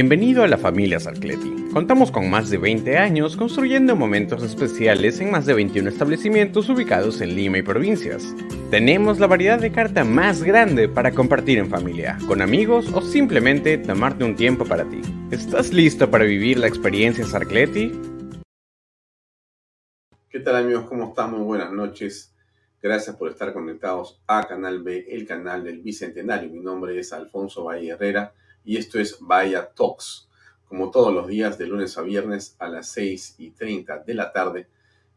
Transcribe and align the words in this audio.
Bienvenido 0.00 0.44
a 0.44 0.46
la 0.46 0.58
familia 0.58 1.00
Sarcleti. 1.00 1.72
Contamos 1.72 2.12
con 2.12 2.30
más 2.30 2.50
de 2.50 2.58
20 2.58 2.98
años 2.98 3.36
construyendo 3.36 3.96
momentos 3.96 4.44
especiales 4.44 5.18
en 5.18 5.32
más 5.32 5.44
de 5.44 5.54
21 5.54 5.88
establecimientos 5.88 6.68
ubicados 6.68 7.20
en 7.20 7.34
Lima 7.34 7.58
y 7.58 7.62
provincias. 7.62 8.32
Tenemos 8.70 9.18
la 9.18 9.26
variedad 9.26 9.58
de 9.58 9.72
carta 9.72 10.04
más 10.04 10.44
grande 10.44 10.88
para 10.88 11.10
compartir 11.10 11.58
en 11.58 11.68
familia, 11.68 12.16
con 12.28 12.42
amigos 12.42 12.92
o 12.94 13.02
simplemente 13.02 13.76
tomarte 13.76 14.22
un 14.22 14.36
tiempo 14.36 14.64
para 14.64 14.88
ti. 14.88 15.00
¿Estás 15.32 15.72
listo 15.72 16.08
para 16.08 16.26
vivir 16.26 16.60
la 16.60 16.68
experiencia 16.68 17.26
Sarcleti? 17.26 17.90
¿Qué 20.30 20.38
tal 20.38 20.54
amigos? 20.54 20.84
¿Cómo 20.84 21.08
están? 21.08 21.44
Buenas 21.44 21.72
noches. 21.72 22.32
Gracias 22.80 23.16
por 23.16 23.30
estar 23.30 23.52
conectados 23.52 24.22
a 24.28 24.46
Canal 24.46 24.80
B, 24.80 25.06
el 25.08 25.26
canal 25.26 25.64
del 25.64 25.80
Bicentenario. 25.80 26.50
Mi 26.50 26.60
nombre 26.60 26.96
es 27.00 27.12
Alfonso 27.12 27.64
Valle 27.64 27.88
Herrera 27.88 28.32
y 28.68 28.76
esto 28.76 29.00
es 29.00 29.16
Vaya 29.22 29.66
Talks. 29.66 30.28
Como 30.66 30.90
todos 30.90 31.10
los 31.14 31.26
días, 31.26 31.56
de 31.56 31.66
lunes 31.66 31.96
a 31.96 32.02
viernes 32.02 32.54
a 32.58 32.68
las 32.68 32.90
6 32.90 33.36
y 33.38 33.52
30 33.52 34.00
de 34.00 34.12
la 34.12 34.30
tarde, 34.30 34.68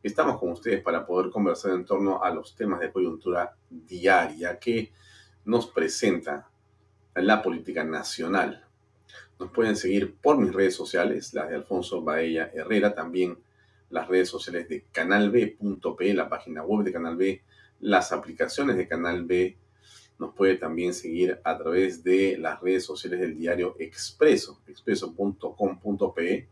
estamos 0.01 0.39
con 0.39 0.53
ustedes 0.53 0.81
para 0.81 1.05
poder 1.05 1.29
conversar 1.29 1.73
en 1.73 1.83
torno 1.83 2.23
a 2.23 2.33
los 2.33 2.55
temas 2.55 2.79
de 2.79 2.93
coyuntura 2.93 3.53
diaria 3.69 4.57
que 4.57 4.93
nos 5.43 5.67
presenta 5.67 6.47
la 7.13 7.41
política 7.41 7.83
nacional. 7.83 8.65
Nos 9.37 9.51
pueden 9.51 9.75
seguir 9.75 10.15
por 10.15 10.37
mis 10.37 10.53
redes 10.53 10.73
sociales, 10.73 11.33
las 11.33 11.49
de 11.49 11.55
Alfonso 11.55 12.01
Baella 12.01 12.51
Herrera, 12.53 12.95
también 12.95 13.37
las 13.89 14.07
redes 14.07 14.29
sociales 14.29 14.69
de 14.69 14.85
canalb.p, 14.93 16.13
la 16.13 16.29
página 16.29 16.63
web 16.63 16.85
de 16.85 16.93
Canal 16.93 17.17
B, 17.17 17.43
las 17.81 18.13
aplicaciones 18.13 18.77
de 18.77 18.87
Canal 18.87 19.25
B 19.25 19.57
nos 20.21 20.35
puede 20.35 20.55
también 20.55 20.93
seguir 20.93 21.41
a 21.43 21.57
través 21.57 22.03
de 22.03 22.37
las 22.37 22.61
redes 22.61 22.85
sociales 22.85 23.19
del 23.19 23.35
diario 23.35 23.75
Expreso, 23.79 24.61
expreso.com.pe. 24.67 26.47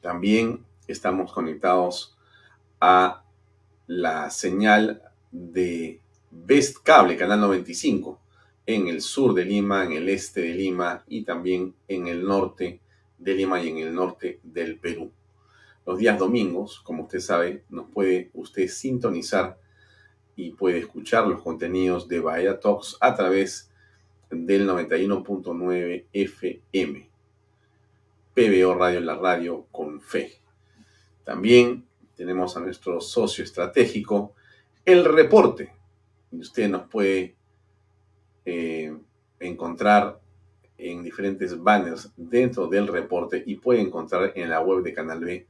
También 0.00 0.64
estamos 0.86 1.32
conectados 1.32 2.16
a 2.80 3.24
la 3.88 4.30
señal 4.30 5.02
de 5.32 6.00
Best 6.30 6.76
Cable, 6.84 7.16
canal 7.16 7.40
95, 7.40 8.20
en 8.66 8.86
el 8.86 9.02
sur 9.02 9.34
de 9.34 9.44
Lima, 9.44 9.84
en 9.84 9.90
el 9.90 10.08
este 10.08 10.42
de 10.42 10.54
Lima 10.54 11.02
y 11.08 11.24
también 11.24 11.74
en 11.88 12.06
el 12.06 12.24
norte 12.24 12.80
de 13.18 13.34
Lima 13.34 13.60
y 13.60 13.68
en 13.68 13.78
el 13.78 13.92
norte 13.92 14.38
del 14.44 14.78
Perú. 14.78 15.10
Los 15.84 15.98
días 15.98 16.20
domingos, 16.20 16.82
como 16.82 17.02
usted 17.02 17.18
sabe, 17.18 17.64
nos 17.68 17.90
puede 17.90 18.30
usted 18.32 18.68
sintonizar 18.68 19.58
y 20.36 20.50
puede 20.50 20.78
escuchar 20.78 21.26
los 21.26 21.42
contenidos 21.42 22.06
de 22.06 22.20
Bahía 22.20 22.60
Talks 22.60 22.98
a 23.00 23.16
través 23.16 23.70
del 24.30 24.68
91.9 24.68 26.04
FM. 26.12 27.08
PBO 28.34 28.74
Radio, 28.74 29.00
la 29.00 29.16
radio 29.16 29.66
con 29.72 30.00
fe. 30.00 30.34
También 31.24 31.86
tenemos 32.14 32.54
a 32.56 32.60
nuestro 32.60 33.00
socio 33.00 33.42
estratégico, 33.42 34.34
el 34.84 35.06
reporte. 35.06 35.72
Usted 36.30 36.68
nos 36.68 36.86
puede 36.88 37.34
eh, 38.44 38.94
encontrar 39.40 40.20
en 40.76 41.02
diferentes 41.02 41.58
banners 41.58 42.12
dentro 42.14 42.66
del 42.66 42.88
reporte 42.88 43.42
y 43.46 43.56
puede 43.56 43.80
encontrar 43.80 44.32
en 44.34 44.50
la 44.50 44.60
web 44.60 44.82
de 44.82 44.92
Canal 44.92 45.20
B 45.20 45.46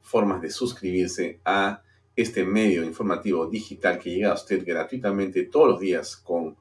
formas 0.00 0.40
de 0.40 0.50
suscribirse 0.50 1.40
a 1.44 1.82
este 2.18 2.44
medio 2.44 2.82
informativo 2.82 3.46
digital 3.46 4.00
que 4.00 4.10
llega 4.10 4.32
a 4.32 4.34
usted 4.34 4.66
gratuitamente 4.66 5.44
todos 5.44 5.68
los 5.68 5.80
días 5.80 6.16
con 6.16 6.56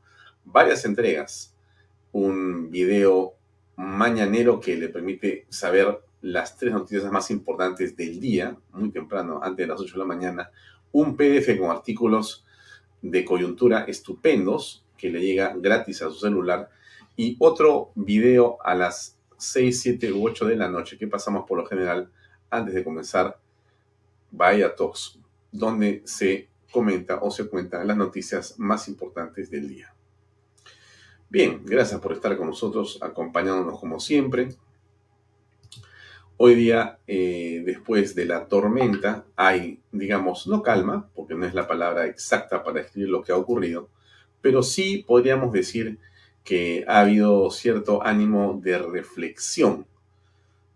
varias 0.46 0.86
entregas. 0.86 1.56
Un 2.12 2.70
video 2.70 3.34
mañanero 3.76 4.60
que 4.60 4.78
le 4.78 4.90
permite 4.90 5.48
saber 5.50 6.00
las 6.22 6.56
tres 6.58 6.74
noticias 6.74 7.12
más 7.12 7.32
importantes 7.32 7.98
del 7.98 8.20
día, 8.20 8.56
muy 8.72 8.92
temprano, 8.92 9.40
antes 9.42 9.66
de 9.66 9.72
las 9.74 9.82
8 9.82 9.94
de 9.94 9.98
la 9.98 10.06
mañana. 10.06 10.52
Un 10.92 11.18
PDF 11.18 11.58
con 11.58 11.72
artículos 11.72 12.46
de 13.02 13.26
coyuntura 13.26 13.86
estupendos 13.86 14.86
que 14.96 15.10
le 15.10 15.22
llega 15.22 15.56
gratis 15.58 16.04
a 16.04 16.12
su 16.12 16.20
celular. 16.20 16.70
Y 17.16 17.36
otro 17.40 17.94
video 17.96 18.60
a 18.64 18.76
las 18.76 19.18
6, 19.38 19.82
7 19.82 20.14
u 20.14 20.24
8 20.24 20.46
de 20.46 20.56
la 20.56 20.70
noche 20.70 21.00
que 21.00 21.08
pasamos 21.08 21.46
por 21.48 21.58
lo 21.58 21.66
general 21.66 22.12
antes 22.52 22.76
de 22.76 22.84
comenzar 22.84 23.40
Vaya 24.30 24.76
Talks 24.76 25.18
donde 25.58 26.02
se 26.06 26.50
comenta 26.72 27.20
o 27.22 27.32
se 27.32 27.48
cuentan 27.48 27.88
las 27.88 27.98
noticias 27.98 28.56
más 28.58 28.88
importantes 28.88 29.50
del 29.50 29.68
día. 29.68 29.94
Bien, 31.30 31.62
gracias 31.66 32.00
por 32.00 32.14
estar 32.14 32.38
con 32.38 32.48
nosotros, 32.48 33.00
acompañándonos 33.02 33.80
como 33.80 34.00
siempre. 34.00 34.56
Hoy 36.38 36.56
día, 36.56 37.00
eh, 37.08 37.64
después 37.66 38.14
de 38.14 38.26
la 38.26 38.48
tormenta, 38.48 39.26
hay, 39.36 39.82
digamos, 39.92 40.48
no 40.48 40.62
calma, 40.62 41.10
porque 41.16 41.34
no 41.34 41.46
es 41.46 41.54
la 41.54 41.68
palabra 41.68 42.06
exacta 42.06 42.64
para 42.64 42.82
escribir 42.82 43.10
lo 43.10 43.24
que 43.24 43.32
ha 43.32 43.38
ocurrido, 43.38 43.90
pero 44.40 44.62
sí 44.62 45.04
podríamos 45.06 45.52
decir 45.52 45.98
que 46.44 46.86
ha 46.88 47.02
habido 47.02 47.50
cierto 47.50 48.04
ánimo 48.04 48.60
de 48.64 48.78
reflexión 48.78 49.86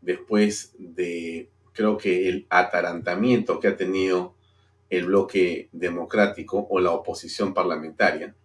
después 0.01 0.73
de, 0.77 1.49
creo 1.73 1.97
que 1.97 2.27
el 2.27 2.45
atarantamiento 2.49 3.59
que 3.59 3.67
ha 3.69 3.77
tenido 3.77 4.35
el 4.91 5.05
bloque 5.05 5.69
democrático 5.71 6.67
o 6.69 6.79
la 6.81 6.91
oposición 6.91 7.53
parlamentaria, 7.53 8.35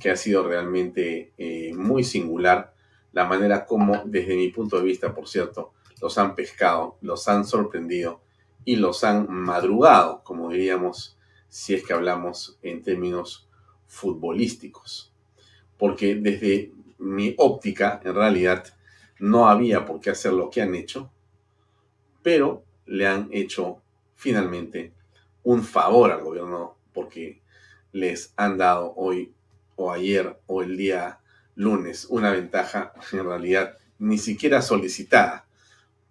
que 0.00 0.10
ha 0.10 0.16
sido 0.16 0.46
realmente 0.46 1.32
eh, 1.36 1.72
muy 1.74 2.04
singular 2.04 2.72
la 3.12 3.24
manera 3.24 3.66
como, 3.66 4.04
desde 4.06 4.36
mi 4.36 4.48
punto 4.48 4.78
de 4.78 4.84
vista, 4.84 5.12
por 5.12 5.28
cierto, 5.28 5.72
los 6.00 6.16
han 6.16 6.36
pescado, 6.36 6.96
los 7.00 7.26
han 7.26 7.44
sorprendido 7.44 8.20
y 8.64 8.76
los 8.76 9.02
han 9.02 9.26
madrugado, 9.28 10.22
como 10.22 10.50
diríamos 10.50 11.18
si 11.48 11.74
es 11.74 11.84
que 11.84 11.92
hablamos 11.92 12.56
en 12.62 12.82
términos 12.84 13.48
futbolísticos. 13.88 15.12
Porque 15.76 16.14
desde 16.14 16.72
mi 16.98 17.34
óptica, 17.36 18.00
en 18.04 18.14
realidad, 18.14 18.64
no 19.18 19.48
había 19.48 19.84
por 19.84 20.00
qué 20.00 20.10
hacer 20.10 20.34
lo 20.34 20.50
que 20.50 20.62
han 20.62 20.76
hecho, 20.76 21.10
pero 22.22 22.62
le 22.86 23.08
han 23.08 23.28
hecho 23.32 23.82
finalmente 24.14 24.92
un 25.42 25.62
favor 25.62 26.12
al 26.12 26.22
gobierno 26.22 26.76
porque 26.92 27.40
les 27.92 28.32
han 28.36 28.58
dado 28.58 28.92
hoy 28.96 29.32
o 29.76 29.92
ayer 29.92 30.38
o 30.46 30.62
el 30.62 30.76
día 30.76 31.20
lunes 31.54 32.06
una 32.10 32.30
ventaja 32.30 32.92
en 33.12 33.24
realidad 33.24 33.76
ni 33.98 34.18
siquiera 34.18 34.62
solicitada, 34.62 35.46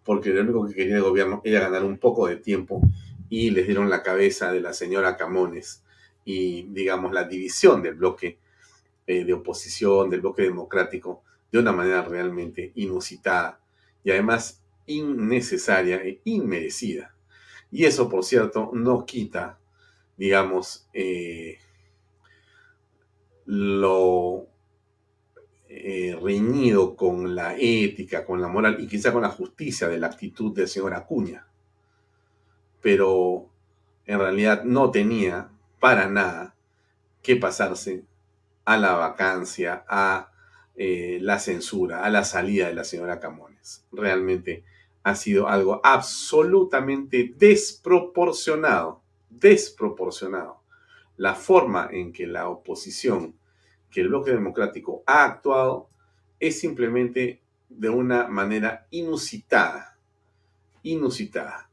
porque 0.03 0.29
lo 0.29 0.41
único 0.41 0.67
que 0.67 0.75
quería 0.75 0.97
el 0.97 1.03
gobierno 1.03 1.41
era 1.43 1.61
ganar 1.61 1.83
un 1.83 1.97
poco 1.97 2.27
de 2.27 2.35
tiempo 2.35 2.81
y 3.29 3.49
les 3.49 3.65
dieron 3.65 3.89
la 3.89 4.03
cabeza 4.03 4.51
de 4.51 4.61
la 4.61 4.73
señora 4.73 5.17
Camones 5.17 5.83
y 6.23 6.63
digamos 6.69 7.13
la 7.13 7.23
división 7.23 7.81
del 7.81 7.95
bloque 7.95 8.37
eh, 9.07 9.25
de 9.25 9.33
oposición, 9.33 10.09
del 10.09 10.21
bloque 10.21 10.43
democrático, 10.43 11.23
de 11.51 11.57
una 11.57 11.71
manera 11.71 12.03
realmente 12.03 12.71
inusitada 12.75 13.59
y 14.03 14.11
además 14.11 14.61
innecesaria 14.85 15.97
e 15.97 16.21
inmerecida. 16.25 17.15
Y 17.71 17.85
eso, 17.85 18.09
por 18.09 18.23
cierto, 18.23 18.71
no 18.73 19.05
quita, 19.05 19.59
digamos, 20.17 20.87
eh, 20.93 21.59
lo 23.45 24.47
eh, 25.67 26.17
reñido 26.21 26.95
con 26.95 27.35
la 27.35 27.55
ética, 27.57 28.25
con 28.25 28.41
la 28.41 28.47
moral 28.47 28.77
y 28.79 28.87
quizá 28.87 29.13
con 29.13 29.21
la 29.21 29.29
justicia 29.29 29.87
de 29.87 29.99
la 29.99 30.07
actitud 30.07 30.53
del 30.53 30.67
señor 30.67 30.93
Acuña. 30.93 31.47
Pero 32.81 33.49
en 34.05 34.19
realidad 34.19 34.63
no 34.63 34.89
tenía 34.89 35.51
para 35.79 36.07
nada 36.07 36.55
que 37.21 37.35
pasarse 37.35 38.03
a 38.65 38.77
la 38.77 38.93
vacancia, 38.93 39.83
a 39.87 40.31
eh, 40.75 41.19
la 41.21 41.39
censura, 41.39 42.03
a 42.03 42.09
la 42.09 42.23
salida 42.23 42.67
de 42.67 42.73
la 42.73 42.83
señora 42.83 43.19
Camones. 43.19 43.85
Realmente 43.91 44.63
ha 45.03 45.15
sido 45.15 45.47
algo 45.47 45.81
absolutamente 45.83 47.33
desproporcionado, 47.37 49.01
desproporcionado. 49.29 50.61
La 51.17 51.35
forma 51.35 51.89
en 51.91 52.13
que 52.13 52.27
la 52.27 52.49
oposición, 52.49 53.35
que 53.91 54.01
el 54.01 54.09
bloque 54.09 54.31
democrático 54.31 55.03
ha 55.05 55.25
actuado, 55.25 55.89
es 56.39 56.59
simplemente 56.59 57.41
de 57.67 57.89
una 57.89 58.27
manera 58.27 58.87
inusitada, 58.91 59.97
inusitada. 60.83 61.69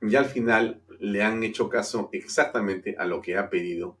Y 0.00 0.14
al 0.16 0.26
final 0.26 0.80
le 1.00 1.22
han 1.22 1.42
hecho 1.42 1.68
caso 1.68 2.08
exactamente 2.12 2.96
a 2.98 3.04
lo 3.04 3.20
que 3.20 3.36
ha 3.36 3.50
pedido 3.50 3.96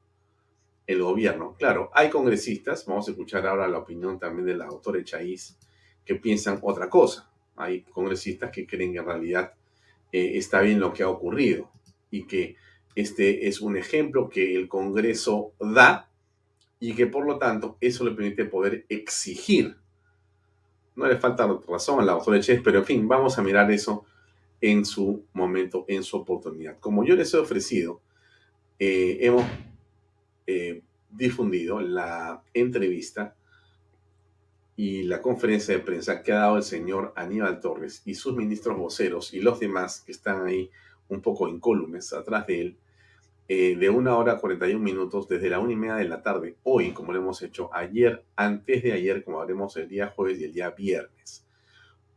el 0.86 1.02
gobierno. 1.02 1.54
Claro, 1.58 1.90
hay 1.92 2.08
congresistas, 2.08 2.86
vamos 2.86 3.06
a 3.08 3.10
escuchar 3.10 3.46
ahora 3.46 3.68
la 3.68 3.78
opinión 3.78 4.18
también 4.18 4.46
de 4.46 4.56
la 4.56 4.66
doctora 4.66 4.98
Echaíz, 4.98 5.58
que 6.04 6.14
piensan 6.14 6.58
otra 6.62 6.88
cosa. 6.88 7.30
Hay 7.58 7.82
congresistas 7.82 8.50
que 8.50 8.66
creen 8.66 8.92
que 8.92 8.98
en 8.98 9.06
realidad 9.06 9.52
eh, 10.12 10.32
está 10.34 10.60
bien 10.60 10.80
lo 10.80 10.92
que 10.92 11.02
ha 11.02 11.08
ocurrido 11.08 11.70
y 12.10 12.24
que 12.24 12.56
este 12.94 13.46
es 13.48 13.60
un 13.60 13.76
ejemplo 13.76 14.28
que 14.28 14.54
el 14.54 14.68
Congreso 14.68 15.52
da 15.60 16.08
y 16.80 16.94
que 16.94 17.06
por 17.06 17.26
lo 17.26 17.38
tanto 17.38 17.76
eso 17.80 18.04
le 18.04 18.12
permite 18.12 18.44
poder 18.44 18.86
exigir. 18.88 19.76
No 20.96 21.06
le 21.06 21.16
falta 21.16 21.48
razón 21.68 22.00
a 22.00 22.04
la 22.04 22.12
doctora 22.12 22.38
Echaíz, 22.38 22.60
pero 22.62 22.80
en 22.80 22.84
fin, 22.84 23.08
vamos 23.08 23.38
a 23.38 23.42
mirar 23.42 23.70
eso 23.70 24.04
en 24.60 24.84
su 24.84 25.24
momento, 25.32 25.84
en 25.88 26.02
su 26.02 26.16
oportunidad. 26.16 26.78
Como 26.80 27.04
yo 27.04 27.14
les 27.14 27.32
he 27.34 27.38
ofrecido, 27.38 28.00
eh, 28.78 29.18
hemos 29.20 29.44
eh, 30.46 30.82
difundido 31.10 31.80
la 31.80 32.42
entrevista 32.54 33.34
y 34.78 35.02
la 35.02 35.20
conferencia 35.20 35.74
de 35.74 35.82
prensa 35.82 36.22
que 36.22 36.30
ha 36.30 36.36
dado 36.36 36.56
el 36.56 36.62
señor 36.62 37.12
Aníbal 37.16 37.58
Torres 37.58 38.00
y 38.04 38.14
sus 38.14 38.36
ministros 38.36 38.78
voceros 38.78 39.34
y 39.34 39.40
los 39.40 39.58
demás 39.58 40.02
que 40.02 40.12
están 40.12 40.46
ahí 40.46 40.70
un 41.08 41.20
poco 41.20 41.48
incólumes 41.48 42.12
atrás 42.12 42.46
de 42.46 42.60
él, 42.60 42.78
eh, 43.48 43.74
de 43.76 43.90
una 43.90 44.16
hora 44.16 44.38
41 44.38 44.78
minutos 44.78 45.26
desde 45.26 45.50
la 45.50 45.58
una 45.58 45.72
y 45.72 45.76
media 45.76 45.96
de 45.96 46.04
la 46.04 46.22
tarde, 46.22 46.58
hoy, 46.62 46.92
como 46.92 47.12
lo 47.12 47.18
hemos 47.18 47.42
hecho 47.42 47.74
ayer, 47.74 48.24
antes 48.36 48.84
de 48.84 48.92
ayer, 48.92 49.24
como 49.24 49.40
haremos 49.40 49.76
el 49.76 49.88
día 49.88 50.12
jueves 50.14 50.38
y 50.38 50.44
el 50.44 50.52
día 50.52 50.70
viernes. 50.70 51.44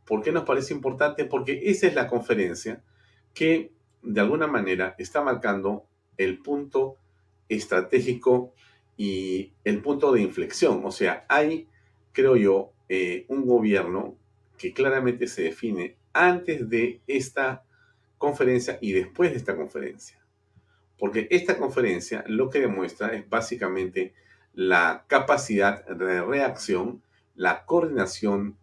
¿Por 0.05 0.21
qué 0.21 0.31
nos 0.31 0.43
parece 0.43 0.75
importante? 0.75 1.25
Porque 1.25 1.63
esa 1.63 1.87
es 1.87 1.95
la 1.95 2.07
conferencia 2.07 2.83
que 3.33 3.71
de 4.03 4.21
alguna 4.21 4.45
manera 4.45 4.93
está 4.99 5.23
marcando 5.23 5.87
el 6.15 6.37
punto 6.37 6.97
estratégico 7.49 8.53
y 8.97 9.51
el 9.63 9.81
punto 9.81 10.11
de 10.11 10.21
inflexión. 10.21 10.83
O 10.85 10.91
sea, 10.91 11.25
hay, 11.27 11.67
creo 12.11 12.35
yo, 12.35 12.73
eh, 12.89 13.25
un 13.27 13.45
gobierno 13.45 14.15
que 14.57 14.73
claramente 14.73 15.27
se 15.27 15.43
define 15.43 15.95
antes 16.13 16.69
de 16.69 17.01
esta 17.07 17.63
conferencia 18.17 18.77
y 18.81 18.91
después 18.91 19.31
de 19.31 19.37
esta 19.37 19.55
conferencia. 19.55 20.19
Porque 20.97 21.27
esta 21.31 21.57
conferencia 21.57 22.23
lo 22.27 22.49
que 22.49 22.59
demuestra 22.59 23.13
es 23.15 23.27
básicamente 23.27 24.13
la 24.53 25.05
capacidad 25.07 25.85
de 25.85 26.21
reacción, 26.21 27.01
la 27.35 27.65
coordinación 27.65 28.57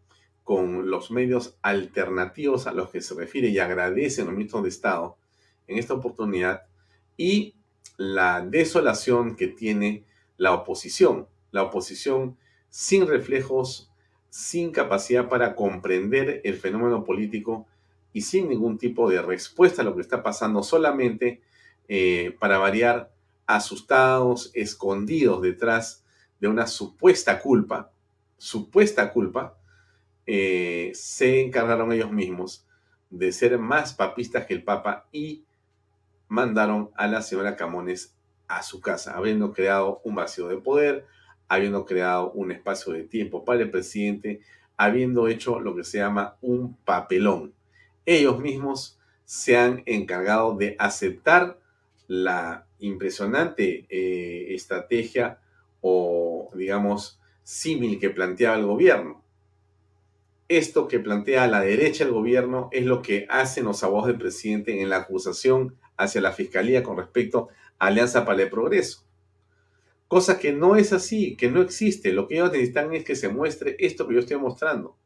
con 0.45 0.89
los 0.91 1.11
medios 1.11 1.59
alternativos 1.63 2.67
a 2.67 2.73
los 2.73 2.91
que 2.91 3.01
se 3.01 3.15
refiere 3.15 3.49
y 3.49 3.59
agradecen 3.59 4.27
los 4.27 4.35
ministros 4.35 4.63
de 4.63 4.69
Estado 4.69 5.17
en 5.67 5.79
esta 5.79 5.95
oportunidad 5.95 6.63
y 7.17 7.57
la 7.97 8.41
desolación 8.41 9.37
que 9.37 9.49
tiene 9.49 10.05
la 10.37 10.55
oposición. 10.55 11.27
La 11.51 11.65
oposición 11.65 12.39
sin 12.71 13.07
reflejos, 13.07 13.91
sin 14.31 14.73
capacidad 14.73 15.29
para 15.29 15.55
comprender 15.55 16.41
el 16.45 16.57
fenómeno 16.57 17.05
político 17.05 17.67
y 18.13 18.23
sin 18.23 18.49
ningún 18.49 18.79
tipo 18.79 19.11
de 19.11 19.23
respuesta 19.23 19.83
a 19.83 19.85
lo 19.85 19.95
que 19.95 20.03
está 20.03 20.23
pasando, 20.23 20.63
solamente 20.63 21.41
eh, 21.89 22.37
para 22.39 22.59
variar, 22.59 23.11
asustados, 23.47 24.51
escondidos 24.55 25.41
detrás 25.41 26.05
de 26.41 26.49
una 26.49 26.67
supuesta 26.67 27.41
culpa, 27.41 27.91
supuesta 28.37 29.13
culpa, 29.13 29.57
eh, 30.27 30.93
se 30.95 31.41
encargaron 31.41 31.93
ellos 31.93 32.13
mismos 32.13 32.67
de 33.11 33.33
ser 33.33 33.59
más 33.59 33.95
papistas 33.95 34.45
que 34.47 34.55
el 34.55 34.63
Papa 34.63 35.09
y 35.11 35.45
mandaron 36.29 36.91
a 36.95 37.07
la 37.07 37.23
señora 37.23 37.57
Camones 37.57 38.15
a 38.47 38.63
su 38.63 38.81
casa, 38.81 39.17
habiendo 39.17 39.53
creado 39.53 40.01
un 40.05 40.15
vacío 40.15 40.49
de 40.49 40.59
poder, 40.59 41.07
habiendo 41.49 41.85
creado 41.85 42.31
un 42.33 42.53
espacio 42.53 42.93
de 42.93 43.05
tiempo 43.05 43.45
para 43.45 43.63
el 43.63 43.71
presidente, 43.71 44.41
habiendo 44.77 45.29
hecho 45.29 45.59
lo 45.59 45.75
que 45.75 45.85
se 45.85 45.99
llama 45.99 46.37
un 46.41 46.77
papelón. 46.77 47.55
Ellos 48.07 48.39
mismos 48.39 48.99
se 49.25 49.57
han 49.57 49.83
encargado 49.87 50.57
de 50.57 50.77
aceptar 50.79 51.59
la 52.07 52.67
impresionante 52.79 53.87
eh, 53.89 54.55
estrategia 54.55 55.41
o, 55.81 56.51
digamos, 56.55 57.21
símil 57.43 57.99
que 57.99 58.11
planteaba 58.11 58.57
el 58.57 58.67
gobierno. 58.67 59.23
Esto 60.49 60.89
que 60.89 60.99
plantea 60.99 61.47
la 61.47 61.61
derecha 61.61 62.05
el 62.05 62.13
gobierno 62.13 62.71
es 62.73 62.87
lo 62.87 63.03
que 63.03 63.27
hacen 63.29 63.65
los 63.65 63.83
abogados 63.83 64.09
del 64.09 64.19
presidente 64.19 64.81
en 64.81 64.89
la 64.89 64.99
acusación 64.99 65.77
hacia 65.99 66.23
la 66.23 66.33
Fiscalía 66.33 66.83
con 66.83 66.97
respecto 66.97 67.49
a 67.79 67.89
Alianza 67.89 68.25
para 68.25 68.43
el 68.43 68.49
Progreso. 68.49 69.08
Cosa 70.09 70.39
que 70.39 70.53
no 70.53 70.77
es 70.77 70.93
así, 70.93 71.37
que 71.37 71.51
no 71.51 71.61
existe. 71.61 72.13
Lo 72.13 72.27
que 72.27 72.35
ellos 72.35 72.51
necesitan 72.51 72.93
es 72.95 73.05
que 73.05 73.15
se 73.15 73.29
muestre 73.29 73.77
esto 73.79 74.09
que 74.09 74.15
yo 74.15 74.21
estoy 74.21 74.39
mostrando. 74.39 74.97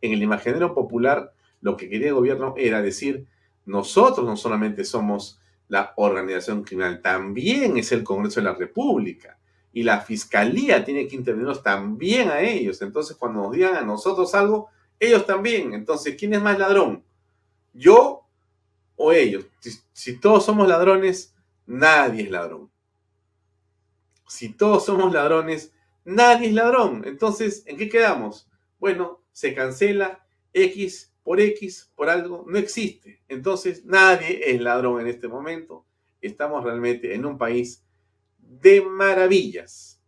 En 0.00 0.12
el 0.12 0.22
imaginario 0.22 0.72
popular, 0.74 1.32
lo 1.60 1.76
que 1.76 1.88
quería 1.88 2.08
el 2.08 2.14
gobierno 2.14 2.54
era 2.56 2.80
decir, 2.80 3.26
nosotros 3.66 4.26
no 4.26 4.36
solamente 4.36 4.84
somos 4.84 5.40
la 5.68 5.92
organización 5.96 6.62
criminal, 6.64 7.00
también 7.00 7.76
es 7.76 7.92
el 7.92 8.04
Congreso 8.04 8.40
de 8.40 8.44
la 8.44 8.54
República. 8.54 9.38
Y 9.72 9.82
la 9.82 10.00
Fiscalía 10.00 10.84
tiene 10.84 11.08
que 11.08 11.16
intervenirnos 11.16 11.62
también 11.62 12.28
a 12.28 12.40
ellos. 12.40 12.82
Entonces, 12.82 13.16
cuando 13.16 13.42
nos 13.42 13.52
digan 13.52 13.76
a 13.76 13.82
nosotros 13.82 14.34
algo, 14.34 14.68
ellos 15.00 15.26
también. 15.26 15.72
Entonces, 15.72 16.14
¿quién 16.18 16.34
es 16.34 16.42
más 16.42 16.58
ladrón? 16.58 17.02
¿Yo 17.72 18.22
o 18.96 19.12
ellos. 19.12 19.46
Si, 19.92 20.18
todos 20.18 20.44
somos 20.44 20.68
ladrones, 20.68 21.34
nadie 21.66 22.22
es 22.24 22.30
ladrón. 22.30 22.70
Si 24.32 24.48
todos 24.48 24.86
somos 24.86 25.12
ladrones, 25.12 25.74
nadie 26.06 26.48
es 26.48 26.54
ladrón. 26.54 27.02
Entonces, 27.04 27.64
¿en 27.66 27.76
qué 27.76 27.90
quedamos? 27.90 28.48
Bueno, 28.78 29.22
se 29.30 29.54
cancela 29.54 30.26
X 30.54 31.12
por 31.22 31.38
X, 31.38 31.92
por 31.94 32.08
algo, 32.08 32.46
no 32.48 32.56
existe. 32.56 33.20
Entonces, 33.28 33.84
nadie 33.84 34.40
es 34.50 34.58
ladrón 34.62 35.02
en 35.02 35.08
este 35.08 35.28
momento. 35.28 35.84
Estamos 36.22 36.64
realmente 36.64 37.14
en 37.14 37.26
un 37.26 37.36
país 37.36 37.84
de 38.38 38.80
maravillas. 38.80 40.00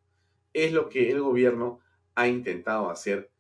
Es 0.55 0.73
lo 0.73 0.89
que 0.89 1.11
el 1.11 1.21
gobierno 1.21 1.81
ha 2.15 2.27
intentado 2.27 2.89
hacer 2.89 3.31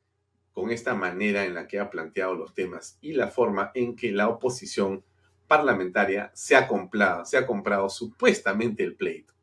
con 0.52 0.70
esta 0.70 0.94
manera 0.94 1.46
en 1.46 1.54
la 1.54 1.66
que 1.66 1.80
ha 1.80 1.88
planteado 1.88 2.34
los 2.34 2.52
temas 2.52 2.98
y 3.00 3.14
la 3.14 3.28
forma 3.28 3.72
en 3.74 3.96
que 3.96 4.12
la 4.12 4.28
oposición 4.28 5.02
parlamentaria 5.48 6.30
se 6.34 6.56
ha 6.56 6.68
comprado, 6.68 7.24
se 7.24 7.38
ha 7.38 7.46
comprado 7.46 7.88
supuestamente 7.88 8.84
el 8.84 8.96
pleito. 8.96 9.33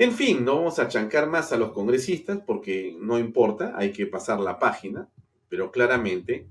En 0.00 0.12
fin, 0.12 0.46
no 0.46 0.56
vamos 0.56 0.78
a 0.78 0.88
chancar 0.88 1.28
más 1.28 1.52
a 1.52 1.58
los 1.58 1.72
congresistas 1.72 2.40
porque 2.46 2.96
no 2.98 3.18
importa, 3.18 3.74
hay 3.76 3.92
que 3.92 4.06
pasar 4.06 4.40
la 4.40 4.58
página, 4.58 5.10
pero 5.50 5.70
claramente 5.70 6.46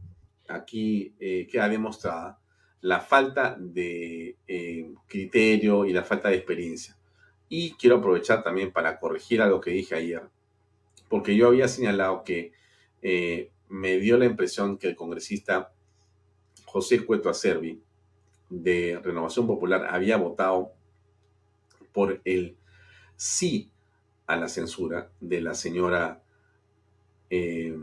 aquí 0.48 1.16
eh, 1.20 1.48
queda 1.52 1.68
demostrada 1.68 2.40
la 2.82 3.00
falta 3.00 3.58
de 3.60 4.38
eh, 4.48 4.94
criterio 5.08 5.86
y 5.86 5.94
la 5.94 6.04
falta 6.04 6.30
de 6.30 6.36
experiencia. 6.36 6.96
Y 7.48 7.72
quiero 7.72 7.96
aprovechar 7.96 8.44
también 8.44 8.72
para 8.72 9.00
corregir 9.00 9.42
algo 9.42 9.60
que 9.60 9.72
dije 9.72 9.96
ayer, 9.96 10.30
porque 11.08 11.36
yo 11.36 11.48
había 11.48 11.68
señalado 11.68 12.24
que 12.24 12.52
eh, 13.02 13.50
me 13.68 13.98
dio 13.98 14.20
la 14.20 14.26
impresión 14.26 14.78
que 14.78 14.90
el 14.90 14.96
congresista 14.96 15.74
José 16.66 17.04
Cueto 17.04 17.32
Acerbi 17.32 17.82
de 18.52 19.00
Renovación 19.04 19.48
Popular 19.48 19.88
había 19.90 20.18
votado 20.18 20.74
por 21.92 22.22
el 22.26 22.59
sí 23.20 23.70
a 24.28 24.38
la 24.38 24.48
censura 24.48 25.10
de 25.20 25.42
la 25.42 25.54
señora 25.54 26.22
eh, 27.30 27.76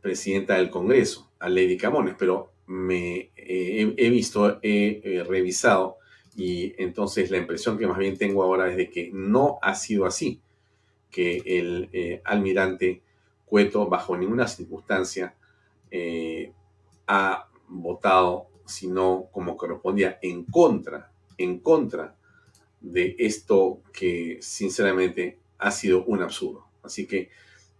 presidenta 0.00 0.54
del 0.54 0.70
Congreso, 0.70 1.30
a 1.38 1.50
Lady 1.50 1.76
Camones, 1.76 2.14
pero 2.18 2.52
me 2.68 3.30
he 3.36 4.08
visto, 4.08 4.60
he, 4.62 5.22
revisado 5.28 5.98
y 6.34 6.72
entonces 6.82 7.30
la 7.30 7.36
impresión 7.36 7.76
que 7.76 7.86
más 7.86 7.98
bien 7.98 8.16
tengo 8.16 8.42
ahora 8.42 8.70
es 8.70 8.78
de 8.78 8.88
que 8.88 9.10
no 9.12 9.58
ha 9.60 9.74
sido 9.74 10.06
así. 10.06 10.40
que 11.10 11.42
el 11.44 11.90
eh, 11.92 12.22
almirante 12.24 13.02
Cueto 13.44 13.88
bajo 13.88 14.16
ninguna 14.16 14.46
circunstancia 14.48 15.34
eh, 15.90 16.52
ha 17.08 17.48
votado, 17.68 18.46
sino 18.64 19.26
como 19.32 19.56
correspondía, 19.56 20.18
en 20.22 20.44
contra, 20.44 21.10
en 21.36 21.58
contra 21.58 22.14
de 22.80 23.14
esto 23.18 23.82
que 23.92 24.38
sinceramente 24.40 25.38
ha 25.58 25.70
sido 25.70 26.04
un 26.04 26.22
absurdo. 26.22 26.66
Así 26.82 27.06
que 27.06 27.30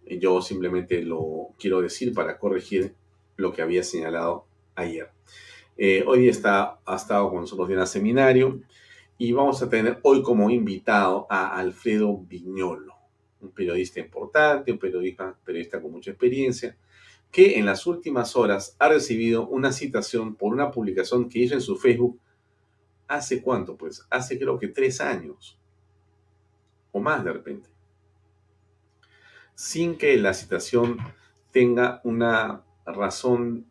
yo 0.07 0.43
simplemente 0.43 1.03
lo 1.03 1.49
quiero 1.59 1.81
decir 1.81 2.13
para 2.13 2.39
corregir 2.39 2.95
lo 3.37 3.53
que 3.53 3.63
había 3.63 3.83
señalado 3.83 4.47
ayer. 4.75 5.11
Eh, 5.77 6.05
hoy 6.07 6.29
está, 6.29 6.79
ha 6.85 6.97
estado 6.97 7.31
con 7.31 7.41
nosotros 7.41 7.71
en 7.71 7.87
seminario 7.87 8.61
y 9.17 9.33
vamos 9.33 9.63
a 9.63 9.69
tener 9.69 9.99
hoy 10.03 10.23
como 10.23 10.51
invitado 10.51 11.27
a 11.31 11.59
Alfredo 11.59 12.19
Viñolo, 12.19 12.95
un 13.41 13.51
periodista 13.51 14.01
importante, 14.01 14.73
un 14.73 14.79
periodista, 14.79 15.37
periodista 15.45 15.81
con 15.81 15.93
mucha 15.93 16.11
experiencia, 16.11 16.77
que 17.31 17.59
en 17.59 17.67
las 17.67 17.87
últimas 17.87 18.37
horas 18.37 18.77
ha 18.79 18.89
recibido 18.89 19.47
una 19.47 19.73
citación 19.73 20.35
por 20.35 20.53
una 20.53 20.71
publicación 20.71 21.29
que 21.29 21.39
hizo 21.39 21.55
en 21.55 21.61
su 21.61 21.77
Facebook 21.77 22.19
hace 23.11 23.43
cuánto, 23.43 23.77
pues 23.77 24.07
hace 24.09 24.39
creo 24.39 24.59
que 24.59 24.69
tres 24.69 25.01
años 25.01 25.59
o 26.93 27.01
más 27.01 27.25
de 27.25 27.33
repente, 27.33 27.69
sin 29.55 29.97
que 29.97 30.17
la 30.17 30.33
citación 30.33 30.99
tenga 31.53 32.01
una 32.05 32.65
razón 32.87 33.67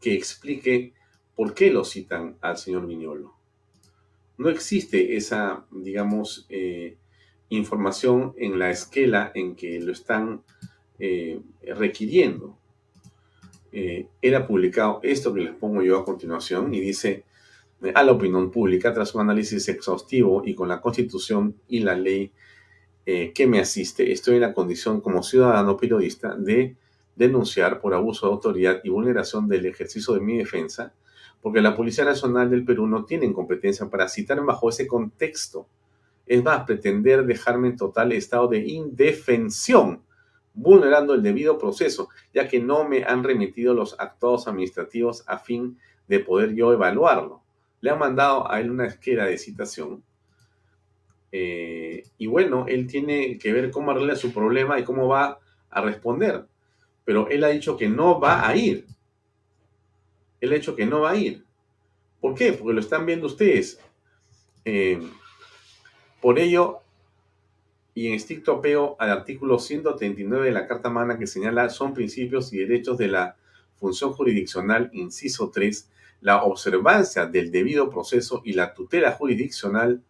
que 0.00 0.14
explique 0.14 0.92
por 1.34 1.54
qué 1.54 1.70
lo 1.70 1.84
citan 1.84 2.36
al 2.40 2.58
señor 2.58 2.86
Viñolo. 2.86 3.34
No 4.36 4.48
existe 4.48 5.16
esa, 5.16 5.64
digamos, 5.70 6.46
eh, 6.48 6.96
información 7.48 8.34
en 8.36 8.58
la 8.58 8.70
esquela 8.70 9.30
en 9.34 9.54
que 9.54 9.80
lo 9.80 9.92
están 9.92 10.42
eh, 10.98 11.40
requiriendo. 11.62 12.58
Eh, 13.72 14.08
era 14.20 14.46
publicado 14.46 15.00
esto 15.02 15.32
que 15.32 15.40
les 15.40 15.54
pongo 15.54 15.82
yo 15.82 15.98
a 15.98 16.04
continuación 16.04 16.74
y 16.74 16.80
dice 16.80 17.24
a 17.94 18.02
la 18.02 18.12
opinión 18.12 18.50
pública 18.50 18.92
tras 18.94 19.14
un 19.14 19.22
análisis 19.22 19.68
exhaustivo 19.68 20.42
y 20.44 20.54
con 20.54 20.68
la 20.68 20.80
constitución 20.80 21.56
y 21.68 21.80
la 21.80 21.94
ley 21.94 22.32
eh, 23.06 23.32
que 23.34 23.46
me 23.46 23.60
asiste, 23.60 24.12
estoy 24.12 24.36
en 24.36 24.40
la 24.40 24.54
condición 24.54 25.02
como 25.02 25.22
ciudadano 25.22 25.76
periodista 25.76 26.34
de 26.34 26.76
denunciar 27.16 27.80
por 27.80 27.92
abuso 27.92 28.26
de 28.26 28.32
autoridad 28.32 28.80
y 28.82 28.88
vulneración 28.88 29.46
del 29.46 29.66
ejercicio 29.66 30.14
de 30.14 30.20
mi 30.20 30.38
defensa, 30.38 30.94
porque 31.42 31.60
la 31.60 31.76
Policía 31.76 32.04
Nacional 32.04 32.48
del 32.48 32.64
Perú 32.64 32.86
no 32.86 33.04
tiene 33.04 33.30
competencia 33.32 33.90
para 33.90 34.08
citarme 34.08 34.46
bajo 34.46 34.70
ese 34.70 34.86
contexto. 34.86 35.68
Es 36.26 36.42
más, 36.42 36.64
pretender 36.64 37.26
dejarme 37.26 37.68
en 37.68 37.76
total 37.76 38.12
estado 38.12 38.48
de 38.48 38.60
indefensión, 38.60 40.02
vulnerando 40.54 41.12
el 41.12 41.22
debido 41.22 41.58
proceso, 41.58 42.08
ya 42.32 42.48
que 42.48 42.60
no 42.60 42.88
me 42.88 43.04
han 43.04 43.22
remitido 43.22 43.74
los 43.74 44.00
actos 44.00 44.48
administrativos 44.48 45.24
a 45.26 45.38
fin 45.38 45.78
de 46.08 46.20
poder 46.20 46.54
yo 46.54 46.72
evaluarlo. 46.72 47.43
Le 47.84 47.90
han 47.90 47.98
mandado 47.98 48.50
a 48.50 48.60
él 48.60 48.70
una 48.70 48.86
esquera 48.86 49.26
de 49.26 49.36
citación 49.36 50.02
eh, 51.30 52.02
y 52.16 52.26
bueno, 52.28 52.64
él 52.66 52.86
tiene 52.86 53.36
que 53.36 53.52
ver 53.52 53.70
cómo 53.70 53.90
arregla 53.90 54.16
su 54.16 54.32
problema 54.32 54.78
y 54.78 54.84
cómo 54.84 55.06
va 55.06 55.38
a 55.68 55.80
responder. 55.82 56.46
Pero 57.04 57.28
él 57.28 57.44
ha 57.44 57.48
dicho 57.48 57.76
que 57.76 57.90
no 57.90 58.18
va 58.18 58.48
a 58.48 58.56
ir. 58.56 58.86
Él 60.40 60.52
ha 60.52 60.54
dicho 60.54 60.74
que 60.74 60.86
no 60.86 61.02
va 61.02 61.10
a 61.10 61.16
ir. 61.16 61.44
¿Por 62.22 62.34
qué? 62.34 62.54
Porque 62.54 62.72
lo 62.72 62.80
están 62.80 63.04
viendo 63.04 63.26
ustedes. 63.26 63.78
Eh, 64.64 65.02
por 66.22 66.38
ello, 66.38 66.78
y 67.94 68.06
en 68.06 68.14
estricto 68.14 68.52
apego 68.52 68.96
al 68.98 69.10
artículo 69.10 69.58
139 69.58 70.46
de 70.46 70.52
la 70.52 70.66
Carta 70.66 70.88
Magna 70.88 71.18
que 71.18 71.26
señala 71.26 71.68
son 71.68 71.92
principios 71.92 72.50
y 72.54 72.60
derechos 72.60 72.96
de 72.96 73.08
la 73.08 73.36
función 73.76 74.14
jurisdiccional, 74.14 74.88
inciso 74.94 75.50
3, 75.50 75.90
la 76.24 76.42
observancia 76.42 77.26
del 77.26 77.52
debido 77.52 77.88
proceso 77.88 78.42
y 78.44 78.54
la 78.54 78.74
tutela 78.74 79.12
jurisdiccional 79.12 80.02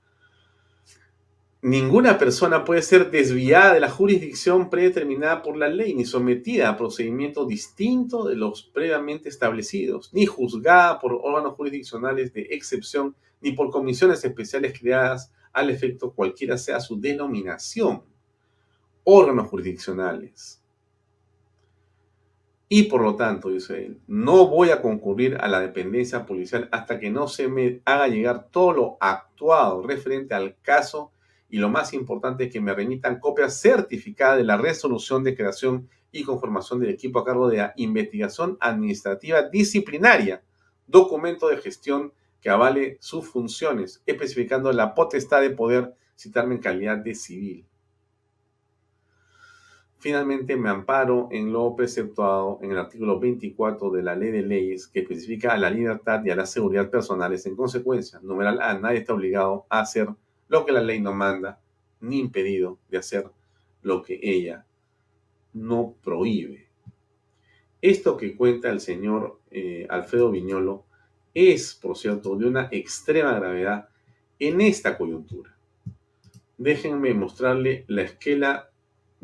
Ninguna 1.67 2.19
persona 2.19 2.63
puede 2.63 2.83
ser 2.83 3.11
desviada 3.11 3.73
de 3.73 3.81
la 3.81 3.89
jurisdicción 3.89 4.69
predeterminada 4.69 5.41
por 5.41 5.57
la 5.57 5.67
ley, 5.67 5.95
ni 5.95 6.05
sometida 6.05 6.69
a 6.69 6.77
procedimientos 6.77 7.49
distintos 7.49 8.29
de 8.29 8.37
los 8.37 8.65
previamente 8.65 9.31
establecidos, 9.31 10.13
ni 10.13 10.27
juzgada 10.27 10.99
por 10.99 11.15
órganos 11.15 11.55
jurisdiccionales 11.55 12.35
de 12.35 12.43
excepción, 12.51 13.17
ni 13.41 13.53
por 13.53 13.71
comisiones 13.71 14.23
especiales 14.23 14.79
creadas 14.79 15.33
al 15.55 15.71
efecto 15.71 16.13
cualquiera 16.13 16.59
sea 16.59 16.81
su 16.81 17.01
denominación. 17.01 18.03
Órganos 19.03 19.49
jurisdiccionales. 19.49 20.63
Y 22.69 22.85
por 22.85 23.03
lo 23.03 23.15
tanto, 23.15 23.51
dice 23.51 23.85
él, 23.85 24.01
no 24.07 24.49
voy 24.49 24.71
a 24.71 24.81
concurrir 24.81 25.37
a 25.41 25.49
la 25.49 25.61
dependencia 25.61 26.25
policial 26.25 26.69
hasta 26.73 26.99
que 26.99 27.11
no 27.11 27.29
se 27.29 27.49
me 27.49 27.81
haga 27.85 28.09
llegar 28.09 28.49
todo 28.51 28.73
lo 28.73 28.97
actuado 29.01 29.83
referente 29.83 30.35
al 30.35 30.57
caso 30.63 31.13
y 31.51 31.59
lo 31.59 31.69
más 31.69 31.93
importante 31.93 32.45
es 32.45 32.53
que 32.53 32.61
me 32.61 32.75
remitan 32.75 33.21
copia 33.21 33.49
certificada 33.49 34.37
de 34.37 34.45
la 34.45 34.57
resolución 34.57 35.23
de 35.23 35.37
creación 35.37 35.89
y 36.11 36.25
conformación 36.25 36.81
del 36.81 36.91
equipo 36.91 37.19
a 37.19 37.25
cargo 37.25 37.49
de 37.49 37.59
la 37.59 37.73
investigación 37.77 38.57
administrativa 38.61 39.43
disciplinaria, 39.43 40.43
documento 40.87 41.49
de 41.49 41.59
gestión 41.59 42.13
que 42.41 42.51
avale 42.51 42.97
sus 43.01 43.29
funciones, 43.29 44.03
especificando 44.07 44.73
la 44.73 44.95
potestad 44.95 45.43
de 45.43 45.51
poder 45.51 45.95
citarme 46.17 46.57
en 46.57 46.61
calidad 46.61 46.99
de 46.99 47.15
civil. 47.15 47.67
Finalmente, 50.05 50.55
me 50.57 50.69
amparo 50.69 51.29
en 51.31 51.51
lo 51.51 51.75
preceptuado 51.75 52.59
en 52.61 52.73
el 52.73 52.79
artículo 52.79 53.19
24 53.19 53.91
de 53.91 54.03
la 54.03 54.15
Ley 54.15 54.33
de 54.33 54.43
Leyes 54.43 54.87
que 54.87 55.01
especifica 55.01 55.55
a 55.55 55.57
la 55.57 55.71
libertad 55.71 56.23
y 56.23 56.29
a 56.29 56.37
la 56.37 56.45
seguridad 56.45 56.91
personales. 56.91 57.47
En 57.47 57.57
consecuencia, 57.57 58.21
numeral 58.23 58.61
A, 58.61 58.79
nadie 58.79 58.99
está 58.99 59.15
obligado 59.15 59.65
a 59.71 59.81
hacer 59.81 60.11
lo 60.49 60.67
que 60.67 60.73
la 60.73 60.83
ley 60.83 61.01
no 61.01 61.15
manda, 61.15 61.59
ni 62.03 62.19
impedido 62.19 62.79
de 62.91 62.99
hacer 62.99 63.31
lo 63.81 64.03
que 64.03 64.21
ella 64.23 64.67
no 65.55 65.95
prohíbe. 66.05 66.69
Esto 67.81 68.19
que 68.19 68.37
cuenta 68.37 68.69
el 68.69 68.81
señor 68.81 69.41
eh, 69.51 69.87
Alfredo 69.89 70.31
Viñolo 70.31 70.85
es, 71.33 71.75
por 71.75 71.97
cierto, 71.97 72.37
de 72.37 72.45
una 72.45 72.69
extrema 72.73 73.33
gravedad 73.33 73.89
en 74.39 74.61
esta 74.61 74.99
coyuntura. 74.99 75.57
Déjenme 76.59 77.15
mostrarle 77.15 77.87
la 77.89 78.03
esquela 78.03 78.69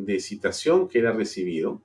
de 0.05 0.21
citación 0.21 0.89
que 0.89 1.01
él 1.01 1.07
ha 1.07 1.13
recibido 1.13 1.81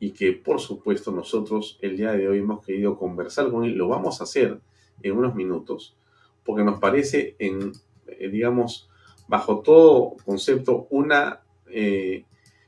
y 0.00 0.12
que, 0.12 0.32
por 0.32 0.60
supuesto, 0.60 1.12
nosotros 1.12 1.78
el 1.80 1.96
día 1.96 2.12
de 2.12 2.28
hoy 2.28 2.38
hemos 2.38 2.64
querido 2.64 2.98
conversar 2.98 3.50
con 3.50 3.64
él. 3.64 3.72
Lo 3.72 3.88
vamos 3.88 4.20
a 4.20 4.24
hacer 4.24 4.60
en 5.02 5.12
unos 5.16 5.34
minutos 5.34 5.96
porque 6.44 6.62
nos 6.62 6.78
parece 6.78 7.36
en 7.38 7.72
eh, 8.06 8.28
digamos, 8.28 8.88
bajo 9.28 9.60
todo 9.60 10.16
concepto, 10.24 10.86
una 10.90 11.40
eh, 11.70 12.24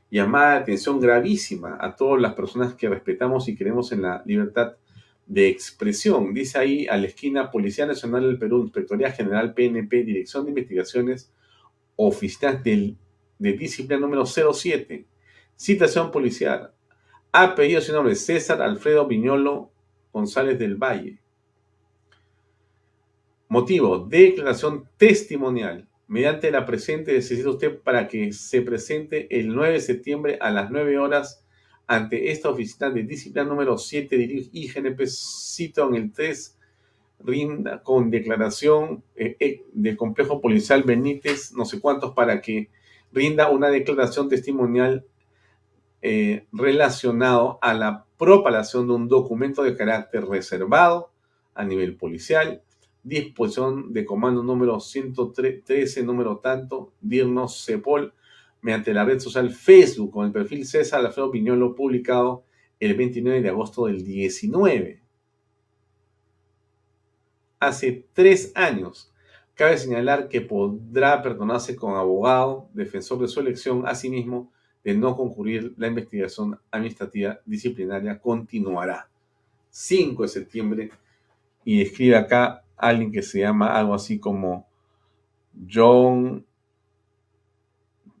llamada 0.09 0.53
de 0.53 0.59
atención 0.59 0.99
gravísima 0.99 1.77
a 1.79 1.95
todas 1.95 2.21
las 2.21 2.33
personas 2.33 2.73
que 2.73 2.89
respetamos 2.89 3.47
y 3.47 3.55
creemos 3.55 3.91
en 3.91 4.01
la 4.03 4.23
libertad 4.25 4.73
de 5.25 5.49
expresión. 5.49 6.33
Dice 6.33 6.57
ahí 6.57 6.87
a 6.87 6.97
la 6.97 7.07
esquina 7.07 7.51
Policía 7.51 7.85
Nacional 7.85 8.23
del 8.23 8.39
Perú, 8.39 8.63
Inspectoría 8.63 9.11
General 9.11 9.53
PNP, 9.53 10.03
Dirección 10.03 10.45
de 10.45 10.51
Investigaciones, 10.51 11.31
Oficinas 11.95 12.63
de 13.39 13.53
Disciplina 13.53 13.99
número 13.99 14.25
07, 14.25 15.05
citación 15.55 16.11
policial. 16.11 16.71
Apellido 17.31 17.81
su 17.81 17.93
nombre, 17.93 18.15
César 18.15 18.61
Alfredo 18.61 19.07
Viñolo 19.07 19.71
González 20.11 20.57
del 20.57 20.75
Valle. 20.75 21.19
Motivo, 23.49 23.99
declaración 23.99 24.89
testimonial. 24.97 25.87
Mediante 26.07 26.51
la 26.51 26.65
presente 26.65 27.13
necesita 27.13 27.49
usted 27.49 27.79
para 27.79 28.07
que 28.07 28.31
se 28.31 28.61
presente 28.61 29.27
el 29.39 29.53
9 29.53 29.73
de 29.73 29.81
septiembre 29.81 30.37
a 30.41 30.51
las 30.51 30.71
9 30.71 30.97
horas 30.97 31.43
ante 31.85 32.31
esta 32.31 32.49
oficina 32.49 32.89
de 32.89 33.03
disciplina 33.03 33.47
número 33.47 33.77
7 33.77 34.17
de 34.17 34.49
IGNP, 34.51 35.05
cito 35.07 35.87
en 35.87 35.95
el 35.95 36.11
3, 36.11 36.57
rinda 37.19 37.81
con 37.81 38.09
declaración 38.11 39.03
eh, 39.15 39.37
eh, 39.39 39.63
del 39.73 39.95
complejo 39.95 40.41
policial 40.41 40.83
Benítez, 40.83 41.53
no 41.53 41.65
sé 41.65 41.79
cuántos, 41.79 42.13
para 42.13 42.41
que 42.41 42.69
rinda 43.17 43.49
una 43.49 43.69
declaración 43.69 44.29
testimonial 44.29 45.05
eh, 46.01 46.45
relacionado 46.51 47.59
a 47.61 47.73
la 47.73 48.05
propalación 48.17 48.87
de 48.87 48.93
un 48.93 49.07
documento 49.07 49.63
de 49.63 49.75
carácter 49.75 50.25
reservado 50.25 51.11
a 51.53 51.65
nivel 51.65 51.97
policial 51.97 52.61
disposición 53.07 53.93
de 53.93 54.05
comando 54.05 54.43
número 54.43 54.81
113, 54.81 56.03
número 56.03 56.39
tanto, 56.39 56.91
Dirnos 56.99 57.63
Cepol, 57.65 58.13
mediante 58.61 58.93
la 58.93 59.05
red 59.05 59.19
social 59.19 59.49
Facebook 59.49 60.11
con 60.11 60.25
el 60.25 60.33
perfil 60.33 60.65
César 60.65 61.05
Alfredo 61.05 61.31
Piñolo 61.31 61.73
publicado 61.73 62.43
el 62.81 62.95
29 62.95 63.41
de 63.41 63.49
agosto 63.49 63.85
del 63.85 64.03
19. 64.03 65.01
Hace 67.59 68.05
tres 68.11 68.51
años, 68.55 69.13
Cabe 69.57 69.75
señalar 69.79 70.29
que 70.29 70.39
podrá 70.39 71.19
perdonarse 71.23 71.75
con 71.75 71.95
abogado, 71.95 72.69
defensor 72.75 73.17
de 73.17 73.27
su 73.27 73.39
elección, 73.39 73.87
asimismo, 73.87 74.51
de 74.83 74.93
no 74.93 75.17
concurrir 75.17 75.73
la 75.77 75.87
investigación 75.87 76.59
administrativa 76.69 77.39
disciplinaria 77.43 78.21
continuará. 78.21 79.09
5 79.71 80.21
de 80.21 80.29
septiembre, 80.29 80.91
y 81.65 81.81
escribe 81.81 82.15
acá 82.15 82.63
alguien 82.77 83.11
que 83.11 83.23
se 83.23 83.39
llama 83.39 83.75
algo 83.75 83.95
así 83.95 84.19
como 84.19 84.67
John, 85.67 86.45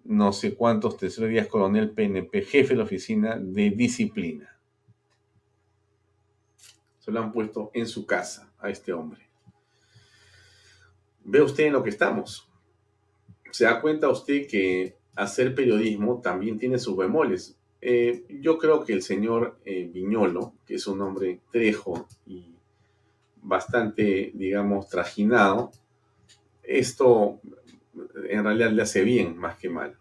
no 0.05 0.33
sé 0.33 0.55
cuántos, 0.55 0.97
tercer 0.97 1.27
días 1.27 1.45
coronel 1.45 1.91
PNP, 1.91 2.41
jefe 2.41 2.69
de 2.69 2.77
la 2.77 2.83
oficina 2.83 3.37
de 3.37 3.69
disciplina. 3.69 4.57
Se 6.97 7.11
lo 7.11 7.19
han 7.19 7.31
puesto 7.31 7.69
en 7.75 7.85
su 7.85 8.07
casa 8.07 8.51
a 8.57 8.71
este 8.71 8.91
hombre. 8.91 9.26
Ve 11.27 11.41
usted 11.41 11.65
en 11.65 11.73
lo 11.73 11.83
que 11.83 11.89
estamos. 11.89 12.49
Se 13.51 13.65
da 13.65 13.81
cuenta 13.81 14.07
usted 14.07 14.47
que 14.47 14.95
hacer 15.13 15.53
periodismo 15.53 16.21
también 16.21 16.57
tiene 16.57 16.79
sus 16.79 16.95
bemoles. 16.95 17.57
Eh, 17.81 18.23
yo 18.41 18.57
creo 18.57 18.85
que 18.85 18.93
el 18.93 19.03
señor 19.03 19.57
eh, 19.65 19.89
Viñolo, 19.93 20.53
que 20.65 20.75
es 20.75 20.87
un 20.87 21.01
hombre 21.01 21.41
trejo 21.51 22.07
y 22.25 22.55
bastante, 23.41 24.31
digamos, 24.33 24.87
trajinado, 24.87 25.71
esto 26.63 27.41
en 28.29 28.43
realidad 28.45 28.71
le 28.71 28.81
hace 28.83 29.03
bien 29.03 29.37
más 29.37 29.57
que 29.57 29.69
mal. 29.69 29.97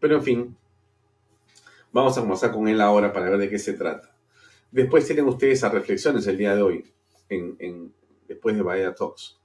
Pero 0.00 0.16
en 0.16 0.22
fin, 0.24 0.56
vamos 1.92 2.18
a 2.18 2.20
comenzar 2.20 2.50
con 2.50 2.66
él 2.66 2.80
ahora 2.80 3.12
para 3.12 3.30
ver 3.30 3.38
de 3.38 3.48
qué 3.48 3.60
se 3.60 3.74
trata. 3.74 4.12
Después 4.72 5.06
tienen 5.06 5.26
ustedes 5.26 5.58
esas 5.58 5.72
reflexiones 5.72 6.26
el 6.26 6.36
día 6.36 6.56
de 6.56 6.62
hoy, 6.62 6.92
en, 7.28 7.92
después 8.26 8.56
de 8.56 8.62
Vaya 8.62 8.92
Talks. 8.92 9.38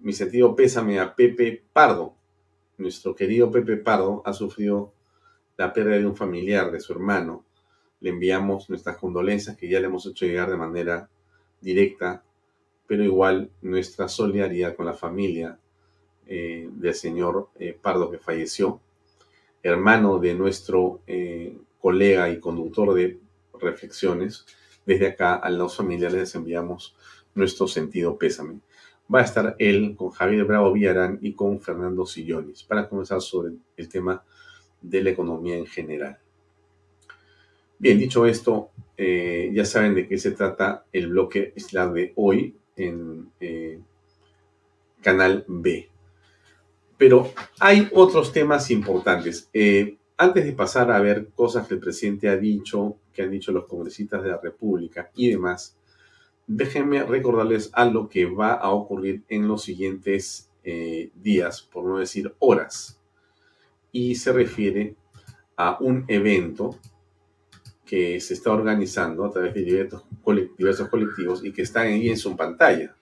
Mi 0.00 0.12
sentido 0.12 0.54
pésame 0.54 1.00
a 1.00 1.14
Pepe 1.14 1.62
Pardo. 1.72 2.14
Nuestro 2.76 3.14
querido 3.14 3.50
Pepe 3.50 3.76
Pardo 3.76 4.22
ha 4.24 4.32
sufrido 4.32 4.92
la 5.56 5.72
pérdida 5.72 5.98
de 5.98 6.06
un 6.06 6.16
familiar, 6.16 6.70
de 6.70 6.80
su 6.80 6.92
hermano. 6.92 7.44
Le 8.00 8.10
enviamos 8.10 8.70
nuestras 8.70 8.96
condolencias 8.96 9.56
que 9.56 9.68
ya 9.68 9.80
le 9.80 9.86
hemos 9.86 10.06
hecho 10.06 10.26
llegar 10.26 10.50
de 10.50 10.56
manera 10.56 11.08
directa 11.60 12.22
pero 12.88 13.04
igual 13.04 13.50
nuestra 13.60 14.08
solidaridad 14.08 14.74
con 14.74 14.86
la 14.86 14.94
familia 14.94 15.60
eh, 16.26 16.68
del 16.72 16.94
señor 16.94 17.50
eh, 17.58 17.78
Pardo 17.80 18.10
que 18.10 18.18
falleció, 18.18 18.80
hermano 19.62 20.18
de 20.18 20.34
nuestro 20.34 21.02
eh, 21.06 21.54
colega 21.80 22.30
y 22.30 22.40
conductor 22.40 22.94
de 22.94 23.20
reflexiones. 23.60 24.46
Desde 24.86 25.08
acá 25.08 25.34
a 25.34 25.50
los 25.50 25.76
familiares 25.76 26.18
les 26.18 26.34
enviamos 26.34 26.96
nuestro 27.34 27.68
sentido 27.68 28.16
pésame. 28.16 28.60
Va 29.12 29.20
a 29.20 29.24
estar 29.24 29.56
él 29.58 29.94
con 29.96 30.10
Javier 30.10 30.44
Bravo 30.44 30.72
Villarán 30.72 31.18
y 31.22 31.32
con 31.32 31.60
Fernando 31.60 32.04
Sillones 32.04 32.62
para 32.62 32.88
comenzar 32.88 33.20
sobre 33.20 33.54
el 33.76 33.88
tema 33.88 34.22
de 34.82 35.02
la 35.02 35.10
economía 35.10 35.56
en 35.56 35.66
general. 35.66 36.18
Bien, 37.78 37.98
dicho 37.98 38.26
esto, 38.26 38.70
ya 38.98 39.64
saben 39.64 39.94
de 39.94 40.08
qué 40.08 40.18
se 40.18 40.32
trata 40.32 40.84
el 40.92 41.08
bloque 41.08 41.52
Islam 41.56 41.94
de 41.94 42.12
hoy 42.16 42.56
en 42.76 43.30
eh, 43.40 43.80
Canal 45.00 45.44
B. 45.46 45.88
Pero 46.96 47.30
hay 47.60 47.88
otros 47.92 48.32
temas 48.32 48.70
importantes. 48.70 49.48
Eh, 49.52 49.96
antes 50.16 50.44
de 50.44 50.52
pasar 50.52 50.90
a 50.90 51.00
ver 51.00 51.28
cosas 51.28 51.68
que 51.68 51.74
el 51.74 51.80
presidente 51.80 52.28
ha 52.28 52.36
dicho, 52.36 52.96
que 53.12 53.22
han 53.22 53.30
dicho 53.30 53.52
los 53.52 53.66
congresistas 53.66 54.22
de 54.22 54.30
la 54.30 54.40
República 54.42 55.10
y 55.14 55.30
demás, 55.30 55.77
déjenme 56.48 57.04
recordarles 57.04 57.70
algo 57.74 58.08
que 58.08 58.24
va 58.24 58.54
a 58.54 58.70
ocurrir 58.70 59.22
en 59.28 59.46
los 59.46 59.62
siguientes 59.62 60.50
eh, 60.64 61.10
días, 61.14 61.62
por 61.62 61.84
no 61.84 61.98
decir 61.98 62.34
horas. 62.40 63.00
Y 63.92 64.16
se 64.16 64.32
refiere 64.32 64.96
a 65.56 65.76
un 65.80 66.04
evento 66.08 66.78
que 67.84 68.20
se 68.20 68.34
está 68.34 68.52
organizando 68.52 69.24
a 69.24 69.30
través 69.30 69.54
de 69.54 69.62
diversos, 69.62 70.88
colectivos 70.88 71.44
y 71.44 71.52
que 71.52 71.62
están 71.62 71.86
ahí 71.86 72.08
en 72.08 72.16
su 72.16 72.36
pantalla. 72.36 72.94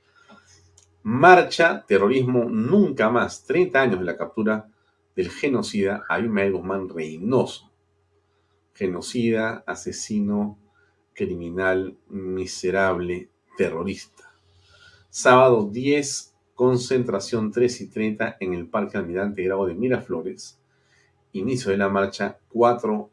Marcha 1.03 1.85
Terrorismo 1.87 2.45
Nunca 2.45 3.09
Más, 3.11 3.45
30 3.45 3.81
años 3.81 3.99
de 4.01 4.05
la 4.05 4.17
captura 4.17 4.69
del 5.15 5.31
genocida 5.31 6.05
Abimael 6.09 6.53
Guzmán 6.53 6.89
Reynoso. 6.89 7.71
Genocida, 8.75 9.65
asesino, 9.67 10.59
criminal, 11.15 11.97
miserable, 12.09 13.31
terrorista. 13.57 14.33
Sábado 15.11 15.69
10, 15.71 16.35
concentración 16.55 17.51
3 17.51 17.81
y 17.81 17.87
30 17.89 18.37
en 18.41 18.55
el 18.55 18.67
Parque 18.67 18.99
Almirante 18.99 19.43
Grau 19.43 19.67
de 19.67 19.75
Miraflores. 19.75 20.59
Inicio 21.33 21.71
de 21.71 21.79
la 21.79 21.89
marcha 21.89 22.39
4 22.53 23.11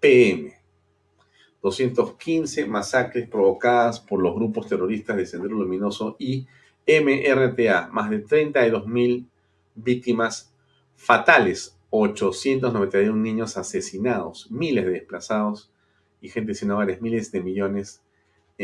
pm. 0.00 0.54
215 1.62 2.66
masacres 2.66 3.28
provocadas 3.28 4.00
por 4.00 4.20
los 4.20 4.34
grupos 4.34 4.66
terroristas 4.66 5.16
de 5.16 5.26
Sendero 5.26 5.54
Luminoso 5.54 6.16
y 6.18 6.46
MRTA, 6.86 7.88
más 7.92 8.10
de 8.10 8.24
32.000 8.24 9.26
víctimas 9.76 10.52
fatales, 10.96 11.78
891 11.90 13.14
niños 13.14 13.56
asesinados, 13.56 14.50
miles 14.50 14.84
de 14.84 14.92
desplazados 14.92 15.70
y 16.20 16.30
gente 16.30 16.54
sin 16.54 16.70
hogares, 16.70 17.00
miles 17.00 17.30
de 17.30 17.42
millones 17.42 18.02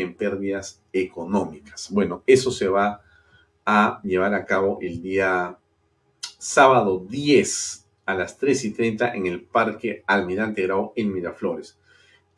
en 0.01 0.15
pérdidas 0.15 0.81
económicas. 0.93 1.89
Bueno, 1.91 2.23
eso 2.25 2.51
se 2.51 2.67
va 2.67 3.01
a 3.65 4.01
llevar 4.03 4.33
a 4.33 4.45
cabo 4.45 4.79
el 4.81 5.01
día 5.01 5.57
sábado 6.37 7.05
10 7.07 7.85
a 8.05 8.13
las 8.15 8.37
3 8.37 8.65
y 8.65 8.71
30 8.71 9.13
en 9.13 9.27
el 9.27 9.43
Parque 9.43 10.03
Almirante 10.07 10.63
Grau 10.63 10.93
en 10.95 11.13
Miraflores 11.13 11.79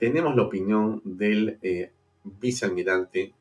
tenemos 0.01 0.35
la 0.35 0.41
opinión 0.41 0.99
del 1.05 1.59
eh, 1.61 1.91
vicealmirante 2.23 3.35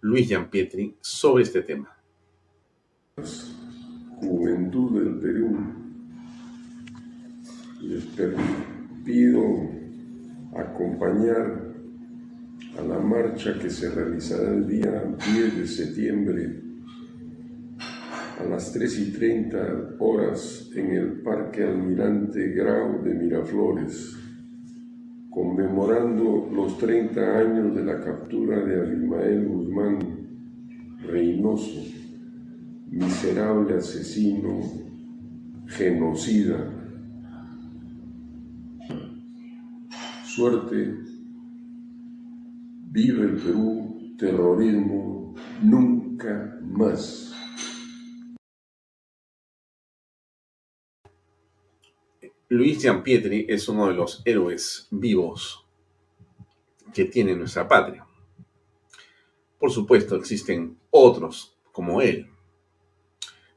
Luis 0.00 0.28
Gianpietri 0.28 0.96
sobre 0.98 1.42
este 1.42 1.60
tema. 1.60 1.94
Juventud 4.16 4.98
del 4.98 5.18
Perú, 5.18 5.58
les 7.82 8.06
pido 9.04 9.42
acompañar 10.56 11.69
a 12.80 12.84
la 12.84 12.98
marcha 12.98 13.58
que 13.58 13.68
se 13.68 13.90
realizará 13.90 14.50
el 14.50 14.66
día 14.66 15.04
10 15.34 15.58
de 15.58 15.66
septiembre 15.66 16.62
a 18.38 18.44
las 18.44 18.72
3 18.72 18.98
y 18.98 19.12
30 19.12 19.96
horas 19.98 20.70
en 20.74 20.90
el 20.92 21.20
Parque 21.20 21.62
Almirante 21.62 22.48
Grau 22.52 23.02
de 23.02 23.14
Miraflores 23.14 24.16
conmemorando 25.28 26.48
los 26.52 26.78
30 26.78 27.38
años 27.38 27.74
de 27.76 27.84
la 27.84 28.00
captura 28.00 28.64
de 28.64 28.80
Abimael 28.80 29.46
Guzmán 29.46 29.98
Reynoso, 31.06 31.82
miserable 32.90 33.76
asesino, 33.76 34.60
genocida. 35.66 36.70
Suerte, 40.24 41.09
vive 42.92 43.22
el 43.22 43.36
Perú, 43.36 44.16
terrorismo, 44.18 45.34
nunca 45.62 46.58
más. 46.62 47.32
Luis 52.48 52.80
Gianpietri 52.80 53.46
es 53.48 53.68
uno 53.68 53.86
de 53.86 53.94
los 53.94 54.22
héroes 54.24 54.88
vivos 54.90 55.64
que 56.92 57.04
tiene 57.04 57.36
nuestra 57.36 57.68
patria. 57.68 58.04
Por 59.60 59.70
supuesto, 59.70 60.16
existen 60.16 60.76
otros 60.90 61.56
como 61.70 62.02
él. 62.02 62.28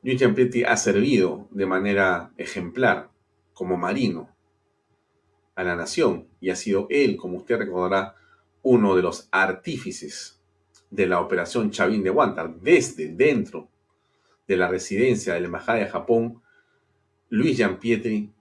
Luis 0.03 0.19
Gianpietri 0.19 0.63
ha 0.63 0.77
servido 0.77 1.47
de 1.49 1.65
manera 1.65 2.31
ejemplar 2.37 3.09
como 3.53 3.77
marino 3.77 4.29
a 5.55 5.63
la 5.63 5.75
nación 5.75 6.27
y 6.39 6.51
ha 6.51 6.55
sido 6.55 6.85
él, 6.91 7.17
como 7.17 7.37
usted 7.37 7.57
recordará, 7.57 8.15
uno 8.63 8.95
de 8.95 9.01
los 9.01 9.27
artífices 9.31 10.41
de 10.89 11.07
la 11.07 11.19
operación 11.19 11.71
Chavín 11.71 12.03
de 12.03 12.09
Huántar 12.09 12.55
desde 12.59 13.09
dentro 13.09 13.69
de 14.47 14.57
la 14.57 14.67
residencia 14.67 15.33
de 15.33 15.41
la 15.41 15.47
Embajada 15.47 15.79
de 15.79 15.89
Japón. 15.89 16.41
Luis 17.29 17.57
Gianpietri 17.57 18.31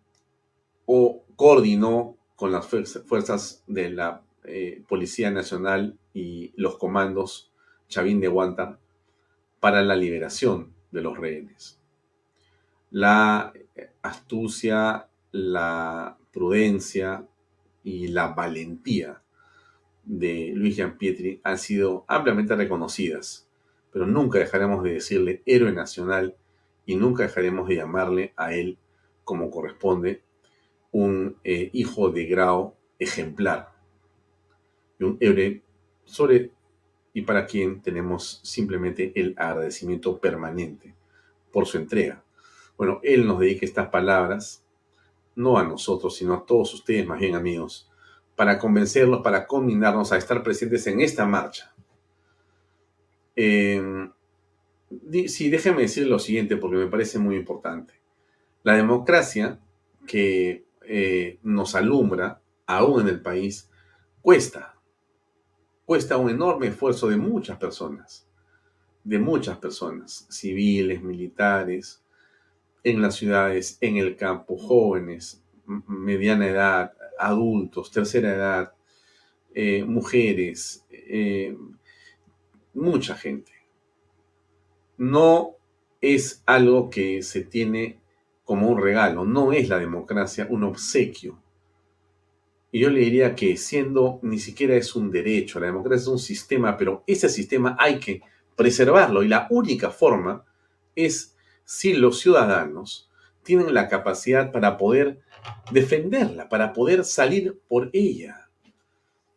o 0.87 1.25
coordinó 1.37 2.17
con 2.37 2.53
las 2.53 2.67
fuerzas 2.67 3.63
de 3.67 3.91
la 3.91 4.23
eh, 4.45 4.83
Policía 4.89 5.31
Nacional 5.31 5.99
y 6.13 6.53
los 6.57 6.77
comandos 6.79 7.53
Chavín 7.89 8.21
de 8.21 8.29
Guanta 8.29 8.79
para 9.61 9.83
la 9.83 9.97
liberación 9.97 10.73
de 10.91 11.03
los 11.03 11.17
rehenes. 11.19 11.81
La 12.91 13.53
astucia, 14.03 15.09
la 15.31 16.19
prudencia 16.33 17.27
y 17.83 18.09
la 18.09 18.29
valentía 18.29 19.22
de 20.05 20.53
Luis 20.55 20.81
Pietri 20.99 21.41
han 21.45 21.59
sido 21.59 22.05
ampliamente 22.09 22.57
reconocidas, 22.57 23.49
pero 23.93 24.07
nunca 24.07 24.39
dejaremos 24.39 24.83
de 24.83 24.95
decirle 24.95 25.43
héroe 25.47 25.73
nacional 25.73 26.37
y 26.87 26.97
nunca 26.97 27.23
dejaremos 27.25 27.69
de 27.69 27.77
llamarle 27.77 28.33
a 28.37 28.55
él 28.55 28.79
como 29.25 29.51
corresponde 29.51 30.23
un 30.91 31.37
eh, 31.45 31.71
hijo 31.73 32.11
de 32.11 32.27
grado 32.27 32.75
ejemplar 32.99 33.73
y 34.99 35.05
un 35.05 35.17
héroe 35.21 35.63
sobre 36.05 36.51
y 37.15 37.23
para 37.23 37.47
quien 37.47 37.83
tenemos 37.83 38.41
simplemente 38.43 39.13
el 39.15 39.35
agradecimiento 39.37 40.19
permanente 40.19 40.95
por 41.53 41.67
su 41.67 41.77
entrega. 41.77 42.25
Bueno, 42.77 43.01
él 43.03 43.27
nos 43.27 43.39
dedica 43.39 43.67
estas 43.67 43.89
palabras, 43.89 44.65
no 45.37 45.59
a 45.59 45.65
nosotros, 45.65 46.17
sino 46.17 46.35
a 46.35 46.47
todos 46.47 46.73
ustedes, 46.73 47.07
más 47.07 47.21
bien 47.21 47.35
amigos, 47.35 47.91
para 48.37 48.59
convencerlos, 48.59 49.23
para 49.23 49.47
combinarnos 49.47 50.13
a 50.13 50.17
estar 50.17 50.43
presentes 50.43 50.87
en 50.87 51.01
esta 51.01 51.27
marcha. 51.27 51.75
Eh, 53.37 54.09
sí, 55.27 55.51
déjeme 55.51 55.83
decir 55.83 56.07
lo 56.07 56.19
siguiente 56.19 56.57
porque 56.57 56.77
me 56.77 56.87
parece 56.87 57.19
muy 57.19 57.37
importante. 57.37 57.95
La 58.63 58.75
democracia 58.75 59.59
que 60.07 60.65
eh, 60.85 61.39
nos 61.43 61.75
alumbra, 61.75 62.41
aún 62.67 63.03
en 63.03 63.09
el 63.09 63.21
país, 63.21 63.71
cuesta. 64.21 64.75
Cuesta 65.85 66.17
un 66.17 66.31
enorme 66.31 66.69
esfuerzo 66.69 67.09
de 67.09 67.17
muchas 67.17 67.59
personas, 67.59 68.29
de 69.05 69.19
muchas 69.19 69.59
personas, 69.59 70.27
civiles, 70.31 71.03
militares, 71.03 72.03
en 72.85 73.03
las 73.03 73.17
ciudades, 73.17 73.79
en 73.81 73.97
el 73.97 74.17
campo, 74.17 74.57
jóvenes, 74.57 75.43
mediana 75.67 76.49
edad, 76.49 76.95
adultos, 77.19 77.91
tercera 77.91 78.35
edad, 78.35 78.73
eh, 79.55 79.85
mujeres, 79.85 80.87
eh, 80.91 81.57
mucha 82.75 83.15
gente 83.17 83.53
no 84.97 85.57
es 86.01 86.43
algo 86.47 86.91
que 86.91 87.23
se 87.23 87.43
tiene 87.43 88.01
como 88.45 88.69
un 88.69 88.81
regalo, 88.81 89.25
no 89.25 89.53
es 89.53 89.69
la 89.69 89.79
democracia 89.79 90.47
un 90.49 90.65
obsequio. 90.65 91.41
Y 92.71 92.81
yo 92.81 92.91
le 92.91 93.01
diría 93.01 93.35
que 93.35 93.57
siendo 93.57 94.19
ni 94.23 94.39
siquiera 94.39 94.77
es 94.77 94.95
un 94.95 95.11
derecho, 95.11 95.61
la 95.61 95.67
democracia 95.67 96.03
es 96.03 96.09
un 96.09 96.19
sistema, 96.19 96.77
pero 96.77 97.05
ese 97.07 97.29
sistema 97.29 97.77
hay 97.79 97.99
que 97.99 98.23
preservarlo 98.57 99.23
y 99.23 99.29
la 99.29 99.47
única 99.51 99.91
forma 99.91 100.45
es 100.95 101.37
si 101.65 101.95
los 101.95 102.21
ciudadanos 102.21 103.11
tienen 103.43 103.75
la 103.75 103.89
capacidad 103.89 104.53
para 104.53 104.77
poder 104.77 105.21
defenderla, 105.71 106.49
para 106.49 106.73
poder 106.73 107.05
salir 107.05 107.61
por 107.69 107.91
ella. 107.93 108.49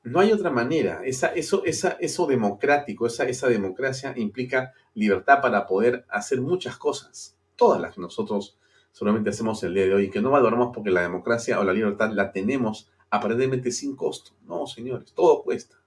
No 0.04 0.20
hay 0.20 0.32
otra 0.32 0.52
manera. 0.52 1.02
Esa, 1.04 1.28
eso, 1.28 1.64
esa, 1.66 1.98
eso 2.00 2.28
democrático, 2.28 3.08
esa, 3.08 3.26
esa 3.26 3.48
democracia 3.48 4.14
implica 4.16 4.74
libertad 4.94 5.42
para 5.42 5.66
poder 5.66 6.06
hacer 6.10 6.42
muchas 6.42 6.78
cosas. 6.78 7.38
Todas 7.56 7.82
las 7.82 7.96
que 7.96 8.02
nosotros 8.02 8.58
solamente 8.92 9.32
hacemos 9.32 9.64
el 9.64 9.74
día 9.74 9.86
de 9.86 9.94
hoy 9.94 10.04
y 10.06 10.10
que 10.10 10.22
no 10.22 10.30
valoramos 10.30 10.72
porque 10.74 10.92
la 10.92 11.02
democracia 11.02 11.60
o 11.60 11.64
la 11.64 11.74
libertad 11.74 12.12
la 12.12 12.32
tenemos 12.32 12.90
aparentemente 13.10 13.72
sin 13.72 13.96
costo. 13.96 14.32
No, 14.46 14.68
señores, 14.68 15.14
todo 15.14 15.44
cuesta. 15.44 15.78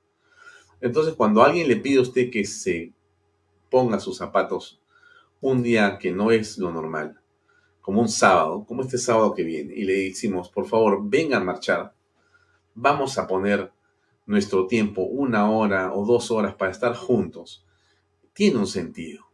Entonces, 0.81 1.14
cuando 1.14 1.42
alguien 1.42 1.68
le 1.68 1.76
pide 1.76 1.98
a 1.98 2.02
usted 2.02 2.31
que 2.31 2.44
se 2.44 2.92
ponga 3.70 4.00
sus 4.00 4.16
zapatos 4.16 4.81
un 5.40 5.62
día 5.62 5.98
que 5.98 6.12
no 6.12 6.31
es 6.31 6.59
lo 6.59 6.70
normal, 6.70 7.17
como 7.88 8.03
un 8.03 8.09
sábado, 8.11 8.66
como 8.68 8.83
este 8.83 8.98
sábado 8.98 9.33
que 9.33 9.42
viene, 9.42 9.72
y 9.74 9.83
le 9.85 9.94
decimos, 9.94 10.51
por 10.51 10.66
favor, 10.66 11.09
venga 11.09 11.38
a 11.38 11.42
marchar, 11.42 11.94
vamos 12.74 13.16
a 13.16 13.27
poner 13.27 13.72
nuestro 14.27 14.66
tiempo, 14.66 15.05
una 15.05 15.51
hora 15.51 15.94
o 15.94 16.05
dos 16.05 16.31
horas 16.31 16.55
para 16.55 16.70
estar 16.70 16.94
juntos, 16.94 17.64
tiene 18.35 18.59
un 18.59 18.66
sentido. 18.66 19.24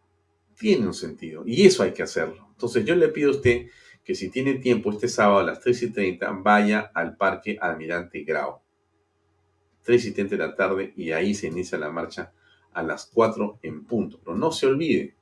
Tiene 0.56 0.86
un 0.86 0.94
sentido. 0.94 1.42
Y 1.44 1.66
eso 1.66 1.82
hay 1.82 1.92
que 1.92 2.04
hacerlo. 2.04 2.46
Entonces 2.52 2.84
yo 2.84 2.94
le 2.94 3.08
pido 3.08 3.30
a 3.30 3.32
usted 3.32 3.66
que 4.04 4.14
si 4.14 4.30
tiene 4.30 4.54
tiempo 4.54 4.92
este 4.92 5.08
sábado 5.08 5.40
a 5.40 5.42
las 5.42 5.58
3 5.58 5.82
y 5.82 5.90
30, 5.90 6.30
vaya 6.44 6.92
al 6.94 7.16
Parque 7.16 7.58
Almirante 7.60 8.22
Grau. 8.22 8.60
3 9.82 10.04
y 10.06 10.12
30 10.12 10.36
de 10.36 10.46
la 10.46 10.54
tarde 10.54 10.92
y 10.96 11.10
ahí 11.10 11.34
se 11.34 11.48
inicia 11.48 11.76
la 11.76 11.90
marcha 11.90 12.32
a 12.72 12.84
las 12.84 13.06
4 13.06 13.58
en 13.62 13.84
punto. 13.84 14.20
Pero 14.24 14.36
no 14.36 14.52
se 14.52 14.68
olvide, 14.68 15.16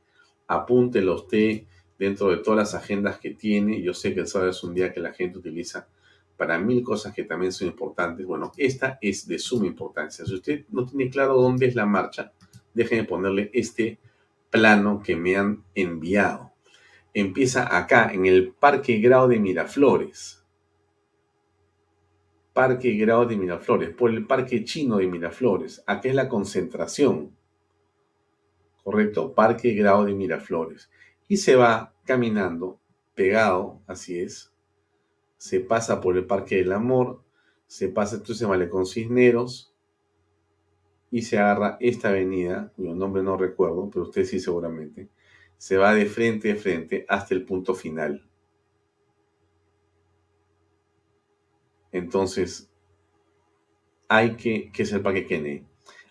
apúntelo 0.47 1.14
usted 1.14 1.62
dentro 2.03 2.31
de 2.31 2.38
todas 2.38 2.59
las 2.59 2.75
agendas 2.75 3.21
que 3.21 3.31
tiene. 3.31 3.81
Yo 3.81 3.95
sé 3.95 4.12
que 4.12 4.21
el 4.21 4.27
sábado 4.27 4.51
es 4.51 4.65
un 4.65 4.75
día 4.75 4.93
que 4.93 4.99
la 4.99 5.12
gente 5.12 5.38
utiliza 5.38 5.87
para 6.37 6.59
mil 6.59 6.83
cosas 6.83 7.15
que 7.15 7.23
también 7.23 7.53
son 7.53 7.69
importantes. 7.69 8.27
Bueno, 8.27 8.51
esta 8.57 8.99
es 9.01 9.29
de 9.29 9.38
suma 9.38 9.69
importancia. 9.69 10.25
Si 10.25 10.35
usted 10.35 10.65
no 10.71 10.85
tiene 10.85 11.09
claro 11.09 11.41
dónde 11.41 11.67
es 11.67 11.77
la 11.77 11.87
marcha, 11.87 12.33
déjenme 12.75 13.05
ponerle 13.05 13.53
este 13.55 14.01
plano 14.51 15.01
que 15.01 15.15
me 15.15 15.37
han 15.37 15.62
enviado. 15.77 16.51
Empieza 17.15 17.77
acá, 17.77 18.11
en 18.12 18.27
el 18.27 18.51
Parque 18.51 18.99
Grado 18.99 19.29
de 19.29 19.38
Miraflores. 19.38 20.45
Parque 22.53 22.97
Grado 22.97 23.27
de 23.27 23.37
Miraflores, 23.37 23.91
por 23.91 24.11
el 24.11 24.27
Parque 24.27 24.65
Chino 24.65 24.97
de 24.97 25.07
Miraflores. 25.07 25.85
Acá 25.87 26.09
es 26.09 26.17
la 26.17 26.29
concentración. 26.29 27.37
¿Correcto? 28.83 29.33
Parque 29.33 29.73
Grado 29.75 30.05
de 30.05 30.15
Miraflores. 30.15 30.91
Y 31.29 31.37
se 31.37 31.55
va 31.55 31.92
caminando, 32.05 32.81
pegado, 33.15 33.81
así 33.87 34.19
es, 34.19 34.53
se 35.37 35.61
pasa 35.61 36.01
por 36.01 36.17
el 36.17 36.27
Parque 36.27 36.57
del 36.57 36.73
Amor, 36.73 37.23
se 37.67 37.88
pasa 37.88 38.17
entonces 38.17 38.47
Malecón 38.47 38.87
Cisneros 38.87 39.75
y 41.11 41.23
se 41.23 41.38
agarra 41.38 41.77
esta 41.81 42.11
avenida, 42.11 42.73
cuyo 42.77 42.95
nombre 42.95 43.23
no 43.23 43.37
recuerdo, 43.37 43.91
pero 43.91 44.05
usted 44.05 44.25
sí 44.25 44.41
seguramente, 44.41 45.09
se 45.59 45.77
va 45.77 45.95
de 45.95 46.07
frente 46.07 46.53
a 46.53 46.57
frente 46.57 47.05
hasta 47.09 47.35
el 47.35 47.45
punto 47.45 47.75
final. 47.75 48.29
Entonces, 51.93 52.71
hay 54.09 54.37
que, 54.37 54.73
que 54.73 54.83
es 54.83 54.93
el 54.93 55.03
Parque 55.03 55.27
Kennedy. 55.27 55.67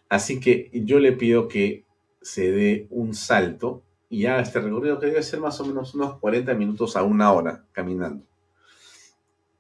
Así 0.10 0.40
que 0.40 0.70
yo 0.74 1.00
le 1.00 1.14
pido 1.14 1.48
que 1.48 1.86
se 2.22 2.52
dé 2.52 2.88
un 2.90 3.14
salto 3.14 3.84
y 4.12 4.28
haga 4.28 4.44
este 4.44 4.60
recorrido 4.60 5.00
que 5.00 5.08
debe 5.08 5.24
ser 5.24 5.40
más 5.40 5.60
o 5.60 5.66
menos 5.66 5.96
unos 5.96 6.20
40 6.20 6.54
minutos 6.54 6.96
a 6.96 7.02
una 7.02 7.32
hora 7.32 7.66
caminando 7.72 8.24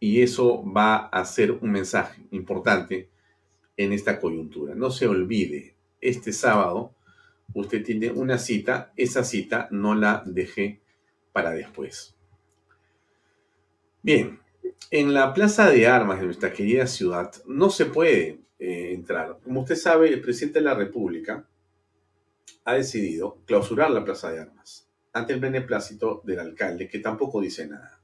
y 0.04 0.24
eso 0.24 0.64
va 0.66 0.96
a 1.08 1.24
ser 1.26 1.52
un 1.52 1.72
mensaje 1.72 2.24
importante 2.32 3.12
en 3.78 3.94
esta 3.94 4.20
coyuntura. 4.20 4.74
No 4.74 4.90
se 4.90 5.08
olvide, 5.08 5.76
este 6.02 6.34
sábado 6.34 6.96
usted 7.54 7.84
tiene 7.84 8.12
una 8.12 8.40
cita, 8.40 8.92
esa 8.98 9.24
cita 9.24 9.68
no 9.70 9.94
la 9.94 10.24
deje 10.26 10.82
para 11.32 11.52
después. 11.52 12.16
Bien, 14.02 14.40
en 14.90 15.14
la 15.14 15.36
plaza 15.36 15.70
de 15.70 15.86
armas 15.88 16.20
de 16.20 16.26
nuestra 16.26 16.52
querida 16.52 16.88
ciudad 16.88 17.32
no 17.46 17.70
se 17.70 17.86
puede 17.86 18.40
eh, 18.58 18.94
entrar. 18.94 19.38
Como 19.44 19.62
usted 19.62 19.76
sabe, 19.76 20.12
el 20.12 20.22
presidente 20.22 20.60
de 20.60 20.66
la 20.66 20.74
República 20.74 21.46
ha 22.66 22.74
decidido 22.74 23.38
clausurar 23.46 23.92
la 23.92 24.04
plaza 24.04 24.32
de 24.32 24.40
armas 24.40 24.88
ante 25.14 25.34
el 25.34 25.40
beneplácito 25.40 26.22
del 26.24 26.40
alcalde, 26.40 26.88
que 26.88 27.00
tampoco 27.00 27.42
dice 27.42 27.68
nada. 27.68 28.02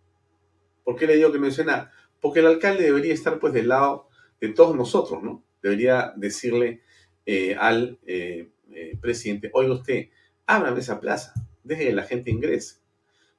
¿Por 0.83 0.95
qué 0.95 1.07
le 1.07 1.15
digo 1.15 1.31
que 1.31 1.39
menciona? 1.39 1.91
Porque 2.19 2.39
el 2.39 2.47
alcalde 2.47 2.83
debería 2.83 3.13
estar 3.13 3.39
pues 3.39 3.53
del 3.53 3.69
lado 3.69 4.09
de 4.41 4.49
todos 4.49 4.75
nosotros, 4.75 5.23
¿no? 5.23 5.43
Debería 5.61 6.13
decirle 6.15 6.81
eh, 7.25 7.55
al 7.55 7.99
eh, 8.05 8.49
eh, 8.71 8.97
presidente, 8.99 9.49
oiga 9.53 9.73
usted, 9.73 10.09
ábrame 10.45 10.79
esa 10.79 10.99
plaza, 10.99 11.33
deje 11.63 11.87
que 11.87 11.93
la 11.93 12.03
gente 12.03 12.31
ingrese. 12.31 12.77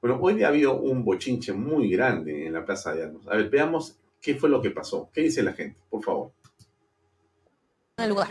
Bueno, 0.01 0.19
hoy 0.21 0.43
ha 0.43 0.49
habido 0.49 0.79
un 0.79 1.05
bochinche 1.05 1.53
muy 1.53 1.91
grande 1.91 2.47
en 2.47 2.53
la 2.53 2.65
Plaza 2.65 2.95
de 2.95 3.05
Armas. 3.05 3.27
A 3.27 3.37
ver, 3.37 3.51
veamos 3.51 3.99
qué 4.21 4.37
fue 4.37 4.49
lo 4.49 4.63
que 4.63 4.71
pasó. 4.71 5.11
¿Qué 5.13 5.23
dice 5.23 5.43
la 5.43 5.55
gente? 5.55 5.77
Por 5.91 6.05
favor. 6.05 6.31
El 7.97 8.11
lugar. 8.11 8.29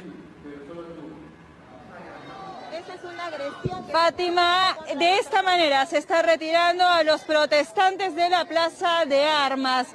Fátima, 3.92 4.78
de 4.98 5.18
esta 5.20 5.42
manera 5.42 5.86
se 5.86 5.98
está 5.98 6.22
retirando 6.22 6.86
a 6.86 7.04
los 7.04 7.22
protestantes 7.22 8.16
de 8.16 8.30
la 8.30 8.46
Plaza 8.46 9.06
de 9.06 9.24
Armas. 9.24 9.88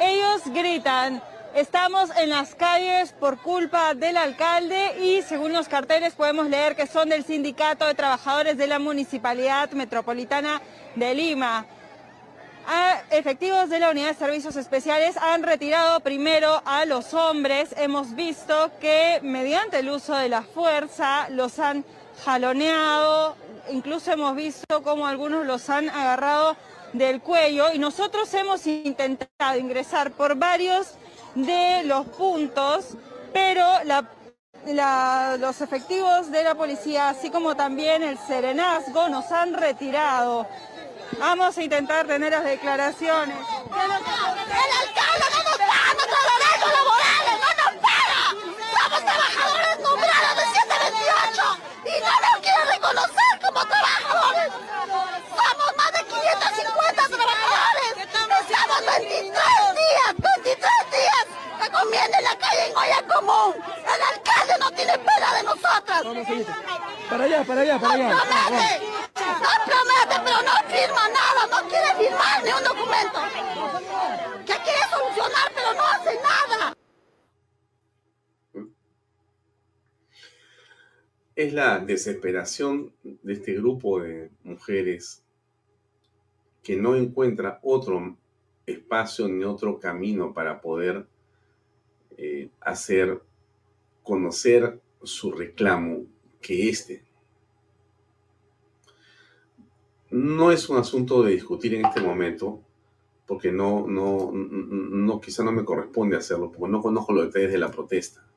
Ellos 0.00 0.42
gritan, 0.46 1.22
estamos 1.54 2.10
en 2.16 2.30
las 2.30 2.54
calles 2.54 3.12
por 3.12 3.38
culpa 3.38 3.94
del 3.94 4.16
alcalde 4.16 4.98
y 5.00 5.22
según 5.22 5.52
los 5.52 5.68
carteles 5.68 6.14
podemos 6.14 6.48
leer 6.48 6.76
que 6.76 6.86
son 6.86 7.08
del 7.08 7.24
Sindicato 7.24 7.86
de 7.86 7.94
Trabajadores 7.94 8.56
de 8.56 8.66
la 8.66 8.78
Municipalidad 8.78 9.70
Metropolitana 9.72 10.62
de 10.94 11.14
Lima. 11.14 11.66
A 12.66 13.02
efectivos 13.10 13.68
de 13.68 13.80
la 13.80 13.90
Unidad 13.90 14.08
de 14.08 14.14
Servicios 14.14 14.54
Especiales 14.54 15.16
han 15.16 15.42
retirado 15.42 16.00
primero 16.00 16.62
a 16.64 16.84
los 16.84 17.14
hombres. 17.14 17.74
Hemos 17.76 18.14
visto 18.14 18.70
que 18.80 19.18
mediante 19.22 19.78
el 19.78 19.88
uso 19.88 20.14
de 20.14 20.28
la 20.28 20.42
fuerza 20.42 21.28
los 21.30 21.58
han 21.58 21.84
jaloneado, 22.24 23.36
incluso 23.70 24.12
hemos 24.12 24.34
visto 24.36 24.82
cómo 24.82 25.06
algunos 25.06 25.46
los 25.46 25.68
han 25.70 25.88
agarrado 25.88 26.56
del 26.92 27.20
cuello 27.20 27.72
y 27.72 27.78
nosotros 27.78 28.32
hemos 28.34 28.66
intentado 28.66 29.58
ingresar 29.58 30.10
por 30.12 30.34
varios 30.34 30.94
de 31.34 31.82
los 31.84 32.06
puntos, 32.06 32.96
pero 33.32 33.64
los 35.38 35.60
efectivos 35.60 36.30
de 36.30 36.42
la 36.44 36.54
policía, 36.54 37.08
así 37.08 37.30
como 37.30 37.54
también 37.56 38.02
el 38.02 38.18
serenazgo, 38.18 39.08
nos 39.08 39.30
han 39.30 39.54
retirado. 39.54 40.46
Vamos 41.18 41.56
a 41.58 41.62
intentar 41.62 42.06
tener 42.06 42.32
las 42.32 42.44
declaraciones. 42.44 43.36
El 43.36 43.90
alcalde 43.90 45.26
no 45.30 45.42
nos 45.42 45.58
paga 45.58 45.94
nuestros 45.94 46.24
derechos 46.38 46.70
laborales, 46.76 47.34
no 47.40 47.50
nos 47.62 47.74
paga. 47.82 48.20
Somos 48.82 49.00
trabajadores 49.04 49.74
nombrados 49.80 50.34
de 50.36 50.42
728 50.42 50.59
y 51.96 52.00
no 52.00 52.14
nos 52.24 52.36
quiere 52.40 52.64
reconocer 52.72 53.32
como 53.44 53.60
trabajadores. 53.66 54.52
Somos 55.30 55.70
más 55.76 55.92
de 55.92 56.04
550 56.04 57.08
trabajadores. 57.08 57.92
Estamos 57.98 58.40
23 58.86 59.32
días, 59.74 60.14
23 60.18 60.70
días 60.90 61.40
comiendo 61.72 62.16
en 62.18 62.24
la 62.24 62.36
calle 62.36 62.66
en 62.66 62.76
olla 62.76 63.02
común. 63.02 63.54
El 63.94 64.02
alcalde 64.02 64.54
no 64.58 64.70
tiene 64.72 64.98
pena 64.98 65.34
de 65.34 65.42
nosotras. 65.42 66.02
Para 67.08 67.24
allá, 67.24 67.44
para 67.44 67.60
allá, 67.62 67.78
para 67.78 67.94
allá. 67.94 68.08
No 68.08 68.24
promete, 68.24 68.80
no 69.40 69.50
promete, 69.66 70.20
pero 70.24 70.42
no 70.42 70.52
firma 70.68 71.08
nada, 71.08 71.46
no 71.50 71.68
quiere 71.68 71.94
firmar 71.96 72.44
ni 72.44 72.50
un 72.52 72.64
documento. 72.64 73.20
Que 74.46 74.56
quiere 74.58 74.88
solucionar, 74.90 75.52
pero 75.54 75.74
no 75.74 75.86
hace 75.86 76.20
nada. 76.22 76.79
Es 81.40 81.54
la 81.54 81.78
desesperación 81.78 82.92
de 83.02 83.32
este 83.32 83.54
grupo 83.54 84.02
de 84.02 84.30
mujeres 84.44 85.24
que 86.62 86.76
no 86.76 86.94
encuentra 86.94 87.60
otro 87.62 88.18
espacio 88.66 89.26
ni 89.26 89.44
otro 89.44 89.80
camino 89.80 90.34
para 90.34 90.60
poder 90.60 91.06
eh, 92.18 92.50
hacer 92.60 93.22
conocer 94.02 94.82
su 95.02 95.32
reclamo 95.32 96.04
que 96.42 96.68
este. 96.68 97.04
No 100.10 100.52
es 100.52 100.68
un 100.68 100.76
asunto 100.76 101.22
de 101.22 101.32
discutir 101.32 101.72
en 101.72 101.86
este 101.86 102.02
momento, 102.02 102.60
porque 103.24 103.50
no, 103.50 103.86
no, 103.86 104.30
no, 104.30 105.20
quizá 105.22 105.42
no 105.42 105.52
me 105.52 105.64
corresponde 105.64 106.18
hacerlo, 106.18 106.52
porque 106.52 106.70
no 106.70 106.82
conozco 106.82 107.14
los 107.14 107.28
detalles 107.28 107.52
de 107.52 107.58
la 107.58 107.70
protesta. 107.70 108.29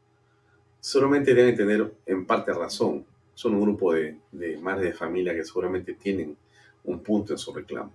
Solamente 0.86 1.34
deben 1.34 1.56
tener 1.56 1.94
en 2.06 2.26
parte 2.26 2.52
razón. 2.52 3.06
Son 3.34 3.56
un 3.56 3.62
grupo 3.62 3.94
de, 3.94 4.18
de 4.34 4.58
madres 4.58 4.88
de 4.88 4.94
familia 4.94 5.34
que 5.34 5.46
seguramente 5.46 5.94
tienen 5.94 6.36
un 6.84 7.02
punto 7.02 7.32
en 7.32 7.40
su 7.40 7.54
reclamo. 7.54 7.94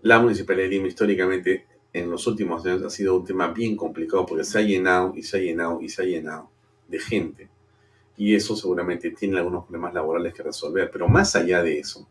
La 0.00 0.18
Municipalidad 0.18 0.64
de 0.64 0.70
Lima 0.70 0.88
históricamente 0.88 1.66
en 1.92 2.10
los 2.10 2.26
últimos 2.26 2.64
años 2.64 2.82
ha 2.82 2.88
sido 2.88 3.14
un 3.14 3.26
tema 3.26 3.48
bien 3.48 3.76
complicado 3.76 4.24
porque 4.24 4.44
se 4.44 4.58
ha 4.58 4.62
llenado 4.62 5.12
y 5.14 5.22
se 5.22 5.36
ha 5.36 5.40
llenado 5.40 5.82
y 5.82 5.90
se 5.90 6.00
ha 6.00 6.06
llenado 6.06 6.50
de 6.88 6.98
gente. 6.98 7.50
Y 8.16 8.34
eso 8.34 8.56
seguramente 8.56 9.10
tiene 9.10 9.36
algunos 9.36 9.64
problemas 9.64 9.92
laborales 9.92 10.32
que 10.32 10.44
resolver. 10.44 10.90
Pero 10.90 11.08
más 11.08 11.36
allá 11.36 11.62
de 11.62 11.78
eso, 11.78 12.08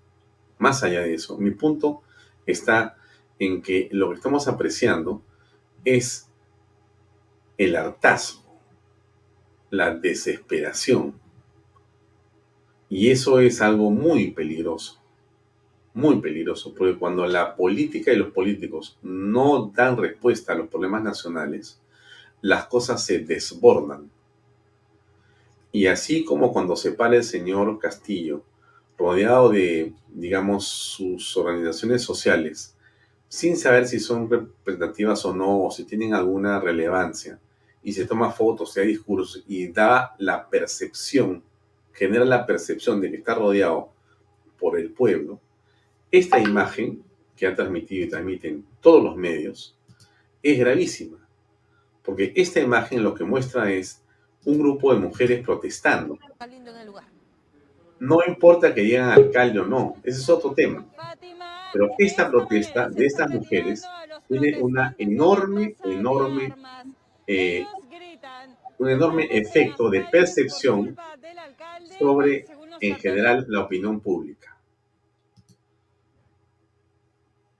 más 0.60 0.84
allá 0.84 1.02
de 1.02 1.16
eso, 1.16 1.40
mi 1.40 1.50
punto 1.50 2.04
está 2.46 2.98
en 3.40 3.64
que 3.64 3.90
lo 3.92 4.10
que 4.10 4.18
estamos 4.18 4.48
apreciando 4.48 5.24
es 5.84 6.30
el 7.58 7.76
hartazgo, 7.76 8.45
la 9.76 9.94
desesperación. 9.94 11.14
Y 12.90 13.12
eso 13.12 13.40
es 13.40 13.62
algo 13.62 13.92
muy 13.92 14.32
peligroso 14.32 15.00
muy 15.96 16.20
peligroso, 16.20 16.74
porque 16.78 17.00
cuando 17.00 17.26
la 17.26 17.56
política 17.56 18.12
y 18.12 18.18
los 18.18 18.34
políticos 18.34 19.00
no 19.02 19.72
dan 19.74 19.96
respuesta 19.96 20.52
a 20.52 20.56
los 20.56 20.68
problemas 20.68 21.02
nacionales, 21.02 21.80
las 22.42 22.66
cosas 22.66 23.04
se 23.04 23.20
desbordan. 23.20 24.12
Y 25.72 25.88
así 25.88 26.26
como 26.26 26.52
cuando 26.52 26.76
se 26.76 26.92
para 26.92 27.16
el 27.16 27.24
señor 27.24 27.80
Castillo, 27.80 28.44
rodeado 28.98 29.50
de, 29.50 29.94
digamos, 30.10 30.68
sus 30.68 31.38
organizaciones 31.38 32.02
sociales, 32.02 32.76
sin 33.30 33.56
saber 33.56 33.88
si 33.88 34.02
son 34.02 34.30
representativas 34.30 35.24
o 35.26 35.34
no, 35.34 35.64
o 35.64 35.72
si 35.72 35.86
tienen 35.86 36.14
alguna 36.14 36.60
relevancia, 36.60 37.40
y 37.86 37.94
se 37.94 38.06
toma 38.06 38.32
fotos, 38.32 38.74
se 38.74 38.80
da 38.82 38.88
discursos 38.88 39.44
y 39.48 39.68
da 39.68 40.16
la 40.18 40.50
percepción, 40.50 41.44
genera 41.94 42.26
la 42.26 42.44
percepción 42.44 43.00
de 43.00 43.12
que 43.12 43.18
está 43.18 43.36
rodeado 43.36 43.92
por 44.60 44.80
el 44.80 44.92
pueblo, 44.92 45.40
esta 46.12 46.40
imagen 46.40 47.04
que 47.38 47.46
ha 47.46 47.54
transmitido 47.54 48.06
y 48.06 48.10
transmiten 48.10 48.66
todos 48.82 49.04
los 49.04 49.16
medios 49.16 49.78
es 50.42 50.58
gravísima, 50.58 51.18
porque 52.02 52.34
esta 52.36 52.60
imagen 52.60 53.04
lo 53.04 53.14
que 53.14 53.24
muestra 53.24 53.72
es 53.72 54.02
un 54.46 54.58
grupo 54.58 54.92
de 54.92 55.00
mujeres 55.00 55.46
protestando. 55.46 56.18
No 58.00 58.18
importa 58.28 58.74
que 58.74 58.82
lleguen 58.82 59.04
al 59.04 59.26
alcalde 59.26 59.60
o 59.60 59.66
no, 59.66 59.96
ese 60.04 60.22
es 60.22 60.30
otro 60.30 60.54
tema. 60.54 60.88
Pero 61.72 61.92
esta 62.00 62.32
protesta 62.32 62.90
de 62.90 63.06
estas 63.06 63.30
mujeres 63.30 63.84
tiene 64.28 64.60
una 64.60 64.96
enorme, 64.98 65.76
enorme, 65.84 66.54
eh, 67.28 67.66
un 68.78 68.90
enorme 68.90 69.28
efecto 69.32 69.90
de 69.90 70.02
percepción 70.02 70.96
sobre, 71.98 72.46
en 72.82 72.96
general, 72.98 73.46
la 73.48 73.62
opinión 73.62 74.00
pública. 74.00 74.58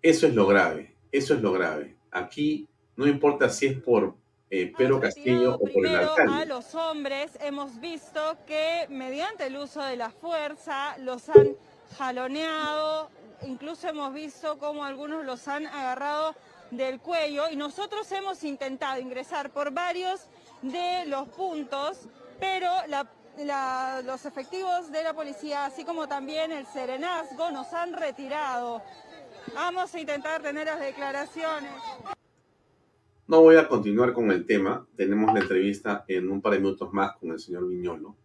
Eso 0.02 0.28
es 0.28 0.36
lo 0.36 0.46
grave, 0.46 0.94
eso 1.12 1.34
es 1.34 1.42
lo 1.42 1.52
grave. 1.52 1.96
Aquí 2.12 2.68
no 2.96 3.08
importa 3.08 3.50
si 3.50 3.68
es 3.68 3.80
por 3.80 4.16
eh, 4.50 4.72
Pedro 4.78 5.00
Castillo 5.00 5.56
o 5.56 5.66
por 5.66 5.86
el 5.86 5.96
alcalde. 5.96 6.34
A 6.34 6.46
los 6.46 6.76
hombres 6.76 7.32
hemos 7.42 7.80
visto 7.82 8.38
que 8.46 8.86
mediante 8.90 9.48
el 9.48 9.58
uso 9.58 9.82
de 9.82 9.96
la 9.96 10.12
fuerza 10.12 10.98
los 11.00 11.28
han 11.30 11.56
jaloneado, 11.98 13.10
incluso 13.48 13.88
hemos 13.88 14.14
visto 14.14 14.58
cómo 14.60 14.86
algunos 14.86 15.26
los 15.26 15.48
han 15.48 15.66
agarrado 15.66 16.36
del 16.72 17.00
cuello 17.00 17.50
y 17.50 17.56
nosotros 17.56 18.12
hemos 18.12 18.44
intentado 18.44 19.00
ingresar 19.00 19.52
por 19.52 19.72
varios 19.72 20.22
de 20.62 21.06
los 21.08 21.28
puntos, 21.30 22.08
pero 22.40 22.70
los 24.06 24.26
efectivos 24.26 24.92
de 24.92 25.04
la 25.04 25.14
policía, 25.14 25.66
así 25.66 25.84
como 25.84 26.08
también 26.08 26.52
el 26.52 26.66
serenazgo, 26.66 27.52
nos 27.52 27.72
han 27.74 27.94
retirado. 27.94 28.82
Vamos 29.54 29.94
a 29.94 30.00
intentar 30.00 30.42
tener 30.42 30.66
las 30.66 30.80
declaraciones. 30.80 31.72
No 33.28 33.42
voy 33.42 33.56
a 33.56 33.68
continuar 33.68 34.14
con 34.14 34.32
el 34.32 34.46
tema. 34.46 34.86
Tenemos 34.96 35.34
la 35.34 35.40
entrevista 35.40 36.06
en 36.08 36.30
un 36.30 36.42
par 36.42 36.54
de 36.54 36.60
minutos 36.60 36.94
más 36.94 37.16
con 37.18 37.32
el 37.32 37.40
señor 37.40 37.68
Viñolo. 37.68 38.16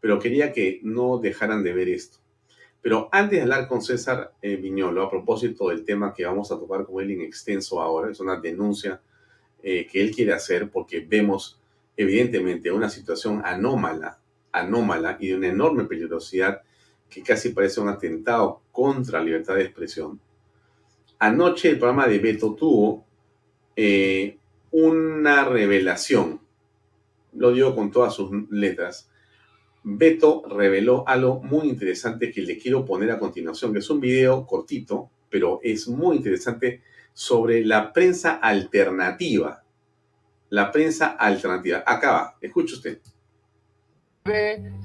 Pero 0.00 0.18
quería 0.18 0.52
que 0.52 0.80
no 0.82 1.18
dejaran 1.18 1.62
de 1.62 1.72
ver 1.72 1.88
esto. 1.88 2.18
Pero 2.86 3.08
antes 3.10 3.38
de 3.38 3.42
hablar 3.42 3.66
con 3.66 3.82
César 3.82 4.34
eh, 4.40 4.54
Viñolo, 4.54 5.02
a 5.02 5.10
propósito 5.10 5.70
del 5.70 5.84
tema 5.84 6.14
que 6.14 6.24
vamos 6.24 6.52
a 6.52 6.56
tocar 6.56 6.86
con 6.86 7.02
él 7.02 7.10
en 7.10 7.22
extenso 7.22 7.82
ahora, 7.82 8.12
es 8.12 8.20
una 8.20 8.36
denuncia 8.38 9.00
eh, 9.60 9.88
que 9.90 10.00
él 10.00 10.14
quiere 10.14 10.32
hacer 10.32 10.70
porque 10.70 11.00
vemos 11.00 11.60
evidentemente 11.96 12.70
una 12.70 12.88
situación 12.88 13.42
anómala, 13.44 14.20
anómala 14.52 15.16
y 15.18 15.26
de 15.26 15.34
una 15.34 15.48
enorme 15.48 15.82
peligrosidad 15.86 16.62
que 17.10 17.24
casi 17.24 17.48
parece 17.48 17.80
un 17.80 17.88
atentado 17.88 18.60
contra 18.70 19.18
la 19.18 19.24
libertad 19.24 19.56
de 19.56 19.64
expresión. 19.64 20.20
Anoche 21.18 21.70
el 21.70 21.80
programa 21.80 22.06
de 22.06 22.20
Beto 22.20 22.54
tuvo 22.54 23.04
eh, 23.74 24.38
una 24.70 25.42
revelación. 25.42 26.40
Lo 27.32 27.50
digo 27.50 27.74
con 27.74 27.90
todas 27.90 28.14
sus 28.14 28.30
letras. 28.48 29.10
Beto 29.88 30.42
reveló 30.48 31.04
algo 31.06 31.40
muy 31.44 31.68
interesante 31.68 32.32
que 32.32 32.42
le 32.42 32.58
quiero 32.58 32.84
poner 32.84 33.08
a 33.12 33.20
continuación, 33.20 33.72
que 33.72 33.78
es 33.78 33.88
un 33.88 34.00
video 34.00 34.44
cortito, 34.44 35.10
pero 35.30 35.60
es 35.62 35.86
muy 35.86 36.16
interesante 36.16 36.82
sobre 37.12 37.64
la 37.64 37.92
prensa 37.92 38.32
alternativa. 38.34 39.62
La 40.48 40.72
prensa 40.72 41.06
alternativa. 41.06 41.84
Acá 41.86 42.10
va, 42.10 42.34
escuche 42.40 42.74
usted. 42.74 42.98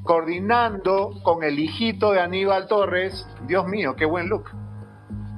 Coordinando 0.04 1.20
con 1.24 1.44
el 1.44 1.58
hijito 1.58 2.12
de 2.12 2.20
Aníbal 2.20 2.68
Torres, 2.68 3.28
Dios 3.48 3.66
mío, 3.66 3.96
qué 3.96 4.06
buen 4.06 4.30
look 4.30 4.52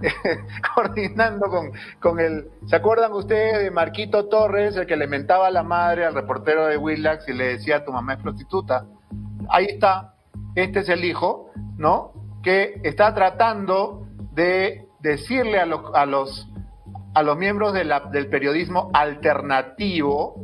coordinando 0.75 1.47
con, 1.47 1.71
con 2.01 2.19
el... 2.19 2.49
¿Se 2.65 2.75
acuerdan 2.75 3.13
ustedes 3.13 3.63
de 3.63 3.71
Marquito 3.71 4.25
Torres, 4.27 4.75
el 4.75 4.85
que 4.87 4.97
le 4.97 5.07
mentaba 5.07 5.47
a 5.47 5.51
la 5.51 5.63
madre 5.63 6.03
al 6.03 6.13
reportero 6.13 6.65
de 6.65 6.75
Willax 6.75 7.29
y 7.29 7.33
le 7.33 7.45
decía 7.45 7.85
tu 7.85 7.93
mamá 7.93 8.15
es 8.15 8.19
prostituta? 8.19 8.85
Ahí 9.49 9.65
está, 9.65 10.15
este 10.55 10.79
es 10.79 10.89
el 10.89 11.05
hijo, 11.05 11.51
¿no? 11.77 12.13
Que 12.41 12.79
está 12.83 13.13
tratando 13.13 14.07
de 14.31 14.87
decirle 14.99 15.59
a 15.59 15.65
los, 15.65 15.81
a 15.93 16.05
los, 16.05 16.49
a 17.13 17.23
los 17.23 17.37
miembros 17.37 17.73
del 17.73 18.27
periodismo 18.29 18.89
alternativo 18.93 20.41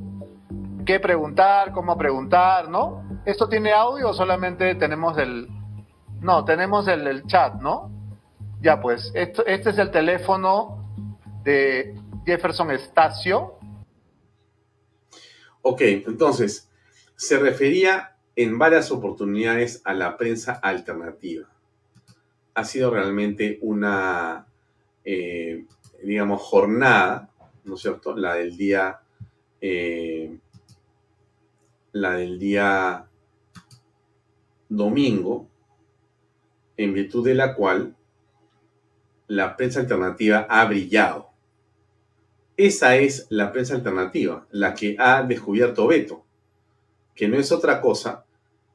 qué 0.85 0.99
preguntar, 0.99 1.71
cómo 1.71 1.95
preguntar, 1.97 2.67
¿no? 2.67 3.03
¿Esto 3.23 3.47
tiene 3.47 3.71
audio 3.71 4.09
o 4.09 4.13
solamente 4.13 4.73
tenemos 4.73 5.19
el... 5.19 5.47
No, 6.19 6.43
tenemos 6.43 6.87
el, 6.87 7.05
el 7.05 7.27
chat, 7.27 7.61
¿no? 7.61 7.91
Ya, 8.59 8.81
pues, 8.81 9.11
esto, 9.13 9.45
este 9.45 9.69
es 9.69 9.77
el 9.77 9.91
teléfono 9.91 10.91
de 11.43 11.95
Jefferson 12.25 12.71
Estacio. 12.71 13.59
Ok, 15.61 15.81
entonces, 15.81 16.69
se 17.15 17.37
refería 17.37 18.15
en 18.41 18.57
varias 18.57 18.89
oportunidades 18.89 19.81
a 19.83 19.93
la 19.93 20.15
prensa 20.15 20.53
alternativa. 20.53 21.49
ha 22.53 22.63
sido 22.63 22.89
realmente 22.89 23.59
una, 23.61 24.47
eh, 25.03 25.65
digamos, 26.01 26.41
jornada, 26.41 27.29
¿no 27.65 27.75
es 27.75 27.81
cierto? 27.81 28.15
La 28.15 28.35
del 28.35 28.55
día, 28.55 29.01
eh, 29.59 30.37
la 31.91 32.13
del 32.13 32.39
día 32.39 33.07
domingo, 34.69 35.49
en 36.77 36.93
virtud 36.93 37.25
de 37.25 37.35
la 37.35 37.55
cual 37.55 37.93
la 39.27 39.57
prensa 39.57 39.81
alternativa 39.81 40.47
ha 40.49 40.63
brillado. 40.63 41.29
Esa 42.55 42.95
es 42.95 43.27
la 43.29 43.51
prensa 43.51 43.75
alternativa, 43.75 44.47
la 44.51 44.73
que 44.73 44.95
ha 44.97 45.23
descubierto 45.23 45.87
Beto, 45.87 46.23
que 47.15 47.27
no 47.27 47.37
es 47.37 47.51
otra 47.51 47.81
cosa 47.81 48.25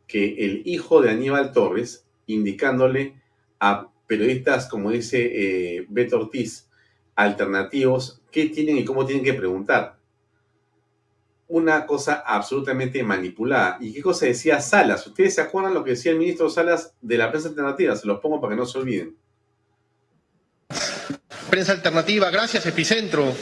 que 0.06 0.44
el 0.44 0.62
hijo 0.64 1.00
de 1.00 1.10
Aníbal 1.10 1.52
Torres 1.52 2.06
indicándole 2.26 3.20
a 3.60 3.88
periodistas, 4.06 4.66
como 4.66 4.90
dice 4.90 5.78
eh, 5.78 5.86
Beto 5.88 6.18
Ortiz, 6.18 6.68
alternativos, 7.14 8.20
qué 8.30 8.46
tienen 8.46 8.78
y 8.78 8.84
cómo 8.84 9.06
tienen 9.06 9.24
que 9.24 9.34
preguntar. 9.34 9.96
Una 11.46 11.86
cosa 11.86 12.22
absolutamente 12.26 13.02
manipulada. 13.02 13.78
¿Y 13.80 13.92
qué 13.92 14.02
cosa 14.02 14.26
decía 14.26 14.60
Salas? 14.60 15.06
¿Ustedes 15.06 15.34
se 15.34 15.40
acuerdan 15.40 15.74
lo 15.74 15.84
que 15.84 15.90
decía 15.90 16.12
el 16.12 16.18
ministro 16.18 16.48
Salas 16.50 16.94
de 17.00 17.18
la 17.18 17.30
prensa 17.30 17.48
alternativa? 17.48 17.94
Se 17.96 18.06
los 18.06 18.20
pongo 18.20 18.40
para 18.40 18.54
que 18.54 18.60
no 18.60 18.66
se 18.66 18.78
olviden. 18.78 19.16
Prensa 21.50 21.72
alternativa, 21.72 22.30
gracias 22.30 22.66
Epicentro 22.66 23.32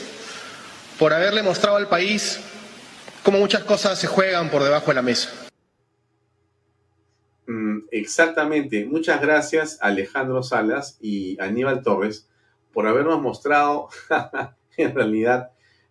por 0.98 1.12
haberle 1.12 1.42
mostrado 1.42 1.76
al 1.76 1.88
país 1.88 2.38
cómo 3.22 3.38
muchas 3.38 3.64
cosas 3.64 3.98
se 3.98 4.06
juegan 4.06 4.50
por 4.50 4.62
debajo 4.62 4.88
de 4.88 4.94
la 4.94 5.02
mesa. 5.02 5.41
Exactamente. 7.90 8.84
Muchas 8.84 9.20
gracias 9.20 9.78
Alejandro 9.80 10.42
Salas 10.42 10.98
y 11.00 11.40
Aníbal 11.40 11.82
Torres 11.82 12.28
por 12.72 12.86
habernos 12.86 13.20
mostrado, 13.20 13.88
en 14.76 14.94
realidad, 14.94 15.50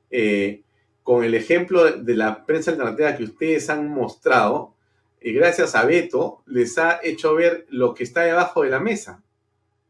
eh, 0.10 0.62
con 1.04 1.24
el 1.24 1.36
ejemplo 1.36 1.92
de 1.92 2.16
la 2.16 2.46
prensa 2.46 2.72
alternativa 2.72 3.16
que 3.16 3.24
ustedes 3.24 3.70
han 3.70 3.90
mostrado, 3.90 4.76
y 5.22 5.34
gracias 5.34 5.76
a 5.76 5.86
Beto, 5.86 6.42
les 6.48 6.78
ha 6.80 7.00
hecho 7.04 7.36
ver 7.36 7.68
lo 7.70 7.94
que 7.94 8.04
está 8.04 8.22
debajo 8.22 8.64
de 8.64 8.72
la 8.72 8.80
mesa. 8.80 9.22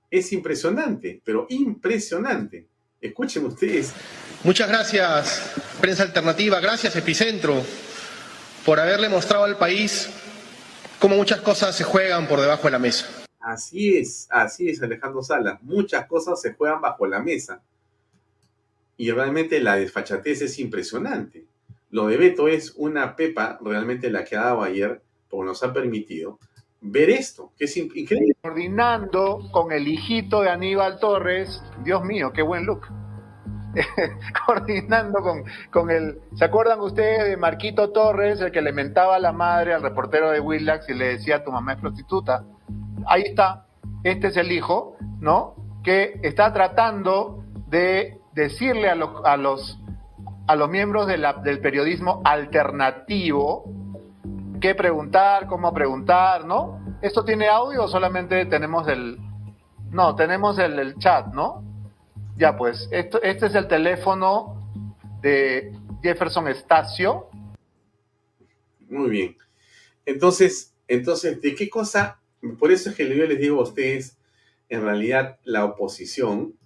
Es 0.09 0.33
impresionante, 0.33 1.21
pero 1.23 1.47
impresionante. 1.49 2.67
Escuchen 2.99 3.45
ustedes. 3.45 3.93
Muchas 4.43 4.67
gracias, 4.67 5.53
prensa 5.79 6.03
alternativa, 6.03 6.59
gracias 6.59 6.95
Epicentro, 6.95 7.63
por 8.65 8.79
haberle 8.79 9.07
mostrado 9.07 9.45
al 9.45 9.57
país 9.57 10.09
cómo 11.01 11.15
muchas 11.15 11.41
cosas 11.41 11.75
se 11.75 11.83
juegan 11.83 12.27
por 12.27 12.39
debajo 12.39 12.65
de 12.65 12.71
la 12.71 12.79
mesa. 12.79 13.07
Así 13.39 13.97
es, 13.97 14.27
así 14.29 14.69
es 14.69 14.83
Alejandro 14.83 15.23
Salas. 15.23 15.61
Muchas 15.63 16.05
cosas 16.05 16.39
se 16.39 16.53
juegan 16.53 16.79
bajo 16.79 17.07
la 17.07 17.19
mesa. 17.19 17.63
Y 18.97 19.09
realmente 19.09 19.59
la 19.59 19.77
desfachatez 19.77 20.43
es 20.43 20.59
impresionante. 20.59 21.43
Lo 21.89 22.05
de 22.05 22.17
Beto 22.17 22.47
es 22.47 22.73
una 22.77 23.15
pepa 23.15 23.57
realmente 23.61 24.11
la 24.11 24.23
que 24.23 24.37
ha 24.37 24.43
dado 24.43 24.61
ayer, 24.61 25.01
porque 25.27 25.47
nos 25.47 25.63
ha 25.63 25.73
permitido 25.73 26.37
ver 26.81 27.09
esto, 27.09 27.51
que 27.57 27.65
es 27.65 27.75
increíble. 27.77 28.35
Coordinando 28.39 29.49
con 29.51 29.71
el 29.71 29.87
hijito 29.87 30.41
de 30.41 30.49
Aníbal 30.49 30.99
Torres, 30.99 31.63
Dios 31.83 32.03
mío, 32.03 32.31
qué 32.31 32.43
buen 32.43 32.65
look. 32.67 32.85
coordinando 34.45 35.21
con, 35.21 35.43
con 35.71 35.89
el... 35.91 36.21
¿Se 36.35 36.45
acuerdan 36.45 36.79
ustedes 36.79 37.25
de 37.25 37.37
Marquito 37.37 37.91
Torres, 37.91 38.41
el 38.41 38.51
que 38.51 38.61
le 38.61 38.71
mentaba 38.71 39.15
a 39.15 39.19
la 39.19 39.31
madre 39.31 39.73
al 39.73 39.81
reportero 39.81 40.31
de 40.31 40.39
Willax 40.39 40.89
y 40.89 40.93
le 40.93 41.07
decía 41.07 41.43
tu 41.43 41.51
mamá 41.51 41.73
es 41.73 41.79
prostituta? 41.79 42.43
Ahí 43.05 43.23
está, 43.23 43.65
este 44.03 44.27
es 44.27 44.37
el 44.37 44.51
hijo, 44.51 44.95
¿no? 45.19 45.55
Que 45.83 46.19
está 46.23 46.53
tratando 46.53 47.43
de 47.67 48.19
decirle 48.33 48.89
a 48.89 48.95
los, 48.95 49.25
a 49.25 49.37
los, 49.37 49.79
a 50.47 50.55
los 50.55 50.69
miembros 50.69 51.07
del 51.07 51.59
periodismo 51.59 52.21
alternativo 52.23 53.65
qué 54.59 54.75
preguntar, 54.75 55.47
cómo 55.47 55.73
preguntar, 55.73 56.45
¿no? 56.45 56.79
¿Esto 57.01 57.25
tiene 57.25 57.47
audio 57.47 57.83
o 57.83 57.87
solamente 57.87 58.45
tenemos 58.45 58.87
el... 58.87 59.17
No, 59.89 60.15
tenemos 60.15 60.57
el, 60.59 60.79
el 60.79 60.95
chat, 60.97 61.33
¿no? 61.33 61.63
Ya, 62.41 62.57
pues, 62.57 62.89
esto, 62.89 63.21
este 63.21 63.45
es 63.45 63.53
el 63.53 63.67
teléfono 63.67 64.67
de 65.21 65.77
Jefferson 66.01 66.47
Estacio. 66.47 67.29
Muy 68.89 69.11
bien. 69.11 69.37
Entonces, 70.07 70.73
entonces, 70.87 71.39
¿de 71.39 71.53
qué 71.53 71.69
cosa? 71.69 72.19
Por 72.57 72.71
eso 72.71 72.89
es 72.89 72.95
que 72.95 73.07
yo 73.07 73.27
les 73.27 73.39
digo 73.39 73.59
a 73.59 73.63
ustedes, 73.65 74.17
en 74.69 74.81
realidad, 74.81 75.37
la 75.43 75.65
oposición, 75.65 76.57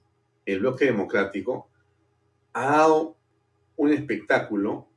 el 0.46 0.62
bloque 0.62 0.86
democrático, 0.86 1.68
ha 2.54 2.78
dado 2.78 3.18
un 3.76 3.92
espectáculo 3.92 4.88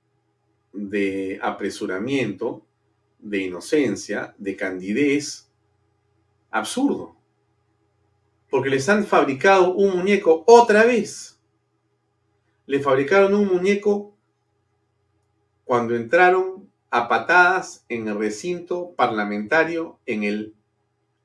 de 0.73 1.41
apresuramiento, 1.43 2.65
de 3.19 3.39
inocencia, 3.39 4.33
de 4.39 4.55
candidez, 4.55 5.51
absurdo 6.53 7.18
porque 8.51 8.71
les 8.71 8.89
han 8.89 9.05
fabricado 9.05 9.75
un 9.75 9.97
muñeco 9.97 10.45
otra 10.47 10.85
vez. 10.85 11.39
Le 12.67 12.81
fabricaron 12.81 13.35
un 13.35 13.49
muñeco 13.49 14.15
cuando 15.65 15.95
entraron 15.95 16.71
a 16.91 17.09
patadas 17.09 17.85
en 17.89 18.09
el 18.09 18.19
recinto 18.19 18.93
parlamentario 18.93 19.99
en 20.07 20.25
el 20.25 20.55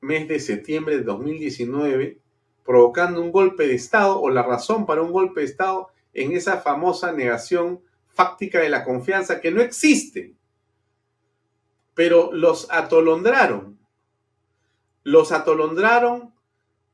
mes 0.00 0.28
de 0.28 0.38
septiembre 0.38 0.98
de 0.98 1.02
2019, 1.02 2.18
provocando 2.62 3.22
un 3.22 3.32
golpe 3.32 3.66
de 3.66 3.74
Estado 3.74 4.20
o 4.20 4.28
la 4.28 4.42
razón 4.42 4.84
para 4.84 5.00
un 5.00 5.12
golpe 5.12 5.40
de 5.40 5.46
Estado 5.46 5.88
en 6.12 6.32
esa 6.32 6.58
famosa 6.58 7.12
negación 7.12 7.80
fáctica 8.08 8.60
de 8.60 8.68
la 8.68 8.84
confianza 8.84 9.40
que 9.40 9.50
no 9.50 9.62
existe. 9.62 10.34
Pero 11.94 12.32
los 12.32 12.70
atolondraron. 12.70 13.78
Los 15.04 15.32
atolondraron 15.32 16.33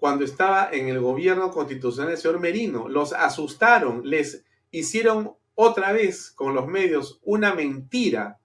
cuando 0.00 0.24
estaba 0.24 0.70
en 0.72 0.88
el 0.88 0.98
gobierno 0.98 1.50
constitucional 1.50 2.12
del 2.12 2.18
señor 2.18 2.40
Merino. 2.40 2.88
Los 2.88 3.12
asustaron, 3.12 4.00
les 4.02 4.42
hicieron 4.70 5.34
otra 5.54 5.92
vez 5.92 6.30
con 6.30 6.54
los 6.54 6.66
medios 6.66 7.20
una 7.22 7.54
mentira. 7.54 8.38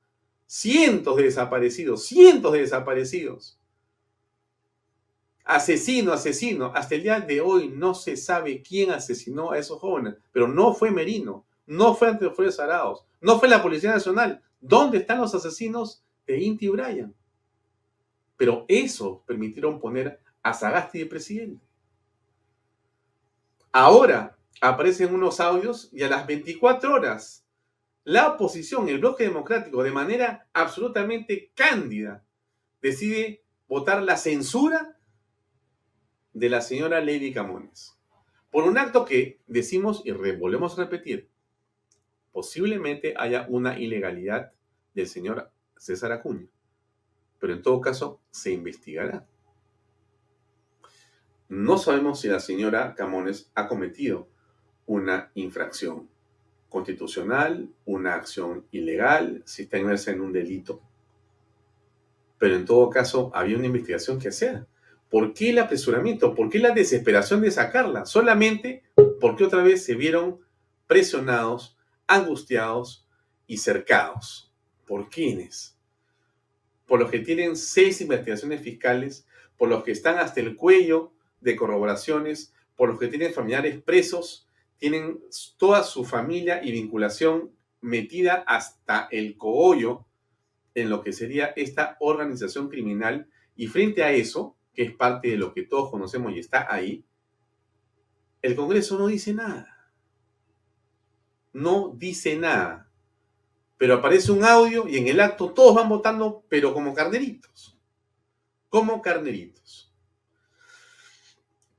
Cientos 0.45 1.15
de 1.15 1.23
desaparecidos, 1.23 2.05
cientos 2.05 2.51
de 2.51 2.59
desaparecidos. 2.59 3.57
Asesino, 5.45 6.11
asesino. 6.11 6.73
Hasta 6.75 6.95
el 6.95 7.03
día 7.03 7.21
de 7.21 7.39
hoy 7.39 7.69
no 7.69 7.95
se 7.95 8.17
sabe 8.17 8.61
quién 8.61 8.91
asesinó 8.91 9.51
a 9.51 9.57
esos 9.57 9.79
jóvenes, 9.79 10.15
pero 10.33 10.47
no 10.49 10.73
fue 10.73 10.91
Merino, 10.91 11.45
no 11.65 11.95
fue 11.95 12.09
ante 12.09 12.25
los 12.25 12.59
Arados, 12.59 13.05
no 13.21 13.39
fue 13.39 13.47
la 13.47 13.63
Policía 13.63 13.91
Nacional. 13.91 14.43
¿Dónde 14.59 14.97
están 14.99 15.21
los 15.21 15.33
asesinos 15.33 16.03
de 16.27 16.37
Inti 16.39 16.67
Bryan? 16.67 17.15
Pero 18.35 18.65
eso 18.67 19.23
permitieron 19.25 19.79
poner 19.79 20.19
a 20.45 20.53
Sagasti 20.53 20.99
de 20.99 21.05
presidente. 21.08 21.65
Ahora 23.71 24.38
aparecen 24.62 25.12
unos 25.12 25.39
audios 25.39 25.89
y 25.91 26.03
a 26.03 26.08
las 26.08 26.27
24 26.27 26.93
horas 26.93 27.43
la 28.03 28.27
oposición, 28.27 28.88
el 28.88 29.00
bloque 29.00 29.23
democrático, 29.23 29.81
de 29.81 29.91
manera 29.91 30.48
absolutamente 30.54 31.52
cándida, 31.56 32.23
decide 32.79 33.43
votar 33.67 34.04
la 34.04 34.17
censura 34.17 35.00
de 36.31 36.50
la 36.50 36.62
señora 36.62 37.02
Lady 37.02 37.33
Camones. 37.33 37.98
Por 38.52 38.65
un 38.65 38.77
acto 38.77 39.04
que 39.04 39.41
decimos 39.48 40.04
y 40.06 40.12
volvemos 40.12 40.77
a 40.77 40.83
repetir, 40.83 41.27
posiblemente 42.31 43.15
haya 43.17 43.48
una 43.50 43.79
ilegalidad 43.79 44.54
del 44.93 45.08
señor 45.08 45.52
César 45.75 46.12
Acuña, 46.12 46.48
pero 47.39 47.54
en 47.54 47.63
todo 47.63 47.81
caso 47.81 48.21
se 48.29 48.52
investigará. 48.52 49.25
No 51.48 51.77
sabemos 51.77 52.21
si 52.21 52.27
la 52.27 52.39
señora 52.39 52.96
Camones 52.96 53.52
ha 53.54 53.67
cometido 53.67 54.27
una 54.87 55.31
infracción 55.35 56.10
constitucional, 56.69 57.69
una 57.85 58.15
acción 58.15 58.65
ilegal, 58.71 59.43
si 59.46 59.63
está 59.63 59.77
inmersa 59.77 60.12
en 60.12 60.21
un 60.21 60.33
delito. 60.33 60.81
Pero 62.37 62.56
en 62.56 62.65
todo 62.65 62.89
caso, 62.89 63.31
había 63.33 63.58
una 63.58 63.67
investigación 63.67 64.19
que 64.19 64.29
hacer. 64.29 64.65
¿Por 65.10 65.33
qué 65.33 65.52
el 65.52 65.60
apresuramiento? 65.60 66.35
¿Por 66.35 66.50
qué 66.50 66.60
la 66.60 66.71
desesperación 66.71 67.41
de 67.41 67.52
sacarla? 67.52 68.06
Solamente 68.06 68.83
porque 69.21 69.46
otra 69.46 69.63
vez 69.63 69.85
se 69.85 69.96
vieron 69.96 70.41
presionados, 70.87 71.77
angustiados 72.08 73.08
y 73.48 73.58
cercados. 73.58 74.52
¿Por 74.85 75.10
quiénes? 75.10 75.77
Por 76.87 77.00
los 77.00 77.10
que 77.10 77.19
tienen 77.19 77.56
seis 77.56 78.02
investigaciones 78.02 78.62
fiscales, 78.62 79.27
por 79.58 79.69
los 79.69 79.83
que 79.83 79.91
están 79.91 80.17
hasta 80.17 80.41
el 80.41 80.56
cuello 80.56 81.14
de 81.42 81.56
corroboraciones 81.56 82.54
por 82.75 82.90
los 82.90 83.00
que 83.00 83.08
tienen 83.08 83.33
familiares 83.33 83.81
presos, 83.81 84.48
tienen 84.77 85.19
toda 85.58 85.83
su 85.83 86.04
familia 86.04 86.63
y 86.63 86.71
vinculación 86.71 87.52
metida 87.81 88.44
hasta 88.48 89.08
el 89.12 89.38
cogollo 89.38 90.06
en 90.73 90.90
lo 90.90 91.02
que 91.02 91.13
sería 91.13 91.54
esta 91.56 91.98
organización 92.00 92.69
criminal 92.69 93.29
y 93.56 93.67
frente 93.67 94.04
a 94.04 94.12
eso, 94.12 94.56
que 94.73 94.83
es 94.83 94.94
parte 94.94 95.29
de 95.29 95.38
lo 95.38 95.54
que 95.54 95.63
todos 95.63 95.90
conocemos 95.90 96.33
y 96.33 96.40
está 96.40 96.67
ahí, 96.73 97.06
el 98.42 98.56
Congreso 98.56 99.00
no 99.00 99.08
dice 99.08 99.33
nada. 99.33 99.92
No 101.54 101.94
dice 101.96 102.38
nada. 102.38 102.92
Pero 103.77 103.96
aparece 103.96 104.31
un 104.31 104.44
audio 104.44 104.88
y 104.88 104.98
en 104.98 105.08
el 105.08 105.19
acto 105.19 105.52
todos 105.52 105.75
van 105.75 105.90
votando, 105.90 106.44
pero 106.50 106.73
como 106.73 106.94
carneritos. 106.94 107.77
Como 108.69 109.02
carneritos. 109.02 109.85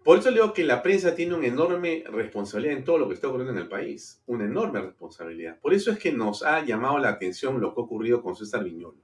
Por 0.07 0.21
eso 0.21 0.31
le 0.31 0.37
digo 0.37 0.53
que 0.53 0.63
la 0.63 0.85
prensa 0.85 1.17
tiene 1.17 1.35
una 1.35 1.49
enorme 1.49 2.05
responsabilidad 2.07 2.79
en 2.79 2.85
todo 2.85 2.97
lo 2.97 3.09
que 3.09 3.15
está 3.15 3.27
ocurriendo 3.27 3.53
en 3.53 3.59
el 3.59 3.69
país. 3.69 4.23
Una 4.27 4.45
enorme 4.45 4.81
responsabilidad. 4.81 5.59
Por 5.59 5.75
eso 5.75 5.91
es 5.91 5.99
que 5.99 6.13
nos 6.13 6.45
ha 6.45 6.65
llamado 6.65 6.97
la 6.99 7.09
atención 7.09 7.61
lo 7.61 7.75
que 7.75 7.81
ha 7.81 7.85
ocurrido 7.85 8.23
con 8.23 8.37
César 8.37 8.63
Viñolo. 8.63 8.95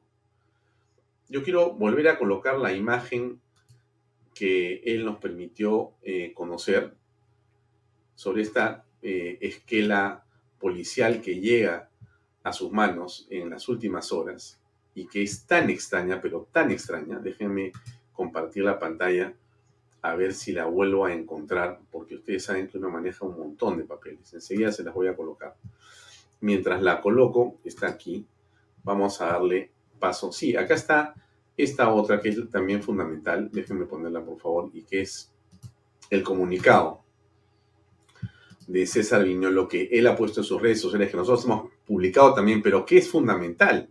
Yo 1.29 1.43
quiero 1.43 1.73
volver 1.73 2.07
a 2.07 2.21
colocar 2.21 2.57
la 2.57 2.73
imagen 2.73 3.41
que 4.33 4.81
él 4.85 5.05
nos 5.05 5.17
permitió 5.19 5.95
eh, 6.03 6.33
conocer 6.35 6.95
sobre 8.15 8.43
esta 8.43 8.85
eh, 9.03 9.39
esquela 9.41 10.25
policial 10.61 11.21
que 11.21 11.41
llega 11.41 11.91
a 12.45 12.53
sus 12.53 12.71
manos 12.71 13.27
en 13.29 13.51
las 13.51 13.69
últimas 13.69 14.13
horas 14.13 14.61
y 14.95 15.09
que 15.09 15.25
es 15.25 15.49
tan 15.49 15.69
extraña, 15.69 16.23
pero 16.23 16.47
tan 16.53 16.71
extraña. 16.71 17.19
Déjenme 17.19 17.73
compartir 18.13 18.63
la 18.63 18.79
pantalla 18.79 19.35
a 20.03 20.17
ver 20.17 20.35
si 20.35 20.53
la 20.53 20.67
vuelvo 20.67 21.05
a 21.05 21.13
encontrar, 21.13 21.81
porque 21.91 22.17
ustedes 22.17 22.45
saben 22.45 22.67
que 22.67 22.77
uno 22.77 22.91
maneja 22.91 23.25
un 23.25 23.39
montón 23.39 23.79
de 23.79 23.85
papeles. 23.85 24.35
Enseguida 24.35 24.73
se 24.73 24.83
las 24.83 24.93
voy 24.93 25.07
a 25.07 25.17
colocar. 25.17 25.55
Mientras 26.41 26.83
la 26.83 27.01
coloco, 27.01 27.59
está 27.65 27.87
aquí. 27.87 28.27
Vamos 28.83 29.21
a 29.21 29.27
darle 29.27 29.71
paso. 30.01 30.33
Sí, 30.33 30.57
acá 30.57 30.75
está 30.75 31.15
esta 31.57 31.93
otra 31.93 32.21
que 32.21 32.31
es 32.31 32.51
también 32.51 32.83
fundamental. 32.83 33.49
Déjenme 33.53 33.87
ponerla, 33.87 34.25
por 34.25 34.41
favor, 34.41 34.71
y 34.73 34.83
que 34.83 35.03
es 35.03 35.33
el 36.11 36.25
comunicado 36.25 37.03
de 38.67 38.87
César 38.87 39.25
Viñolo 39.25 39.69
que 39.69 39.89
él 39.93 40.07
ha 40.09 40.17
puesto 40.17 40.41
en 40.41 40.45
sus 40.45 40.61
redes 40.61 40.81
sociales, 40.81 41.11
que 41.11 41.17
nosotros 41.17 41.45
hemos 41.45 41.71
publicado 41.87 42.35
también, 42.35 42.61
pero 42.61 42.85
que 42.85 42.99
es 42.99 43.09
fundamental. 43.09 43.89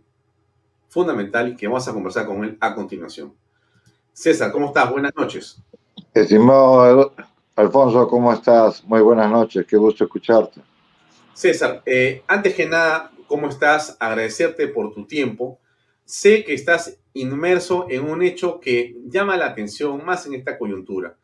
Fundamental 0.88 1.48
y 1.48 1.56
que 1.56 1.68
vamos 1.68 1.88
a 1.88 1.94
conversar 1.94 2.26
con 2.26 2.44
él 2.44 2.58
a 2.60 2.74
continuación. 2.74 3.34
César, 4.12 4.52
¿cómo 4.52 4.66
estás? 4.66 4.90
Buenas 4.90 5.12
noches. 5.16 5.62
Estimado 6.14 7.14
Alfonso, 7.56 8.06
¿cómo 8.06 8.30
estás? 8.34 8.84
Muy 8.84 9.00
buenas 9.00 9.30
noches, 9.30 9.64
qué 9.66 9.78
gusto 9.78 10.04
escucharte. 10.04 10.60
César, 11.32 11.82
eh, 11.86 12.22
antes 12.26 12.54
que 12.54 12.66
nada, 12.66 13.10
¿cómo 13.26 13.48
estás? 13.48 13.96
Agradecerte 13.98 14.68
por 14.68 14.92
tu 14.92 15.06
tiempo. 15.06 15.58
Sé 16.04 16.44
que 16.44 16.52
estás 16.52 16.98
inmerso 17.14 17.86
en 17.88 18.04
un 18.04 18.22
hecho 18.22 18.60
que 18.60 18.94
llama 19.06 19.38
la 19.38 19.46
atención 19.46 20.04
más 20.04 20.26
en 20.26 20.34
esta 20.34 20.58
coyuntura. 20.58 21.16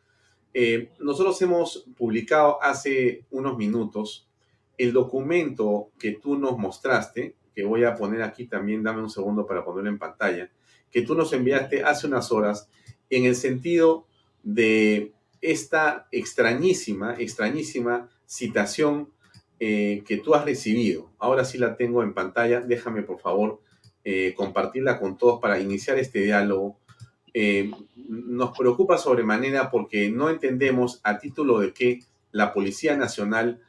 Eh, 0.55 0.89
nosotros 0.97 1.39
hemos 1.43 1.85
publicado 1.95 2.57
hace 2.59 3.25
unos 3.29 3.59
minutos 3.59 4.27
el 4.75 4.91
documento 4.91 5.91
que 5.99 6.13
tú 6.13 6.35
nos 6.35 6.57
mostraste, 6.57 7.35
que 7.53 7.63
voy 7.63 7.83
a 7.83 7.93
poner 7.93 8.23
aquí 8.23 8.47
también, 8.47 8.81
dame 8.81 9.03
un 9.03 9.11
segundo 9.11 9.45
para 9.45 9.63
ponerlo 9.63 9.91
en 9.91 9.99
pantalla, 9.99 10.49
que 10.89 11.03
tú 11.03 11.13
nos 11.13 11.31
enviaste 11.31 11.83
hace 11.83 12.07
unas 12.07 12.31
horas 12.31 12.67
en 13.11 13.25
el 13.25 13.35
sentido 13.35 14.07
de 14.43 15.13
esta 15.41 16.07
extrañísima, 16.11 17.15
extrañísima 17.17 18.09
citación 18.25 19.09
eh, 19.59 20.03
que 20.05 20.17
tú 20.17 20.35
has 20.35 20.45
recibido. 20.45 21.09
Ahora 21.17 21.45
sí 21.45 21.57
la 21.57 21.75
tengo 21.75 22.03
en 22.03 22.13
pantalla. 22.13 22.61
Déjame, 22.61 23.03
por 23.03 23.19
favor, 23.19 23.61
eh, 24.03 24.33
compartirla 24.35 24.99
con 24.99 25.17
todos 25.17 25.39
para 25.39 25.59
iniciar 25.59 25.97
este 25.97 26.19
diálogo. 26.19 26.77
Eh, 27.33 27.71
nos 27.95 28.57
preocupa 28.57 28.97
sobremanera 28.97 29.69
porque 29.69 30.09
no 30.09 30.29
entendemos 30.29 30.99
a 31.03 31.19
título 31.19 31.59
de 31.59 31.73
que 31.73 31.99
la 32.31 32.53
Policía 32.53 32.95
Nacional 32.95 33.61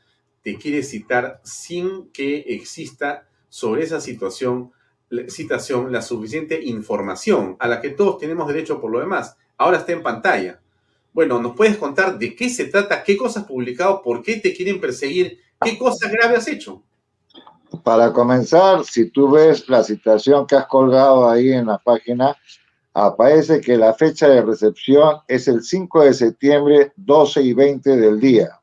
te 0.42 0.56
quiere 0.56 0.82
citar 0.82 1.40
sin 1.44 2.10
que 2.10 2.38
exista 2.48 3.28
sobre 3.48 3.82
esa 3.82 4.00
situación, 4.00 4.72
citación 5.28 5.92
la 5.92 6.02
suficiente 6.02 6.62
información 6.62 7.56
a 7.58 7.68
la 7.68 7.80
que 7.80 7.90
todos 7.90 8.18
tenemos 8.18 8.48
derecho 8.48 8.80
por 8.80 8.90
lo 8.90 9.00
demás 9.00 9.36
ahora 9.60 9.76
está 9.76 9.92
en 9.92 10.02
pantalla. 10.02 10.59
Bueno, 11.12 11.40
¿nos 11.40 11.56
puedes 11.56 11.76
contar 11.76 12.18
de 12.18 12.34
qué 12.34 12.48
se 12.48 12.66
trata, 12.66 13.02
qué 13.02 13.16
cosas 13.16 13.42
has 13.42 13.48
publicado, 13.48 14.02
por 14.02 14.22
qué 14.22 14.36
te 14.36 14.54
quieren 14.54 14.80
perseguir, 14.80 15.40
qué 15.60 15.76
cosas 15.76 16.10
graves 16.12 16.38
has 16.38 16.48
hecho? 16.48 16.82
Para 17.82 18.12
comenzar, 18.12 18.84
si 18.84 19.10
tú 19.10 19.30
ves 19.30 19.68
la 19.68 19.82
citación 19.82 20.46
que 20.46 20.56
has 20.56 20.66
colgado 20.66 21.28
ahí 21.28 21.52
en 21.52 21.66
la 21.66 21.78
página, 21.78 22.36
aparece 22.94 23.60
que 23.60 23.76
la 23.76 23.94
fecha 23.94 24.28
de 24.28 24.42
recepción 24.42 25.18
es 25.28 25.48
el 25.48 25.62
5 25.62 26.04
de 26.04 26.14
septiembre, 26.14 26.92
12 26.96 27.42
y 27.42 27.52
20 27.54 27.96
del 27.96 28.20
día. 28.20 28.60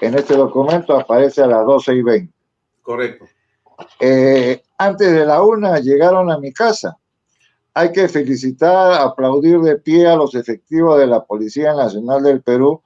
En 0.00 0.14
este 0.14 0.34
documento 0.34 0.98
aparece 0.98 1.42
a 1.42 1.46
las 1.46 1.64
12 1.64 1.94
y 1.94 2.02
20. 2.02 2.34
Correcto. 2.82 3.26
Eh, 3.98 4.62
antes 4.78 5.12
de 5.12 5.24
la 5.24 5.42
una 5.42 5.78
llegaron 5.78 6.30
a 6.30 6.38
mi 6.38 6.52
casa 6.52 6.96
hay 7.74 7.90
que 7.90 8.08
felicitar, 8.08 8.94
aplaudir 8.94 9.60
de 9.60 9.76
pie 9.76 10.06
a 10.06 10.14
los 10.14 10.36
efectivos 10.36 10.98
de 10.98 11.08
la 11.08 11.24
Policía 11.24 11.74
Nacional 11.74 12.22
del 12.22 12.40
Perú 12.40 12.80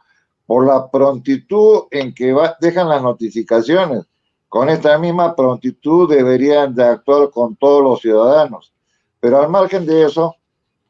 por 0.46 0.66
la 0.66 0.90
prontitud 0.90 1.82
en 1.90 2.14
que 2.14 2.34
dejan 2.60 2.88
las 2.88 3.02
notificaciones. 3.02 4.06
Con 4.48 4.70
esta 4.70 4.98
misma 4.98 5.36
prontitud 5.36 6.08
deberían 6.08 6.74
de 6.74 6.84
actuar 6.84 7.30
con 7.30 7.54
todos 7.56 7.82
los 7.82 8.00
ciudadanos. 8.00 8.72
Pero 9.20 9.42
al 9.42 9.50
margen 9.50 9.84
de 9.84 10.06
eso, 10.06 10.36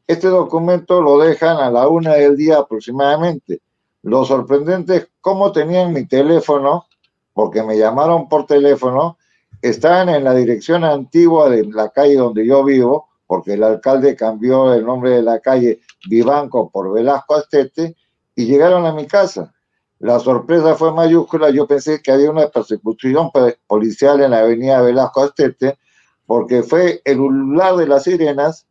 este 0.07 0.27
documento 0.27 1.01
lo 1.01 1.19
dejan 1.19 1.57
a 1.57 1.69
la 1.69 1.89
una 1.89 2.13
del 2.13 2.37
día 2.37 2.59
aproximadamente. 2.59 3.59
Lo 4.01 4.23
sorprendente 4.23 4.95
es 4.95 5.09
cómo 5.19 5.51
tenían 5.51 5.91
mi 5.91 6.05
teléfono, 6.05 6.85
porque 7.33 7.63
me 7.63 7.77
llamaron 7.77 8.29
por 8.29 8.45
teléfono, 8.45 9.17
estaban 9.61 10.07
en 10.07 10.23
la 10.23 10.33
dirección 10.33 10.85
antigua 10.85 11.49
de 11.49 11.65
la 11.65 11.89
calle 11.89 12.15
donde 12.15 12.47
yo 12.47 12.63
vivo, 12.63 13.08
porque 13.29 13.53
el 13.53 13.63
alcalde 13.63 14.15
cambió 14.15 14.73
el 14.73 14.83
nombre 14.83 15.11
de 15.11 15.21
la 15.21 15.39
calle 15.39 15.81
Vivanco 16.09 16.71
por 16.71 16.91
Velasco 16.91 17.35
Astete 17.35 17.95
y 18.33 18.45
llegaron 18.47 18.87
a 18.87 18.91
mi 18.91 19.05
casa. 19.05 19.53
La 19.99 20.19
sorpresa 20.19 20.73
fue 20.73 20.91
mayúscula, 20.91 21.51
yo 21.51 21.67
pensé 21.67 22.01
que 22.01 22.11
había 22.11 22.31
una 22.31 22.47
persecución 22.47 23.29
policial 23.67 24.21
en 24.21 24.31
la 24.31 24.39
avenida 24.39 24.81
Velasco 24.81 25.21
Astete, 25.21 25.77
porque 26.25 26.63
fue 26.63 27.03
el 27.05 27.19
ulular 27.19 27.75
de 27.75 27.85
las 27.85 28.05
sirenas, 28.05 28.65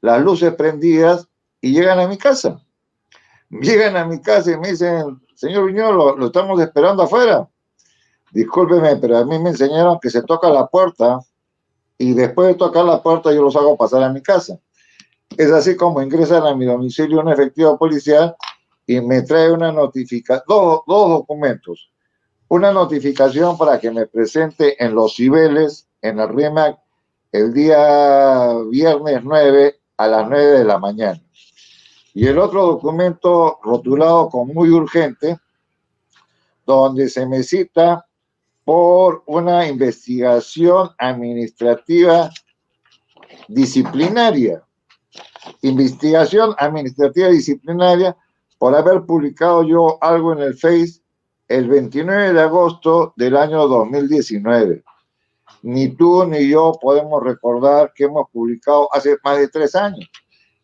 las 0.00 0.20
luces 0.20 0.52
prendidas 0.54 1.28
y 1.60 1.72
llegan 1.72 2.00
a 2.00 2.08
mi 2.08 2.18
casa. 2.18 2.60
Llegan 3.48 3.96
a 3.96 4.06
mi 4.06 4.20
casa 4.20 4.50
y 4.50 4.58
me 4.58 4.72
dicen, 4.72 5.22
señor 5.36 5.66
Viñolo, 5.66 6.16
lo 6.16 6.26
estamos 6.26 6.60
esperando 6.60 7.04
afuera. 7.04 7.48
Discúlpeme, 8.32 8.96
pero 8.96 9.18
a 9.18 9.24
mí 9.24 9.38
me 9.38 9.50
enseñaron 9.50 10.00
que 10.00 10.10
se 10.10 10.22
toca 10.24 10.50
la 10.50 10.66
puerta 10.66 11.20
y 11.98 12.14
después 12.14 12.48
de 12.48 12.54
tocar 12.54 12.84
la 12.84 13.02
puerta 13.02 13.32
yo 13.32 13.42
los 13.42 13.56
hago 13.56 13.76
pasar 13.76 14.02
a 14.02 14.12
mi 14.12 14.22
casa. 14.22 14.58
Es 15.36 15.50
así 15.50 15.76
como 15.76 16.02
ingresan 16.02 16.46
a 16.46 16.54
mi 16.54 16.64
domicilio 16.64 17.20
un 17.20 17.28
efectivo 17.28 17.78
policial 17.78 18.36
y 18.86 19.00
me 19.00 19.22
trae 19.22 19.50
una 19.50 19.72
notificación, 19.72 20.44
dos, 20.46 20.80
dos 20.86 21.08
documentos. 21.08 21.90
Una 22.48 22.72
notificación 22.72 23.56
para 23.56 23.80
que 23.80 23.90
me 23.90 24.06
presente 24.06 24.82
en 24.84 24.94
Los 24.94 25.16
Cibeles, 25.16 25.88
en 26.02 26.20
el 26.20 26.28
RIMAC, 26.28 26.78
el 27.32 27.52
día 27.52 28.52
viernes 28.70 29.20
9 29.24 29.80
a 29.96 30.06
las 30.06 30.28
9 30.28 30.58
de 30.58 30.64
la 30.64 30.78
mañana. 30.78 31.20
Y 32.12 32.28
el 32.28 32.38
otro 32.38 32.66
documento 32.66 33.58
rotulado 33.62 34.28
como 34.28 34.52
muy 34.52 34.70
urgente, 34.70 35.38
donde 36.64 37.08
se 37.08 37.26
me 37.26 37.42
cita 37.42 38.03
por 38.64 39.22
una 39.26 39.68
investigación 39.68 40.90
administrativa 40.98 42.30
disciplinaria. 43.48 44.62
Investigación 45.62 46.54
administrativa 46.58 47.28
disciplinaria 47.28 48.16
por 48.58 48.74
haber 48.74 49.02
publicado 49.02 49.62
yo 49.62 49.98
algo 50.00 50.32
en 50.32 50.40
el 50.40 50.54
Face 50.54 51.02
el 51.48 51.68
29 51.68 52.32
de 52.32 52.40
agosto 52.40 53.12
del 53.16 53.36
año 53.36 53.68
2019. 53.68 54.82
Ni 55.62 55.88
tú 55.88 56.24
ni 56.24 56.48
yo 56.48 56.72
podemos 56.80 57.22
recordar 57.22 57.92
que 57.94 58.04
hemos 58.04 58.30
publicado 58.30 58.88
hace 58.92 59.16
más 59.22 59.38
de 59.38 59.48
tres 59.48 59.74
años. 59.74 60.10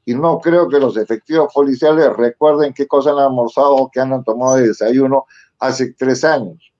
Y 0.06 0.14
no 0.14 0.40
creo 0.40 0.68
que 0.68 0.78
los 0.78 0.96
efectivos 0.96 1.52
policiales 1.52 2.10
recuerden 2.16 2.72
qué 2.72 2.86
cosas 2.86 3.12
han 3.12 3.24
almorzado 3.24 3.76
o 3.76 3.90
qué 3.90 4.00
han 4.00 4.24
tomado 4.24 4.56
de 4.56 4.68
desayuno 4.68 5.26
hace 5.58 5.92
tres 5.92 6.24
años. 6.24 6.72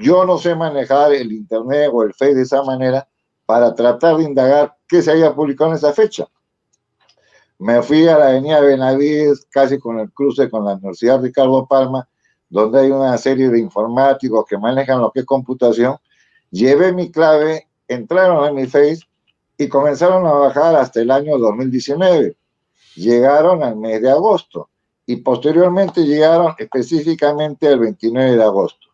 Yo 0.00 0.24
no 0.24 0.38
sé 0.38 0.54
manejar 0.54 1.12
el 1.12 1.32
Internet 1.32 1.90
o 1.92 2.04
el 2.04 2.14
Face 2.14 2.36
de 2.36 2.42
esa 2.42 2.62
manera 2.62 3.08
para 3.44 3.74
tratar 3.74 4.16
de 4.16 4.22
indagar 4.22 4.76
qué 4.86 5.02
se 5.02 5.10
había 5.10 5.34
publicado 5.34 5.70
en 5.70 5.76
esa 5.76 5.92
fecha. 5.92 6.28
Me 7.58 7.82
fui 7.82 8.06
a 8.06 8.16
la 8.16 8.28
avenida 8.28 8.60
Benavides, 8.60 9.44
casi 9.50 9.76
con 9.80 9.98
el 9.98 10.12
cruce 10.12 10.48
con 10.48 10.64
la 10.64 10.74
Universidad 10.74 11.20
Ricardo 11.20 11.66
Palma, 11.66 12.08
donde 12.48 12.78
hay 12.78 12.92
una 12.92 13.18
serie 13.18 13.48
de 13.48 13.58
informáticos 13.58 14.44
que 14.48 14.56
manejan 14.56 15.00
lo 15.00 15.10
que 15.10 15.20
es 15.20 15.26
computación. 15.26 15.96
Llevé 16.52 16.92
mi 16.92 17.10
clave, 17.10 17.66
entraron 17.88 18.46
en 18.46 18.54
mi 18.54 18.66
Face 18.66 19.00
y 19.56 19.68
comenzaron 19.68 20.24
a 20.28 20.32
bajar 20.32 20.76
hasta 20.76 21.00
el 21.00 21.10
año 21.10 21.36
2019. 21.38 22.36
llegaron 22.94 23.64
al 23.64 23.74
mes 23.74 24.00
de 24.00 24.12
agosto 24.12 24.70
y 25.06 25.16
posteriormente 25.16 26.04
llegaron 26.04 26.54
específicamente 26.56 27.66
al 27.66 27.80
29 27.80 28.36
de 28.36 28.44
agosto. 28.44 28.87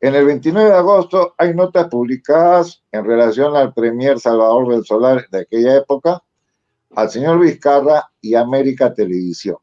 En 0.00 0.14
el 0.14 0.26
29 0.26 0.70
de 0.70 0.76
agosto 0.76 1.34
hay 1.38 1.54
notas 1.54 1.88
publicadas 1.88 2.84
en 2.92 3.04
relación 3.04 3.56
al 3.56 3.74
Premier 3.74 4.20
Salvador 4.20 4.68
del 4.68 4.84
Solar 4.84 5.26
de 5.30 5.40
aquella 5.40 5.76
época, 5.76 6.22
al 6.94 7.10
señor 7.10 7.40
Vizcarra 7.40 8.08
y 8.20 8.34
América 8.34 8.94
Televisión. 8.94 9.56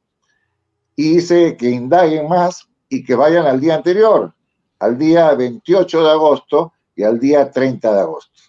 Y 0.95 1.15
dice 1.15 1.55
que 1.55 1.69
indaguen 1.69 2.27
más 2.27 2.67
y 2.89 3.05
que 3.05 3.15
vayan 3.15 3.45
al 3.45 3.61
día 3.61 3.75
anterior, 3.75 4.33
al 4.79 4.97
día 4.97 5.33
28 5.33 6.03
de 6.03 6.09
agosto 6.11 6.73
y 6.95 7.03
al 7.03 7.17
día 7.17 7.49
30 7.49 7.93
de 7.93 7.99
agosto. 7.99 8.41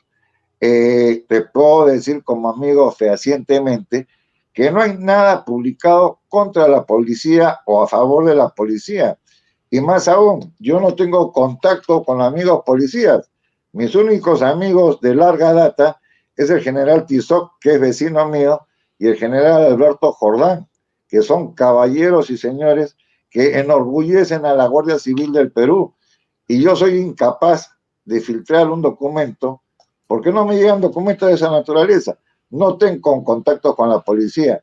Eh, 0.61 1.25
te 1.29 1.43
puedo 1.43 1.87
decir 1.87 2.25
como 2.25 2.51
amigo 2.51 2.91
fehacientemente 2.91 4.09
que 4.53 4.73
no 4.73 4.81
hay 4.81 4.97
nada 4.99 5.45
publicado 5.45 6.21
contra 6.29 6.67
la 6.67 6.85
policía 6.85 7.61
o 7.67 7.83
a 7.83 7.87
favor 7.87 8.25
de 8.25 8.35
la 8.35 8.49
policía. 8.49 9.19
Y 9.71 9.81
más 9.81 10.09
aún, 10.09 10.55
yo 10.59 10.81
no 10.81 10.95
tengo 10.95 11.33
contacto 11.33 12.05
con 12.05 12.21
amigos 12.21 12.63
policías. 12.65 13.31
Mis 13.73 13.95
únicos 13.95 14.43
amigos 14.43 15.01
de 15.01 15.15
larga 15.15 15.53
data 15.53 16.01
es 16.37 16.51
el 16.51 16.61
general 16.61 17.07
Tizoc, 17.07 17.53
que 17.61 17.75
es 17.75 17.81
vecino 17.81 18.27
mío, 18.29 18.67
y 18.99 19.09
el 19.09 19.17
general 19.17 19.65
Alberto 19.65 20.13
Jordán, 20.13 20.69
que 21.09 21.23
son 21.23 21.55
caballeros 21.55 22.31
y 22.31 22.37
señores 22.37 22.97
que 23.31 23.59
enorgullecen 23.59 24.47
a 24.47 24.55
la 24.55 24.67
Guardia 24.67 24.99
Civil 24.99 25.33
del 25.33 25.53
Perú. 25.53 25.95
Y 26.49 26.63
yo 26.63 26.77
soy 26.77 26.99
incapaz 26.99 27.71
de 28.05 28.21
filtrar 28.21 28.71
un 28.71 28.81
documento 28.81 29.63
porque 30.07 30.33
no 30.33 30.47
me 30.47 30.57
llegan 30.57 30.81
documentos 30.81 31.29
de 31.29 31.35
esa 31.35 31.51
naturaleza. 31.51 32.17
No 32.51 32.79
tengo 32.79 33.23
contacto 33.25 33.75
con 33.75 33.91
la 33.91 34.01
policía. 34.01 34.63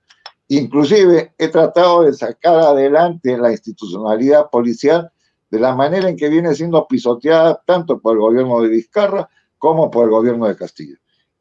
Inclusive 0.56 1.34
he 1.39 1.47
tratado 1.47 2.04
de 2.04 2.14
sacar 2.14 2.60
adelante 2.60 3.36
la 3.39 3.51
institucionalidad 3.51 4.51
policial 4.51 5.12
de 5.49 5.60
la 5.60 5.74
manera 5.74 6.08
en 6.08 6.16
que 6.16 6.30
viene 6.30 6.54
siendo 6.54 6.88
pisoteada 6.88 7.60
tanto 7.66 7.99
por 7.99 8.14
el 8.14 8.20
gobierno 8.20 8.62
de 8.62 8.68
Vizcarra 8.68 9.28
como 9.58 9.89
por 9.89 10.06
el 10.06 10.12
gobierno 10.12 10.47
de 10.47 10.56
Castillo. 10.56 10.97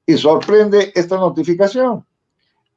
Y 0.06 0.16
sorprende 0.16 0.92
esta 0.94 1.16
notificación 1.16 2.06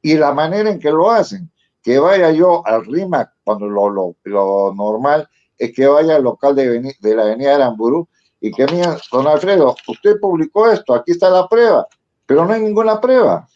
y 0.02 0.18
la 0.18 0.34
manera 0.34 0.68
en 0.68 0.78
que 0.78 0.90
lo 0.90 1.10
hacen. 1.10 1.50
Que 1.82 1.98
vaya 1.98 2.30
yo 2.32 2.66
al 2.66 2.84
RIMAC 2.84 3.30
cuando 3.42 3.66
lo, 3.66 4.14
lo, 4.24 4.74
normal 4.74 5.26
es 5.56 5.72
que 5.72 5.86
vaya 5.86 6.16
al 6.16 6.24
local 6.24 6.54
de, 6.54 6.94
de 7.00 7.14
la 7.14 7.22
avenida 7.22 7.54
Aramburú 7.54 8.08
y 8.42 8.50
que 8.50 8.66
mira, 8.66 8.98
don 9.10 9.26
Alfredo, 9.26 9.74
usted 9.88 10.20
publicó 10.20 10.70
esto, 10.70 10.92
aquí 10.92 11.12
está 11.12 11.30
la 11.30 11.48
prueba, 11.48 11.86
pero 12.26 12.44
no 12.44 12.52
hay 12.52 12.60
ninguna 12.60 13.00
prueba. 13.00 13.48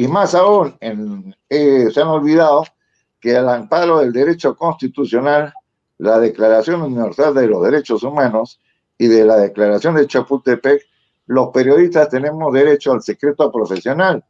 Y 0.00 0.08
más 0.08 0.34
aún, 0.34 0.74
eh, 1.50 1.90
se 1.92 2.00
han 2.00 2.08
olvidado 2.08 2.64
que 3.20 3.36
al 3.36 3.50
amparo 3.50 3.98
del 3.98 4.14
derecho 4.14 4.56
constitucional, 4.56 5.52
la 5.98 6.18
Declaración 6.18 6.80
Universal 6.80 7.34
de 7.34 7.46
los 7.46 7.62
Derechos 7.62 8.02
Humanos 8.02 8.62
y 8.96 9.08
de 9.08 9.26
la 9.26 9.36
Declaración 9.36 9.96
de 9.96 10.06
Chapultepec, 10.06 10.86
los 11.26 11.50
periodistas 11.50 12.08
tenemos 12.08 12.50
derecho 12.50 12.92
al 12.92 13.02
secreto 13.02 13.52
profesional. 13.52 14.24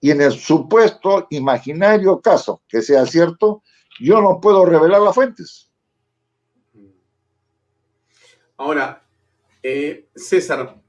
Y 0.00 0.10
en 0.10 0.22
el 0.22 0.32
supuesto 0.32 1.26
imaginario 1.28 2.18
caso 2.22 2.62
que 2.66 2.80
sea 2.80 3.04
cierto, 3.04 3.62
yo 4.00 4.22
no 4.22 4.40
puedo 4.40 4.64
revelar 4.64 5.02
las 5.02 5.14
fuentes. 5.14 5.70
Ahora, 8.56 9.02
eh, 9.62 10.08
César, 10.16 10.80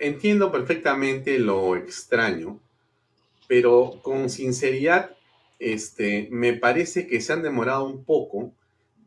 entiendo 0.00 0.50
perfectamente 0.50 1.38
lo 1.38 1.76
extraño, 1.76 2.58
pero 3.50 3.98
con 4.04 4.30
sinceridad, 4.30 5.16
este, 5.58 6.28
me 6.30 6.52
parece 6.52 7.08
que 7.08 7.20
se 7.20 7.32
han 7.32 7.42
demorado 7.42 7.84
un 7.84 8.04
poco 8.04 8.54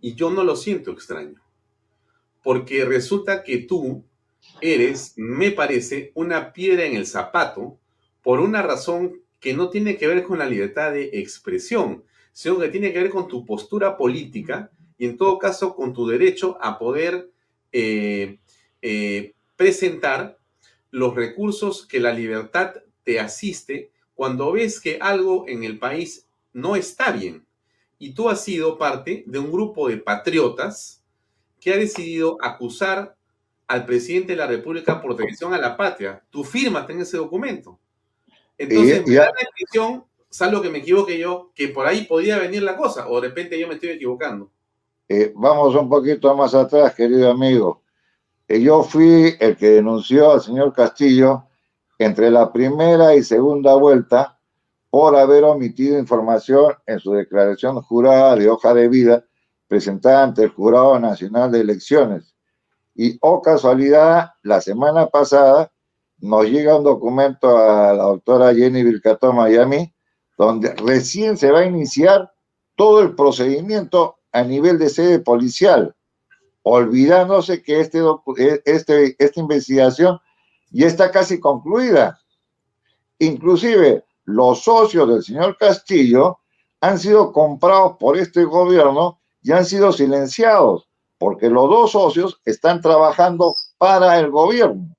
y 0.02 0.16
yo 0.16 0.32
no 0.32 0.44
lo 0.44 0.58
siento 0.58 0.91
extraño. 0.91 1.41
Porque 2.44 2.84
resulta 2.84 3.41
que 3.41 3.60
tú 3.60 4.04
eres, 4.60 5.14
me 5.16 5.52
parece, 5.52 6.12
una 6.14 6.52
piedra 6.52 6.84
en 6.84 6.98
el 6.98 7.08
zapato 7.08 7.80
por 8.22 8.41
una 8.41 8.62
razón 8.62 9.22
que 9.39 9.54
no 9.54 9.70
tiene 9.70 9.96
que 9.96 10.08
ver 10.08 10.24
con 10.24 10.39
la 10.39 10.46
libertad 10.46 10.91
de 10.91 11.12
expresión, 11.14 12.04
sino 12.34 12.60
que 12.60 12.68
tiene 12.68 12.91
que 12.91 13.02
ver 13.02 13.12
con 13.12 13.30
tu 13.30 13.46
postura 13.46 13.96
política 13.96 14.72
y 14.98 15.06
en 15.06 15.16
todo 15.16 15.39
caso 15.39 15.74
con 15.74 15.94
tu 15.94 16.06
derecho 16.06 16.58
a 16.60 16.78
poder 16.78 17.32
eh, 17.72 18.39
eh, 18.82 19.36
presentar 19.56 20.38
los 20.91 21.16
recursos 21.16 21.88
que 21.88 22.02
la 22.02 22.12
libertad 22.12 22.74
te 23.06 23.22
asiste 23.22 23.93
cuando 24.16 24.51
ves 24.51 24.80
que 24.80 24.97
algo 25.01 25.45
en 25.47 25.64
el 25.64 25.80
país 25.80 26.28
no 26.53 26.76
está 26.76 27.11
bien. 27.11 27.45
Y 27.97 28.14
tú 28.14 28.30
has 28.30 28.43
sido 28.43 28.78
parte 28.78 29.24
de 29.26 29.39
un 29.39 29.51
grupo 29.51 29.88
de 29.88 29.97
patriotas 29.97 31.01
que 31.59 31.74
ha 31.74 31.78
decidido 31.78 32.38
acusar 32.41 33.16
al 33.68 33.86
presidente 33.86 34.34
de 34.34 34.38
la 34.38 34.47
República 34.47 35.01
por 35.01 35.16
traición 35.16 35.53
a 35.53 35.57
la 35.57 35.78
patria. 35.78 36.22
Tu 36.30 36.43
firma 36.43 36.86
en 36.89 37.01
ese 37.01 37.18
documento. 37.18 37.80
Entonces, 38.57 39.07
me 39.07 39.16
da 39.16 39.26
la 39.26 39.41
impresión, 39.41 40.03
salvo 40.30 40.61
que 40.61 40.70
me 40.70 40.80
equivoque 40.80 41.18
yo, 41.18 41.51
que 41.55 41.70
por 41.70 41.88
ahí 41.88 42.05
podría 42.05 42.38
venir 42.38 42.64
la 42.64 42.76
cosa, 42.76 43.07
o 43.07 43.20
de 43.20 43.30
repente 43.30 43.59
yo 43.59 43.68
me 43.68 43.76
estoy 43.76 43.89
equivocando. 43.89 44.51
Eh, 45.07 45.32
vamos 45.36 45.76
un 45.76 45.89
poquito 45.89 46.36
más 46.36 46.53
atrás, 46.53 46.93
querido 46.93 47.32
amigo. 47.32 47.82
Eh, 48.47 48.61
yo 48.61 48.84
fui 48.84 49.36
el 49.39 49.55
que 49.55 49.68
denunció 49.68 50.32
al 50.32 50.41
señor 50.41 50.74
Castillo 50.74 51.45
entre 52.00 52.32
la 52.32 52.52
primera 52.52 53.16
y 53.16 53.24
segunda 53.24 53.76
vuelta 53.76 54.39
por 54.89 55.16
haber 55.16 55.44
omitido 55.44 55.98
información 55.98 56.74
en 56.86 57.00
su 57.00 57.14
declaración 57.14 57.82
jurada 57.82 58.36
de 58.36 58.50
hoja 58.50 58.74
de 58.74 58.88
vida 58.88 59.26
presentada 59.68 60.24
ante 60.24 60.44
el 60.44 60.50
Jurado 60.50 61.00
Nacional 61.00 61.52
de 61.52 61.62
Elecciones. 61.62 62.36
Y, 62.94 63.18
oh 63.22 63.41
casualidad, 63.41 64.34
la 64.44 64.62
semana 64.62 65.08
pasada 65.08 65.72
nos 66.20 66.46
llega 66.46 66.78
un 66.78 66.84
documento 66.84 67.58
a 67.58 67.94
la 67.94 68.04
doctora 68.04 68.54
Jenny 68.54 68.84
Vilcató 68.84 69.34
Miami, 69.34 69.94
donde 70.38 70.76
recién 70.76 71.38
se 71.38 71.52
va 71.52 71.62
a 71.62 71.66
iniciar 71.66 72.32
todo 72.76 73.02
el 73.02 73.16
procedimiento 73.16 74.18
a 74.32 74.44
nivel 74.44 74.78
de 74.78 74.89
sede 74.89 75.20
policial, 75.20 75.96
olvidándose 76.62 77.62
que 77.64 77.80
este, 77.80 78.00
e, 78.38 78.62
este, 78.66 79.16
esta 79.18 79.39
investigación 79.39 80.20
ya 80.74 80.88
está 80.88 81.11
casi 81.11 81.39
concluida. 81.39 82.19
Inclusive 83.19 84.03
los 84.26 84.63
socios 84.63 85.07
del 85.07 85.24
señor 85.24 85.57
Castillo 85.57 86.39
han 86.82 86.99
sido 86.99 87.32
comprados 87.32 87.97
por 87.97 88.17
este 88.17 88.43
gobierno 88.43 89.19
y 89.41 89.51
han 89.51 89.65
sido 89.65 89.91
silenciados, 89.91 90.89
porque 91.17 91.49
los 91.49 91.69
dos 91.69 91.91
socios 91.91 92.41
están 92.45 92.82
trabajando 92.82 93.55
para 93.78 94.19
el 94.19 94.32
gobierno. 94.32 94.95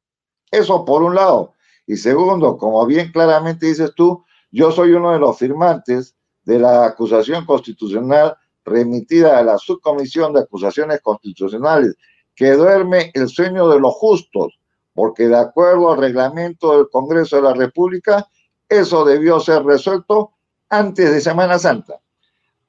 Eso 0.51 0.85
por 0.85 1.03
un 1.03 1.15
lado. 1.15 1.53
Y 1.87 1.97
segundo, 1.97 2.57
como 2.57 2.87
bien 2.87 3.11
claramente 3.13 3.67
dices 3.67 3.93
tú, 3.95 4.25
yo 4.51 4.71
soy 4.71 4.93
uno 4.93 5.13
de 5.13 5.19
los 5.19 5.37
firmantes 5.37 6.15
de 6.45 6.59
la 6.59 6.87
acusación 6.87 7.45
constitucional 7.45 8.37
remitida 8.65 9.39
a 9.39 9.43
la 9.43 9.59
subcomisión 9.59 10.33
de 10.33 10.41
acusaciones 10.41 11.01
constitucionales, 11.03 11.97
que 12.35 12.53
duerme 12.53 13.11
el 13.15 13.29
sueño 13.29 13.69
de 13.69 13.81
los 13.81 13.93
justos, 13.95 14.59
porque 14.95 15.29
de 15.29 15.37
acuerdo 15.37 15.93
al 15.93 15.99
reglamento 15.99 16.77
del 16.77 16.89
Congreso 16.91 17.37
de 17.37 17.43
la 17.43 17.53
República, 17.53 18.29
eso 18.69 19.05
debió 19.05 19.41
ser 19.41 19.65
resuelto 19.65 20.33
antes 20.69 21.11
de 21.11 21.21
Semana 21.21 21.59
Santa. 21.59 22.01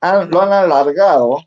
lo 0.01 0.41
han 0.41 0.53
alargado, 0.53 1.37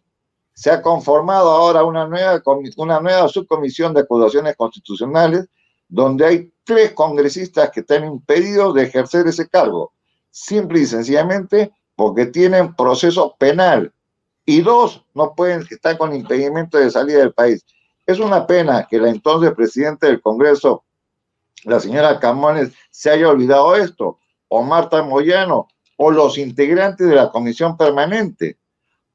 se 0.54 0.70
ha 0.70 0.82
conformado 0.82 1.50
ahora 1.50 1.84
una 1.84 2.06
nueva, 2.06 3.28
subcomisión 3.28 3.94
de 3.94 4.00
acusaciones 4.00 4.56
constitucionales, 4.56 5.46
donde 5.88 6.26
hay 6.26 6.52
tres 6.64 6.92
congresistas 6.92 7.70
que 7.70 7.80
están 7.80 8.04
impedidos 8.04 8.74
de 8.74 8.82
ejercer 8.84 9.26
ese 9.26 9.48
cargo, 9.48 9.92
simple 10.30 10.80
y 10.80 10.86
sencillamente 10.86 11.72
porque 11.96 12.26
tienen 12.26 12.74
proceso 12.74 13.34
penal 13.38 13.92
y 14.44 14.60
dos 14.60 15.04
no 15.14 15.34
pueden 15.34 15.66
estar 15.68 15.98
con 15.98 16.14
impedimento 16.14 16.78
de 16.78 16.90
salida 16.90 17.18
del 17.18 17.32
país. 17.32 17.64
Es 18.08 18.20
una 18.20 18.46
pena 18.46 18.86
que 18.88 18.98
la 18.98 19.10
entonces 19.10 19.52
presidente 19.52 20.06
del 20.06 20.22
Congreso, 20.22 20.82
la 21.64 21.78
señora 21.78 22.18
Camones, 22.18 22.72
se 22.90 23.10
haya 23.10 23.28
olvidado 23.28 23.76
esto, 23.76 24.18
o 24.48 24.62
Marta 24.62 25.02
Moyano, 25.02 25.68
o 25.98 26.10
los 26.10 26.38
integrantes 26.38 27.06
de 27.06 27.14
la 27.14 27.30
comisión 27.30 27.76
permanente, 27.76 28.58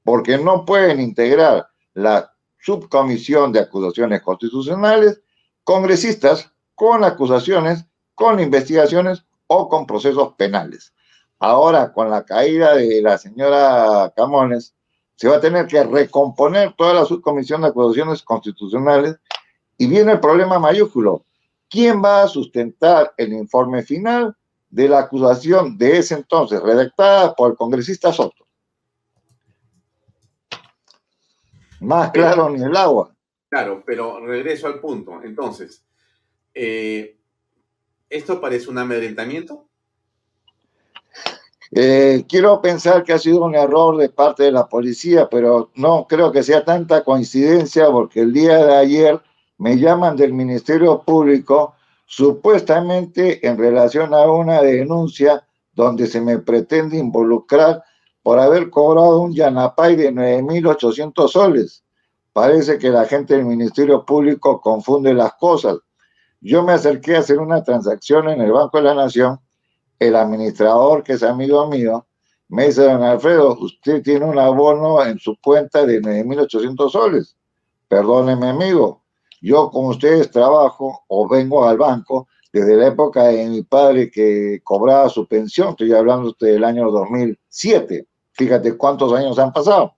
porque 0.04 0.38
no 0.38 0.64
pueden 0.64 1.00
integrar 1.00 1.70
la 1.96 2.36
subcomisión 2.60 3.52
de 3.52 3.62
acusaciones 3.62 4.22
constitucionales 4.22 5.22
congresistas 5.64 6.52
con 6.76 7.04
acusaciones, 7.04 7.88
con 8.14 8.40
investigaciones 8.40 9.26
o 9.48 9.70
con 9.70 9.88
procesos 9.88 10.36
penales. 10.36 10.94
Ahora, 11.40 11.94
con 11.94 12.12
la 12.12 12.26
caída 12.26 12.76
de 12.76 13.02
la 13.02 13.18
señora 13.18 14.14
Camones, 14.16 14.76
se 15.16 15.28
va 15.28 15.38
a 15.38 15.42
tener 15.42 15.68
que 15.68 15.84
recomponer 15.84 16.74
toda 16.74 16.94
la 16.94 17.06
subcomisión 17.06 17.62
de 17.62 17.68
acusaciones 17.68 18.24
constitucionales 18.24 19.18
y 19.78 19.88
viene 19.88 20.14
el 20.14 20.20
problema 20.20 20.60
mayúsculo. 20.60 21.26
¿Quién 21.70 22.04
va 22.04 22.24
a 22.24 22.28
sustentar 22.28 23.14
el 23.18 23.34
informe 23.34 23.84
final 23.84 24.36
de 24.74 24.90
la 24.90 25.02
acusación 25.02 25.78
de 25.78 26.00
ese 26.00 26.16
entonces, 26.16 26.60
redactada 26.60 27.36
por 27.36 27.52
el 27.52 27.58
congresista 27.58 28.12
Soto. 28.12 28.48
Más 31.82 32.10
claro 32.10 32.50
ni 32.50 32.64
el 32.64 32.76
agua. 32.76 33.16
Claro, 33.50 33.84
pero 33.86 34.20
regreso 34.26 34.66
al 34.66 34.80
punto. 34.80 35.22
Entonces, 35.24 35.86
eh, 36.56 37.20
¿esto 38.10 38.42
parece 38.42 38.72
un 38.72 38.80
amedrentamiento? 38.80 39.70
Eh, 41.76 42.26
quiero 42.30 42.62
pensar 42.62 43.04
que 43.04 43.14
ha 43.14 43.18
sido 43.18 43.44
un 43.44 43.56
error 43.56 43.98
de 43.98 44.10
parte 44.10 44.44
de 44.44 44.52
la 44.52 44.68
policía, 44.68 45.28
pero 45.28 45.72
no 45.74 46.06
creo 46.08 46.32
que 46.32 46.44
sea 46.44 46.64
tanta 46.64 47.04
coincidencia 47.04 47.90
porque 47.90 48.20
el 48.20 48.32
día 48.32 48.64
de 48.64 48.76
ayer 48.76 49.22
me 49.58 49.78
llaman 49.78 50.16
del 50.16 50.34
Ministerio 50.34 51.02
Público 51.02 51.74
supuestamente 52.06 53.48
en 53.48 53.58
relación 53.58 54.14
a 54.14 54.30
una 54.30 54.62
denuncia 54.62 55.48
donde 55.74 56.06
se 56.06 56.22
me 56.22 56.38
pretende 56.38 56.98
involucrar 56.98 57.84
por 58.22 58.40
haber 58.40 58.70
cobrado 58.70 59.22
un 59.22 59.34
Yanapay 59.34 59.96
de 59.96 60.14
9.800 60.14 61.28
soles. 61.28 61.84
Parece 62.34 62.78
que 62.78 62.90
la 62.90 63.06
gente 63.06 63.36
del 63.36 63.46
Ministerio 63.46 64.06
Público 64.06 64.62
confunde 64.62 65.12
las 65.14 65.34
cosas. 65.36 65.78
Yo 66.40 66.62
me 66.62 66.74
acerqué 66.74 67.16
a 67.16 67.20
hacer 67.20 67.40
una 67.40 67.64
transacción 67.64 68.30
en 68.30 68.42
el 68.42 68.52
Banco 68.52 68.78
de 68.78 68.84
la 68.84 68.94
Nación 68.94 69.40
el 70.08 70.16
administrador, 70.16 71.04
que 71.04 71.14
es 71.14 71.24
amigo 71.24 71.68
mío, 71.68 72.06
me 72.50 72.68
dice, 72.68 72.84
don 72.84 73.02
Alfredo, 73.02 73.58
usted 73.60 74.04
tiene 74.04 74.26
un 74.26 74.38
abono 74.38 75.04
en 75.04 75.18
su 75.18 75.36
cuenta 75.42 75.86
de 75.86 76.02
9.800 76.02 76.90
soles. 76.92 77.36
Perdóneme, 77.88 78.50
amigo, 78.50 79.02
yo 79.42 79.70
con 79.72 79.86
ustedes 79.86 80.30
trabajo 80.30 81.04
o 81.08 81.28
vengo 81.28 81.68
al 81.68 81.78
banco 81.78 82.28
desde 82.52 82.76
la 82.76 82.88
época 82.88 83.24
de 83.24 83.48
mi 83.48 83.64
padre 83.64 84.12
que 84.12 84.62
cobraba 84.64 85.10
su 85.10 85.28
pensión, 85.28 85.70
estoy 85.70 85.92
hablando 85.94 86.36
del 86.40 86.64
año 86.64 86.92
2007. 86.92 88.08
Fíjate 88.34 88.78
cuántos 88.78 89.12
años 89.14 89.40
han 89.40 89.52
pasado. 89.52 89.96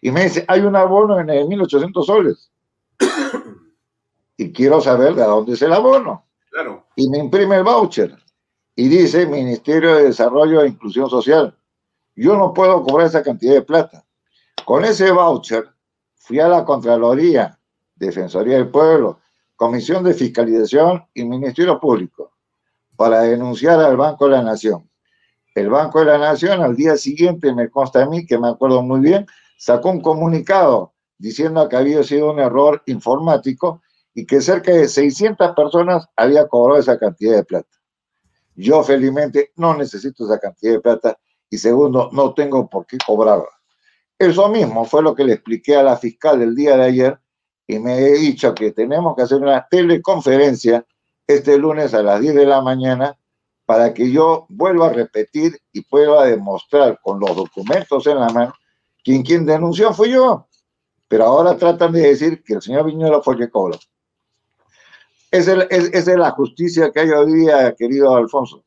Y 0.00 0.10
me 0.10 0.24
dice, 0.24 0.44
hay 0.48 0.60
un 0.60 0.76
abono 0.76 1.16
de 1.16 1.24
9.800 1.24 2.04
soles. 2.04 2.50
y 4.38 4.52
quiero 4.52 4.80
saber 4.80 5.14
de 5.14 5.24
dónde 5.24 5.52
es 5.52 5.62
el 5.62 5.72
abono. 5.74 6.24
Claro. 6.50 6.86
Y 6.96 7.08
me 7.10 7.18
imprime 7.18 7.56
el 7.56 7.64
voucher 7.64 8.23
y 8.76 8.88
dice 8.88 9.26
Ministerio 9.26 9.94
de 9.94 10.04
Desarrollo 10.04 10.62
e 10.62 10.68
Inclusión 10.68 11.08
Social. 11.08 11.56
Yo 12.16 12.36
no 12.36 12.52
puedo 12.52 12.82
cobrar 12.82 13.06
esa 13.06 13.22
cantidad 13.22 13.54
de 13.54 13.62
plata. 13.62 14.04
Con 14.64 14.84
ese 14.84 15.10
voucher 15.10 15.68
fui 16.16 16.40
a 16.40 16.48
la 16.48 16.64
Contraloría, 16.64 17.58
Defensoría 17.94 18.56
del 18.56 18.68
Pueblo, 18.68 19.20
Comisión 19.56 20.02
de 20.02 20.14
Fiscalización 20.14 21.04
y 21.14 21.24
Ministerio 21.24 21.78
Público 21.78 22.32
para 22.96 23.22
denunciar 23.22 23.80
al 23.80 23.96
Banco 23.96 24.26
de 24.26 24.32
la 24.32 24.42
Nación. 24.42 24.88
El 25.54 25.70
Banco 25.70 26.00
de 26.00 26.06
la 26.06 26.18
Nación 26.18 26.62
al 26.62 26.74
día 26.74 26.96
siguiente, 26.96 27.54
me 27.54 27.70
consta 27.70 28.02
a 28.02 28.06
mí, 28.06 28.26
que 28.26 28.38
me 28.38 28.48
acuerdo 28.48 28.82
muy 28.82 29.00
bien, 29.00 29.26
sacó 29.56 29.90
un 29.90 30.00
comunicado 30.00 30.92
diciendo 31.18 31.68
que 31.68 31.76
había 31.76 32.02
sido 32.02 32.32
un 32.32 32.40
error 32.40 32.82
informático 32.86 33.80
y 34.14 34.26
que 34.26 34.40
cerca 34.40 34.72
de 34.72 34.88
600 34.88 35.54
personas 35.54 36.08
había 36.16 36.48
cobrado 36.48 36.80
esa 36.80 36.98
cantidad 36.98 37.36
de 37.36 37.44
plata. 37.44 37.68
Yo 38.54 38.82
felizmente 38.82 39.52
no 39.56 39.76
necesito 39.76 40.24
esa 40.24 40.38
cantidad 40.38 40.72
de 40.72 40.80
plata 40.80 41.18
y 41.50 41.58
segundo, 41.58 42.10
no 42.12 42.34
tengo 42.34 42.68
por 42.68 42.86
qué 42.86 42.98
cobrarla. 43.04 43.48
Eso 44.18 44.48
mismo 44.48 44.84
fue 44.84 45.02
lo 45.02 45.14
que 45.14 45.24
le 45.24 45.34
expliqué 45.34 45.76
a 45.76 45.82
la 45.82 45.96
fiscal 45.96 46.40
el 46.40 46.54
día 46.54 46.76
de 46.76 46.84
ayer 46.84 47.18
y 47.66 47.78
me 47.78 47.98
he 47.98 48.12
dicho 48.12 48.54
que 48.54 48.72
tenemos 48.72 49.16
que 49.16 49.22
hacer 49.22 49.40
una 49.40 49.66
teleconferencia 49.68 50.84
este 51.26 51.58
lunes 51.58 51.94
a 51.94 52.02
las 52.02 52.20
10 52.20 52.34
de 52.34 52.46
la 52.46 52.60
mañana 52.60 53.18
para 53.66 53.94
que 53.94 54.10
yo 54.10 54.46
vuelva 54.50 54.88
a 54.88 54.92
repetir 54.92 55.58
y 55.72 55.82
pueda 55.82 56.24
demostrar 56.24 56.98
con 57.02 57.18
los 57.18 57.34
documentos 57.34 58.06
en 58.06 58.20
la 58.20 58.28
mano 58.28 58.54
que 59.02 59.22
quien 59.22 59.46
denunció 59.46 59.92
fui 59.92 60.10
yo. 60.10 60.48
Pero 61.08 61.24
ahora 61.24 61.56
tratan 61.56 61.92
de 61.92 62.00
decir 62.00 62.42
que 62.42 62.54
el 62.54 62.62
señor 62.62 62.86
Viñuela 62.86 63.20
fue 63.22 63.34
el 63.34 63.40
que 63.40 63.50
cobró. 63.50 63.78
Esa 65.34 65.64
es, 65.64 66.06
la 66.06 66.30
justicia 66.30 66.92
que 66.92 67.00
hay 67.00 67.10
hoy 67.10 67.40
día, 67.40 67.74
querido 67.76 68.14
Alfonso. 68.14 68.64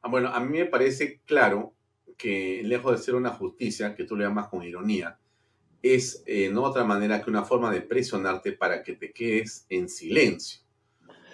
Ah, 0.00 0.08
bueno, 0.08 0.28
a 0.28 0.40
mí 0.40 0.56
me 0.56 0.64
parece 0.64 1.20
claro 1.26 1.74
que 2.16 2.62
lejos 2.64 2.92
de 2.92 3.04
ser 3.04 3.16
una 3.16 3.32
justicia, 3.32 3.94
que 3.94 4.04
tú 4.04 4.16
le 4.16 4.24
llamas 4.24 4.48
con 4.48 4.62
ironía, 4.62 5.18
es 5.82 6.22
eh, 6.24 6.48
no 6.50 6.62
otra 6.62 6.84
manera 6.84 7.20
que 7.20 7.28
una 7.28 7.44
forma 7.44 7.70
de 7.70 7.82
presionarte 7.82 8.52
para 8.52 8.82
que 8.82 8.94
te 8.94 9.12
quedes 9.12 9.66
en 9.68 9.90
silencio. 9.90 10.62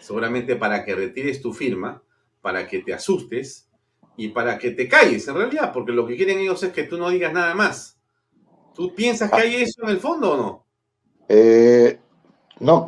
Seguramente 0.00 0.56
para 0.56 0.84
que 0.84 0.96
retires 0.96 1.40
tu 1.40 1.52
firma, 1.52 2.02
para 2.40 2.66
que 2.66 2.80
te 2.80 2.92
asustes 2.92 3.70
y 4.16 4.30
para 4.30 4.58
que 4.58 4.72
te 4.72 4.88
calles 4.88 5.28
en 5.28 5.36
realidad, 5.36 5.72
porque 5.72 5.92
lo 5.92 6.04
que 6.08 6.16
quieren 6.16 6.40
ellos 6.40 6.60
es 6.64 6.72
que 6.72 6.82
tú 6.82 6.98
no 6.98 7.10
digas 7.10 7.32
nada 7.32 7.54
más. 7.54 8.00
¿Tú 8.74 8.92
piensas 8.96 9.30
que 9.30 9.42
hay 9.42 9.54
eso 9.62 9.84
en 9.84 9.90
el 9.90 9.98
fondo 9.98 10.32
o 10.32 10.36
no? 10.36 10.66
Eh, 11.28 12.00
no, 12.58 12.84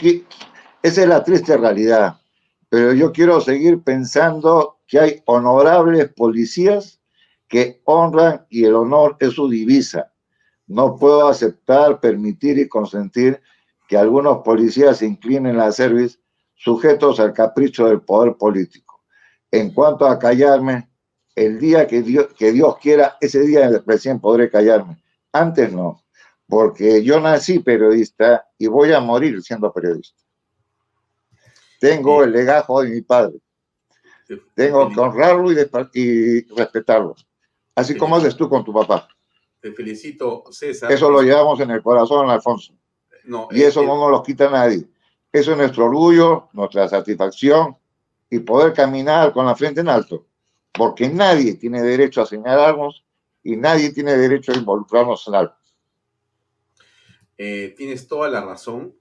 esa 0.83 1.03
es 1.03 1.09
la 1.09 1.25
triste 1.25 1.57
realidad. 1.57 2.21
Pero 2.69 2.93
yo 2.93 3.13
quiero 3.13 3.41
seguir 3.41 3.83
pensando 3.83 4.79
que 4.87 4.99
hay 4.99 5.23
honorables 5.27 6.09
policías 6.13 7.01
que 7.49 7.81
honran 7.85 8.47
y 8.51 8.65
el 8.65 8.75
honor 8.75 9.17
es 9.21 9.35
su 9.35 9.49
divisa. 9.49 10.13
No 10.67 10.97
puedo 10.97 11.29
aceptar, 11.29 11.99
permitir 12.01 12.59
y 12.59 12.69
consentir 12.69 13.41
que 13.89 13.97
algunos 13.97 14.39
policías 14.39 15.01
inclinen 15.01 15.59
a 15.61 15.73
servicio 15.73 16.21
sujetos 16.55 17.21
al 17.21 17.33
capricho 17.33 17.87
del 17.87 18.03
poder 18.03 18.37
político. 18.37 19.03
En 19.51 19.73
cuanto 19.73 20.07
a 20.07 20.19
callarme, 20.19 20.91
el 21.35 21.59
día 21.59 21.87
que 21.87 22.03
Dios, 22.03 22.29
que 22.37 22.53
Dios 22.53 22.77
quiera, 22.79 23.17
ese 23.21 23.41
día 23.43 23.71
recién 23.87 24.21
podré 24.21 24.51
callarme. 24.51 25.03
Antes 25.33 25.73
no, 25.73 26.03
porque 26.49 27.03
yo 27.03 27.21
nací 27.21 27.61
periodista 27.61 28.47
y 28.59 28.67
voy 28.67 28.93
a 28.93 29.01
morir 29.01 29.41
siendo 29.43 29.73
periodista. 29.73 30.21
Tengo 31.79 32.25
el 32.25 32.33
legajo 32.33 32.83
de 32.83 32.91
mi 32.91 33.03
padre. 33.03 33.39
Tengo 34.55 34.91
que 34.91 35.01
honrarlo 35.01 35.51
y, 35.53 36.43
respetarlo. 36.55 37.17
Así 37.75 37.97
como 37.97 38.17
haces 38.17 38.37
tú 38.37 38.49
con 38.49 38.65
tu 38.65 38.73
papá. 38.73 39.09
Te 39.61 39.73
felicito, 39.73 40.45
César. 40.51 40.93
Eso 40.93 41.11
lo 41.11 41.23
llevamos 41.23 41.59
en 41.61 41.71
el 41.71 41.83
corazón, 41.83 42.29
Alfonso. 42.29 42.75
y 43.51 43.63
eso 43.63 43.83
no 43.83 43.97
nos 43.97 44.11
lo 44.11 44.23
quita 44.23 44.51
nadie. 44.51 44.87
Eso 45.33 45.53
es 45.53 45.59
nuestro 45.59 45.87
orgullo, 45.87 46.49
nuestra 46.53 46.89
satisfacción 46.89 47.77
y 48.31 48.41
poder 48.41 48.73
caminar 48.73 49.33
con 49.33 49.47
la 49.47 49.55
frente 49.55 49.81
en 49.81 49.89
alto. 49.89 50.27
Porque 50.73 51.09
nadie 51.09 51.55
tiene 51.55 51.83
derecho 51.83 52.23
a 52.23 52.27
señalarnos 52.27 53.05
y 53.43 53.57
nadie 53.57 53.93
tiene 53.93 54.17
derecho 54.17 54.53
a 54.53 54.57
involucrarnos 54.57 55.27
en 55.29 55.35
algo. 55.35 55.55
Eh, 57.37 57.75
tienes 57.77 58.09
toda 58.09 58.29
la 58.29 58.45
razón. 58.45 58.98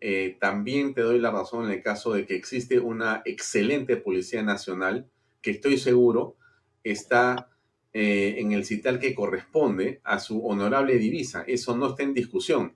Eh, 0.00 0.36
también 0.40 0.94
te 0.94 1.00
doy 1.00 1.18
la 1.18 1.30
razón 1.30 1.64
en 1.64 1.70
el 1.70 1.82
caso 1.82 2.12
de 2.12 2.26
que 2.26 2.36
existe 2.36 2.78
una 2.78 3.22
excelente 3.24 3.96
Policía 3.96 4.42
Nacional 4.42 5.08
que 5.40 5.52
estoy 5.52 5.78
seguro 5.78 6.36
está 6.84 7.50
eh, 7.92 8.36
en 8.38 8.52
el 8.52 8.64
cital 8.64 8.98
que 8.98 9.14
corresponde 9.14 10.00
a 10.04 10.18
su 10.18 10.46
honorable 10.46 10.98
divisa. 10.98 11.44
Eso 11.46 11.76
no 11.76 11.90
está 11.90 12.02
en 12.02 12.14
discusión. 12.14 12.74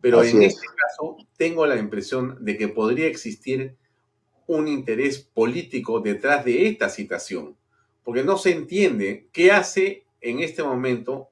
Pero 0.00 0.22
en 0.22 0.42
este 0.42 0.66
caso 0.76 1.16
tengo 1.36 1.66
la 1.66 1.76
impresión 1.76 2.36
de 2.40 2.56
que 2.56 2.68
podría 2.68 3.06
existir 3.06 3.76
un 4.46 4.68
interés 4.68 5.18
político 5.18 6.00
detrás 6.00 6.44
de 6.44 6.68
esta 6.68 6.88
citación, 6.88 7.56
porque 8.04 8.22
no 8.22 8.38
se 8.38 8.52
entiende 8.52 9.28
qué 9.32 9.50
hace 9.50 10.04
en 10.20 10.40
este 10.40 10.62
momento, 10.62 11.28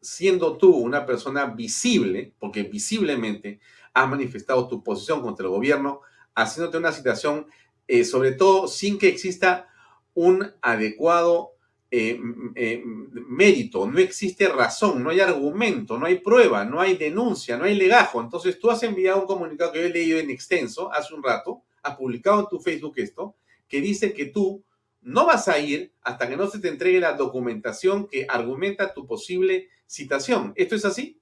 siendo 0.00 0.56
tú 0.56 0.74
una 0.74 1.06
persona 1.06 1.46
visible, 1.46 2.32
porque 2.38 2.64
visiblemente 2.64 3.60
has 3.96 4.08
manifestado 4.08 4.68
tu 4.68 4.84
posición 4.84 5.22
contra 5.22 5.46
el 5.46 5.50
gobierno, 5.50 6.02
haciéndote 6.34 6.76
una 6.76 6.92
situación, 6.92 7.46
eh, 7.88 8.04
sobre 8.04 8.32
todo 8.32 8.68
sin 8.68 8.98
que 8.98 9.08
exista 9.08 9.68
un 10.12 10.52
adecuado 10.60 11.52
eh, 11.90 12.20
eh, 12.56 12.82
mérito, 12.84 13.86
no 13.86 13.98
existe 13.98 14.48
razón, 14.48 15.02
no 15.02 15.08
hay 15.08 15.20
argumento, 15.20 15.98
no 15.98 16.04
hay 16.04 16.18
prueba, 16.18 16.62
no 16.66 16.78
hay 16.78 16.98
denuncia, 16.98 17.56
no 17.56 17.64
hay 17.64 17.74
legajo. 17.74 18.20
Entonces 18.20 18.58
tú 18.58 18.70
has 18.70 18.82
enviado 18.82 19.22
un 19.22 19.26
comunicado 19.26 19.72
que 19.72 19.80
yo 19.80 19.86
he 19.86 19.90
leído 19.90 20.18
en 20.18 20.28
extenso 20.28 20.92
hace 20.92 21.14
un 21.14 21.22
rato, 21.22 21.62
has 21.82 21.96
publicado 21.96 22.40
en 22.40 22.48
tu 22.48 22.60
Facebook 22.60 22.92
esto, 22.96 23.36
que 23.66 23.80
dice 23.80 24.12
que 24.12 24.26
tú 24.26 24.62
no 25.00 25.24
vas 25.24 25.48
a 25.48 25.58
ir 25.58 25.94
hasta 26.02 26.28
que 26.28 26.36
no 26.36 26.48
se 26.48 26.58
te 26.58 26.68
entregue 26.68 27.00
la 27.00 27.14
documentación 27.14 28.08
que 28.08 28.26
argumenta 28.28 28.92
tu 28.92 29.06
posible 29.06 29.68
citación. 29.86 30.52
¿Esto 30.54 30.74
es 30.74 30.84
así? 30.84 31.18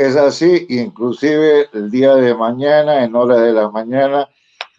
Es 0.00 0.16
así, 0.16 0.64
inclusive 0.70 1.68
el 1.74 1.90
día 1.90 2.14
de 2.14 2.34
mañana, 2.34 3.04
en 3.04 3.14
hora 3.14 3.38
de 3.38 3.52
la 3.52 3.70
mañana, 3.70 4.30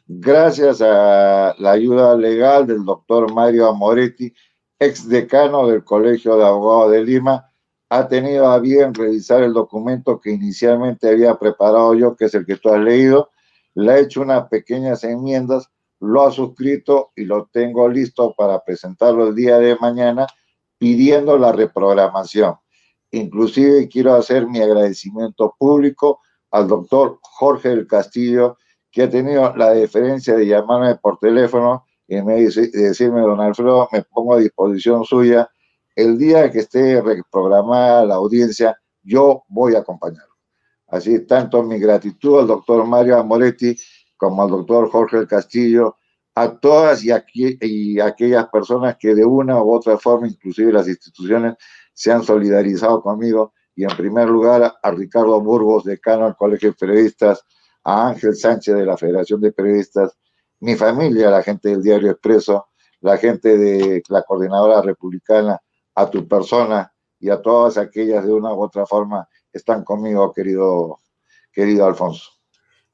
gracias 0.07 0.81
a 0.81 1.53
la 1.59 1.71
ayuda 1.73 2.15
legal 2.15 2.65
del 2.65 2.83
doctor 2.83 3.31
Mario 3.31 3.67
Amoretti, 3.67 4.33
ex 4.79 5.07
decano 5.07 5.67
del 5.67 5.83
Colegio 5.83 6.37
de 6.37 6.45
Abogados 6.45 6.93
de 6.93 7.03
Lima, 7.03 7.51
ha 7.89 8.07
tenido 8.07 8.47
a 8.47 8.57
bien 8.57 8.95
revisar 8.95 9.43
el 9.43 9.53
documento 9.53 10.19
que 10.19 10.31
inicialmente 10.31 11.09
había 11.09 11.35
preparado 11.35 11.93
yo, 11.93 12.15
que 12.15 12.25
es 12.25 12.33
el 12.33 12.43
que 12.43 12.57
tú 12.57 12.69
has 12.69 12.81
leído, 12.81 13.29
le 13.75 13.91
ha 13.91 13.99
hecho 13.99 14.21
unas 14.21 14.47
pequeñas 14.47 15.03
enmiendas 15.03 15.69
lo 15.99 16.23
ha 16.23 16.31
suscrito 16.31 17.11
y 17.15 17.25
lo 17.25 17.47
tengo 17.53 17.87
listo 17.87 18.33
para 18.35 18.63
presentarlo 18.63 19.27
el 19.27 19.35
día 19.35 19.59
de 19.59 19.75
mañana 19.75 20.25
pidiendo 20.79 21.37
la 21.37 21.51
reprogramación. 21.51 22.55
Inclusive 23.11 23.87
quiero 23.89 24.15
hacer 24.15 24.47
mi 24.47 24.61
agradecimiento 24.61 25.55
público 25.57 26.21
al 26.51 26.67
doctor 26.67 27.19
Jorge 27.21 27.69
del 27.69 27.87
Castillo, 27.87 28.57
que 28.91 29.03
ha 29.03 29.09
tenido 29.09 29.55
la 29.55 29.71
deferencia 29.71 30.35
de 30.35 30.47
llamarme 30.47 30.95
por 30.95 31.17
teléfono 31.17 31.85
y 32.07 32.21
me 32.21 32.35
dice, 32.35 32.69
decirme, 32.73 33.21
don 33.21 33.39
Alfredo, 33.39 33.87
me 33.91 34.03
pongo 34.03 34.35
a 34.35 34.39
disposición 34.39 35.05
suya. 35.05 35.49
El 35.95 36.17
día 36.17 36.51
que 36.51 36.59
esté 36.59 37.01
reprogramada 37.01 38.05
la 38.05 38.15
audiencia, 38.15 38.77
yo 39.01 39.43
voy 39.47 39.75
a 39.75 39.79
acompañarlo. 39.79 40.35
Así, 40.87 41.25
tanto 41.25 41.63
mi 41.63 41.79
gratitud 41.79 42.39
al 42.39 42.47
doctor 42.47 42.85
Mario 42.85 43.17
Amoretti 43.17 43.77
como 44.17 44.43
al 44.43 44.49
doctor 44.49 44.89
Jorge 44.91 45.17
del 45.17 45.27
Castillo, 45.27 45.97
a 46.35 46.59
todas 46.59 47.03
y, 47.03 47.11
y 47.33 47.99
aquellas 47.99 48.47
personas 48.49 48.97
que 48.99 49.15
de 49.15 49.23
una 49.23 49.61
u 49.63 49.73
otra 49.73 49.97
forma, 49.97 50.27
inclusive 50.27 50.71
las 50.73 50.87
instituciones, 50.87 51.55
se 52.01 52.11
han 52.11 52.23
solidarizado 52.23 52.99
conmigo. 52.99 53.53
Y 53.75 53.83
en 53.83 53.95
primer 53.95 54.27
lugar 54.27 54.73
a 54.81 54.91
Ricardo 54.91 55.39
Burgos, 55.39 55.83
decano 55.83 56.25
del 56.25 56.35
Colegio 56.35 56.69
de 56.69 56.75
Periodistas, 56.75 57.45
a 57.83 58.07
Ángel 58.07 58.35
Sánchez 58.35 58.73
de 58.73 58.87
la 58.87 58.97
Federación 58.97 59.39
de 59.39 59.51
Periodistas, 59.51 60.17
mi 60.61 60.75
familia, 60.75 61.29
la 61.29 61.43
gente 61.43 61.69
del 61.69 61.83
Diario 61.83 62.09
Expreso, 62.09 62.69
la 63.01 63.17
gente 63.17 63.55
de 63.55 64.01
la 64.09 64.23
Coordinadora 64.23 64.81
Republicana, 64.81 65.59
a 65.93 66.09
tu 66.09 66.27
persona 66.27 66.91
y 67.19 67.29
a 67.29 67.39
todas 67.39 67.77
aquellas 67.77 68.25
de 68.25 68.33
una 68.33 68.51
u 68.51 68.63
otra 68.63 68.87
forma 68.87 69.27
están 69.53 69.83
conmigo, 69.83 70.33
querido, 70.33 71.01
querido 71.53 71.85
Alfonso. 71.85 72.31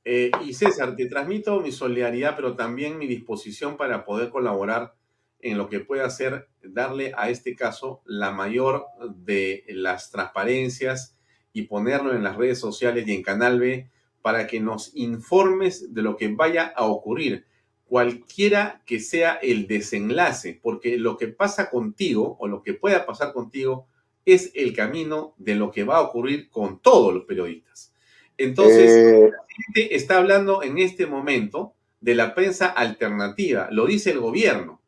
Eh, 0.03 0.31
y 0.45 0.53
César, 0.53 0.97
te 0.97 1.05
transmito 1.05 1.61
mi 1.61 1.71
solidaridad, 1.71 2.35
pero 2.35 2.57
también 2.57 2.97
mi 2.97 3.07
disposición 3.07 3.77
para 3.77 4.03
poder 4.03 4.29
colaborar 4.29 4.95
en 5.39 5.57
lo 5.57 5.69
que 5.69 5.79
pueda 5.79 6.05
hacer 6.05 6.47
darle 6.61 7.13
a 7.15 7.29
este 7.29 7.55
caso 7.55 8.01
la 8.05 8.31
mayor 8.31 8.85
de 9.15 9.63
las 9.69 10.11
transparencias 10.11 11.17
y 11.53 11.63
ponerlo 11.63 12.13
en 12.13 12.23
las 12.23 12.35
redes 12.37 12.59
sociales 12.59 13.07
y 13.07 13.13
en 13.13 13.23
Canal 13.23 13.59
B 13.59 13.89
para 14.21 14.47
que 14.47 14.59
nos 14.59 14.95
informes 14.95 15.93
de 15.93 16.01
lo 16.01 16.17
que 16.17 16.27
vaya 16.27 16.73
a 16.75 16.85
ocurrir, 16.85 17.45
cualquiera 17.85 18.81
que 18.85 18.99
sea 18.99 19.39
el 19.41 19.67
desenlace, 19.67 20.59
porque 20.61 20.97
lo 20.97 21.17
que 21.17 21.27
pasa 21.29 21.69
contigo 21.69 22.35
o 22.39 22.47
lo 22.47 22.61
que 22.61 22.73
pueda 22.73 23.05
pasar 23.05 23.31
contigo 23.31 23.87
es 24.25 24.51
el 24.55 24.75
camino 24.75 25.33
de 25.37 25.55
lo 25.55 25.71
que 25.71 25.85
va 25.85 25.97
a 25.97 26.01
ocurrir 26.01 26.49
con 26.49 26.81
todos 26.81 27.13
los 27.13 27.23
periodistas. 27.23 27.93
Entonces, 28.37 28.91
eh... 28.91 29.31
la 29.31 29.45
gente 29.47 29.95
está 29.95 30.17
hablando 30.17 30.61
en 30.61 30.77
este 30.77 31.07
momento 31.07 31.73
de 32.01 32.13
la 32.13 32.35
prensa 32.35 32.67
alternativa, 32.67 33.69
lo 33.71 33.85
dice 33.85 34.11
el 34.11 34.19
gobierno. 34.19 34.81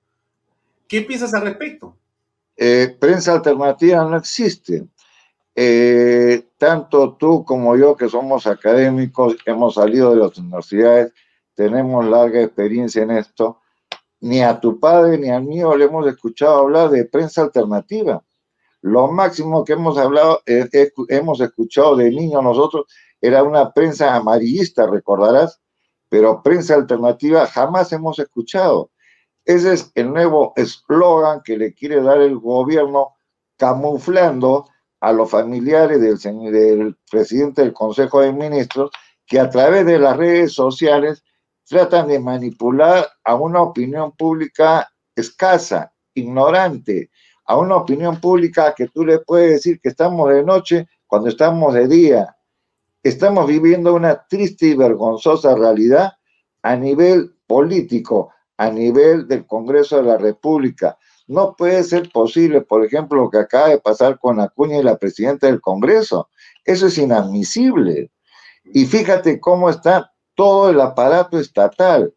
¿Qué 0.90 1.04
piensas 1.04 1.36
al 1.36 1.44
respecto? 1.44 1.96
Eh, 2.58 2.98
prensa 3.00 3.34
alternativa 3.34 4.04
no 4.04 4.18
existe. 4.18 4.88
Eh, 5.56 6.48
tanto 6.58 7.14
tú 7.14 7.46
como 7.46 7.78
yo, 7.78 7.96
que 7.96 8.10
somos 8.10 8.48
académicos, 8.48 9.38
hemos 9.46 9.76
salido 9.76 10.10
de 10.10 10.18
las 10.18 10.38
universidades, 10.40 11.14
tenemos 11.54 12.06
larga 12.06 12.42
experiencia 12.42 13.04
en 13.04 13.12
esto, 13.12 13.60
ni 14.20 14.42
a 14.42 14.60
tu 14.60 14.80
padre 14.80 15.20
ni 15.20 15.30
a 15.30 15.40
mí 15.40 15.62
le 15.78 15.86
hemos 15.86 16.08
escuchado 16.08 16.58
hablar 16.58 16.90
de 16.90 17.06
prensa 17.06 17.44
alternativa. 17.44 18.24
Lo 18.82 19.12
máximo 19.12 19.64
que 19.64 19.74
hemos 19.74 19.96
hablado, 19.98 20.42
eh, 20.48 20.68
hemos 21.10 21.40
escuchado 21.40 21.98
de 21.98 22.10
niños 22.10 22.44
nosotros, 22.44 22.88
era 23.22 23.44
una 23.44 23.72
prensa 23.74 24.16
amarillista, 24.16 24.88
recordarás, 24.88 25.62
pero 26.10 26.42
prensa 26.42 26.74
alternativa 26.74 27.46
jamás 27.46 27.94
hemos 27.94 28.18
escuchado. 28.18 28.90
Ese 29.50 29.74
es 29.74 29.91
el 29.95 30.14
nuevo 30.14 30.54
eslogan 30.58 31.41
que 31.43 31.58
le 31.58 31.74
quiere 31.74 32.04
dar 32.04 32.22
el 32.22 32.38
gobierno 32.38 33.16
camuflando 33.58 34.68
a 35.00 35.12
los 35.12 35.32
familiares 35.32 36.00
del, 36.00 36.95
presidente 37.10 37.64
del 37.64 37.74
Consejo 37.74 38.22
de 38.22 38.32
Ministros 38.32 38.91
que 39.26 39.39
a 39.39 39.50
través 39.50 39.88
de 39.88 39.97
las 39.97 40.16
redes 40.18 40.54
sociales 40.54 41.24
tratan 41.68 42.10
de 42.10 42.20
manipular 42.20 43.08
a 43.24 43.34
una 43.34 43.64
opinión 43.64 44.12
pública 44.12 44.88
escasa, 45.16 45.91
ignorante, 46.14 47.10
a 47.45 47.58
una 47.58 47.78
opinión 47.78 48.22
pública 48.22 48.76
que 48.78 48.89
tú 48.89 49.04
le 49.04 49.18
puedes 49.18 49.54
decir 49.54 49.82
que 49.82 49.89
estamos 49.89 50.30
de 50.30 50.43
noche 50.43 50.88
cuando 51.08 51.28
estamos 51.28 51.74
de 51.74 51.88
día. 51.88 52.38
Estamos 53.02 53.47
viviendo 53.47 53.95
una 53.95 54.28
triste 54.28 54.68
y 54.68 54.76
vergonzosa 54.76 55.56
realidad 55.56 56.14
a 56.62 56.76
nivel 56.76 57.34
político, 57.47 58.32
a 58.60 58.70
nivel 58.70 59.26
del 59.26 59.47
Congreso 59.47 59.95
de 59.95 60.03
la 60.03 60.18
República. 60.18 60.97
No 61.28 61.55
puede 61.55 61.82
ser 61.82 62.12
posible, 62.12 62.60
por 62.60 62.84
ejemplo, 62.84 63.22
lo 63.22 63.30
que 63.30 63.38
acaba 63.38 63.70
de 63.70 63.80
pasar 63.80 64.20
con 64.20 64.41
Acuña 64.41 64.80
y 64.80 64.84
la 64.84 64.97
presidenta 64.97 65.47
del 65.47 65.62
Congreso. 65.62 66.30
Eso 66.66 66.88
es 66.88 66.97
inadmisible. 66.97 68.12
Y 68.66 68.86
fíjate 68.86 69.39
cómo 69.39 69.70
está 69.70 70.12
todo 70.36 70.72
el 70.72 70.82
aparato 70.82 71.39
estatal. 71.39 72.14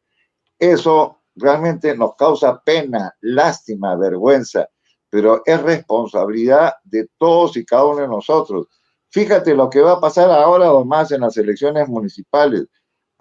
Eso 0.59 1.21
realmente 1.37 1.97
nos 1.97 2.17
causa 2.17 2.61
pena, 2.61 3.15
lástima, 3.21 3.95
vergüenza, 3.95 4.69
pero 5.11 5.43
es 5.47 5.63
responsabilidad 5.63 6.73
de 6.83 7.09
todos 7.19 7.57
y 7.57 7.65
cada 7.65 7.85
uno 7.85 8.01
de 8.01 8.09
nosotros. 8.09 8.67
Fíjate 9.11 9.55
lo 9.55 9.71
que 9.71 9.81
va 9.81 9.93
a 9.93 10.01
pasar 10.01 10.29
ahora 10.29 10.73
o 10.73 10.85
más 10.85 11.13
en 11.13 11.21
las 11.21 11.37
elecciones 11.37 11.89
municipales. 11.89 12.67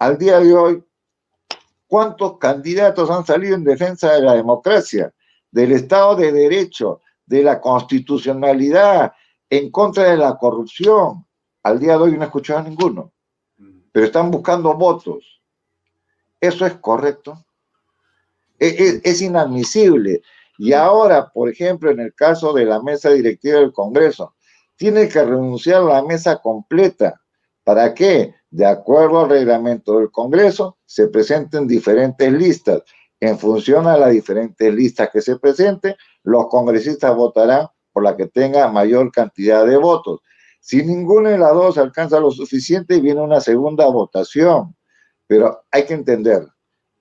Al 0.00 0.18
día 0.18 0.40
de 0.40 0.52
hoy, 0.52 0.84
¿Cuántos 1.92 2.38
candidatos 2.38 3.10
han 3.10 3.26
salido 3.26 3.54
en 3.54 3.64
defensa 3.64 4.14
de 4.14 4.22
la 4.22 4.32
democracia, 4.32 5.12
del 5.50 5.72
Estado 5.72 6.16
de 6.16 6.32
Derecho, 6.32 7.02
de 7.26 7.42
la 7.42 7.60
constitucionalidad, 7.60 9.12
en 9.50 9.70
contra 9.70 10.04
de 10.04 10.16
la 10.16 10.38
corrupción? 10.38 11.26
Al 11.62 11.78
día 11.78 11.98
de 11.98 12.04
hoy 12.04 12.12
no 12.12 12.22
he 12.22 12.24
escuchado 12.24 12.60
a 12.60 12.62
ninguno, 12.62 13.12
pero 13.92 14.06
están 14.06 14.30
buscando 14.30 14.72
votos. 14.72 15.42
¿Eso 16.40 16.64
es 16.64 16.72
correcto? 16.76 17.44
Es, 18.58 18.80
es, 18.80 19.00
es 19.04 19.20
inadmisible. 19.20 20.22
Y 20.56 20.72
ahora, 20.72 21.28
por 21.28 21.50
ejemplo, 21.50 21.90
en 21.90 22.00
el 22.00 22.14
caso 22.14 22.54
de 22.54 22.64
la 22.64 22.80
mesa 22.80 23.10
directiva 23.10 23.58
del 23.58 23.70
Congreso, 23.70 24.34
tiene 24.76 25.10
que 25.10 25.22
renunciar 25.22 25.82
a 25.82 25.96
la 25.96 26.02
mesa 26.02 26.40
completa. 26.40 27.20
¿Para 27.64 27.94
qué? 27.94 28.34
de 28.52 28.66
acuerdo 28.66 29.20
al 29.20 29.30
reglamento 29.30 29.98
del 29.98 30.10
Congreso, 30.10 30.76
se 30.84 31.08
presenten 31.08 31.66
diferentes 31.66 32.30
listas. 32.30 32.82
En 33.18 33.38
función 33.38 33.86
a 33.86 33.96
las 33.96 34.10
diferentes 34.10 34.72
listas 34.74 35.08
que 35.10 35.22
se 35.22 35.38
presenten, 35.38 35.94
los 36.22 36.48
congresistas 36.48 37.16
votarán 37.16 37.68
por 37.92 38.02
la 38.02 38.14
que 38.14 38.26
tenga 38.26 38.70
mayor 38.70 39.10
cantidad 39.10 39.64
de 39.64 39.78
votos. 39.78 40.20
Si 40.60 40.84
ninguna 40.84 41.30
de 41.30 41.38
las 41.38 41.54
dos 41.54 41.78
alcanza 41.78 42.20
lo 42.20 42.30
suficiente, 42.30 43.00
viene 43.00 43.22
una 43.22 43.40
segunda 43.40 43.86
votación. 43.86 44.76
Pero 45.26 45.62
hay 45.70 45.86
que 45.86 45.94
entender, 45.94 46.46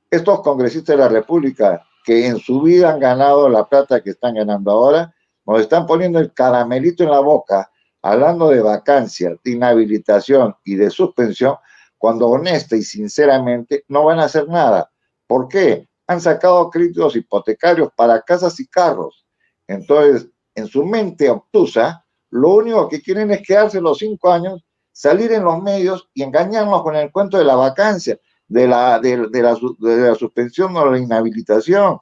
estos 0.09 0.41
congresistas 0.41 0.95
de 0.95 1.03
la 1.03 1.09
República 1.09 1.84
que 2.05 2.28
en 2.28 2.39
su 2.39 2.62
vida 2.62 2.93
han 2.93 2.99
ganado 3.01 3.49
la 3.49 3.68
plata 3.68 4.01
que 4.01 4.12
están 4.12 4.36
ganando 4.36 4.72
ahora, 4.72 5.14
nos 5.45 5.59
están 5.59 5.86
poniendo 5.86 6.18
el 6.20 6.34
caramelito 6.34 7.03
en 7.03 7.12
la 7.12 7.20
boca 7.20 7.70
hablando 8.02 8.49
de 8.49 8.62
vacancia, 8.62 9.36
de 9.43 9.52
inhabilitación 9.52 10.56
y 10.64 10.76
de 10.76 10.89
suspensión, 10.89 11.56
cuando 11.97 12.28
honesta 12.28 12.76
y 12.76 12.82
sinceramente 12.82 13.86
no 13.88 14.06
van 14.06 14.20
a 14.20 14.24
hacer 14.24 14.47
nada. 14.47 14.91
¿Por 15.28 15.47
qué? 15.47 15.88
Han 16.08 16.20
sacado 16.20 16.70
créditos 16.70 17.16
hipotecarios 17.16 17.89
para 17.95 18.22
casas 18.22 18.60
y 18.60 18.68
carros. 18.68 19.26
Entonces, 19.68 20.28
en 20.56 20.68
su 20.68 20.84
mente 20.84 21.30
obtusa, 21.30 22.04
lo 22.32 22.56
único 22.56 22.89
que 22.89 23.02
quieren 23.02 23.32
es 23.32 23.45
quedarse 23.45 23.80
los 23.80 23.99
cinco 23.99 24.32
años, 24.32 24.66
salir 24.91 25.32
en 25.32 25.43
los 25.43 25.62
medios 25.62 26.10
y 26.14 26.24
engañarnos 26.24 26.82
con 26.82 26.95
el 26.95 27.12
cuento 27.12 27.38
de 27.38 27.45
la 27.45 27.56
vacancia, 27.56 28.20
de 28.47 28.68
la, 28.68 28.99
de, 28.99 29.28
de 29.30 29.41
la, 29.41 29.56
de 29.80 30.10
la 30.10 30.16
suspensión 30.16 30.76
o 30.76 30.91
la 30.91 30.97
inhabilitación. 30.97 31.99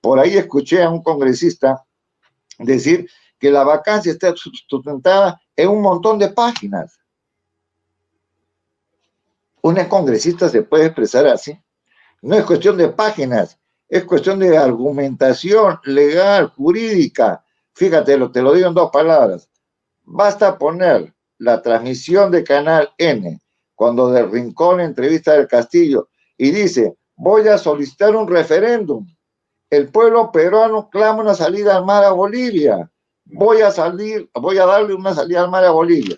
Por 0.00 0.18
ahí 0.18 0.36
escuché 0.36 0.82
a 0.82 0.90
un 0.90 1.02
congresista 1.02 1.84
decir 2.58 3.08
que 3.42 3.50
la 3.50 3.64
vacancia 3.64 4.12
está 4.12 4.32
sustentada 4.36 5.42
en 5.56 5.68
un 5.68 5.82
montón 5.82 6.16
de 6.16 6.28
páginas. 6.28 6.96
Una 9.60 9.88
congresista 9.88 10.48
se 10.48 10.62
puede 10.62 10.86
expresar 10.86 11.26
así. 11.26 11.60
No 12.22 12.36
es 12.36 12.44
cuestión 12.44 12.76
de 12.76 12.86
páginas, 12.90 13.58
es 13.88 14.04
cuestión 14.04 14.38
de 14.38 14.56
argumentación 14.56 15.80
legal, 15.82 16.52
jurídica. 16.56 17.44
Fíjate, 17.72 18.16
te 18.28 18.42
lo 18.42 18.52
digo 18.52 18.68
en 18.68 18.74
dos 18.74 18.92
palabras. 18.92 19.48
Basta 20.04 20.56
poner 20.56 21.12
la 21.38 21.60
transmisión 21.60 22.30
de 22.30 22.44
Canal 22.44 22.92
N, 22.96 23.40
cuando 23.74 24.08
de 24.12 24.22
Rincón 24.22 24.80
entrevista 24.80 25.32
del 25.32 25.48
Castillo, 25.48 26.10
y 26.38 26.52
dice, 26.52 26.96
voy 27.16 27.48
a 27.48 27.58
solicitar 27.58 28.14
un 28.14 28.28
referéndum. 28.28 29.04
El 29.68 29.88
pueblo 29.88 30.30
peruano 30.30 30.88
clama 30.90 31.22
una 31.22 31.34
salida 31.34 31.76
al 31.76 31.84
mar 31.84 32.04
a 32.04 32.12
Bolivia 32.12 32.88
voy 33.32 33.60
a 33.62 33.70
salir, 33.70 34.30
voy 34.34 34.58
a 34.58 34.66
darle 34.66 34.94
una 34.94 35.14
salida 35.14 35.42
al 35.42 35.50
mar 35.50 35.64
a 35.64 35.70
Bolivia. 35.70 36.16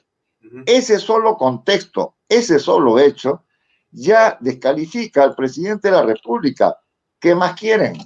Ese 0.67 0.99
solo 0.99 1.37
contexto, 1.37 2.17
ese 2.29 2.59
solo 2.59 2.99
hecho, 2.99 3.45
ya 3.91 4.37
descalifica 4.41 5.23
al 5.23 5.35
presidente 5.35 5.89
de 5.89 5.97
la 5.97 6.03
República. 6.03 6.77
¿Qué 7.19 7.35
más 7.35 7.59
quieren? 7.59 7.97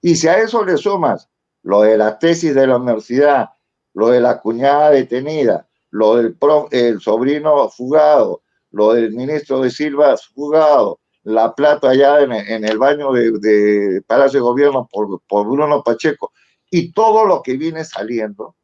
Y 0.00 0.14
si 0.16 0.28
a 0.28 0.38
eso 0.38 0.64
le 0.64 0.76
sumas 0.76 1.28
lo 1.62 1.82
de 1.82 1.98
la 1.98 2.18
tesis 2.18 2.54
de 2.54 2.66
la 2.66 2.76
universidad, 2.76 3.50
lo 3.94 4.08
de 4.08 4.20
la 4.20 4.40
cuñada 4.40 4.90
detenida, 4.90 5.68
lo 5.90 6.16
del 6.16 6.36
el 6.70 7.00
sobrino 7.00 7.68
fugado, 7.68 8.42
lo 8.70 8.92
del 8.92 9.12
ministro 9.12 9.60
de 9.60 9.70
Silva 9.70 10.16
fugado, 10.34 11.00
la 11.24 11.54
plata 11.54 11.90
allá 11.90 12.20
en, 12.20 12.64
el 12.64 12.78
baño 12.78 13.10
de, 13.12 14.00
Palacio 14.06 14.38
de 14.38 14.44
Gobierno 14.44 14.88
por, 14.90 15.20
por 15.26 15.46
Bruno 15.46 15.82
Pacheco 15.82 16.32
y 16.76 16.92
todo 16.92 17.24
lo 17.24 17.42
que 17.42 17.56
viene 17.56 17.86
saliendo, 17.86 18.54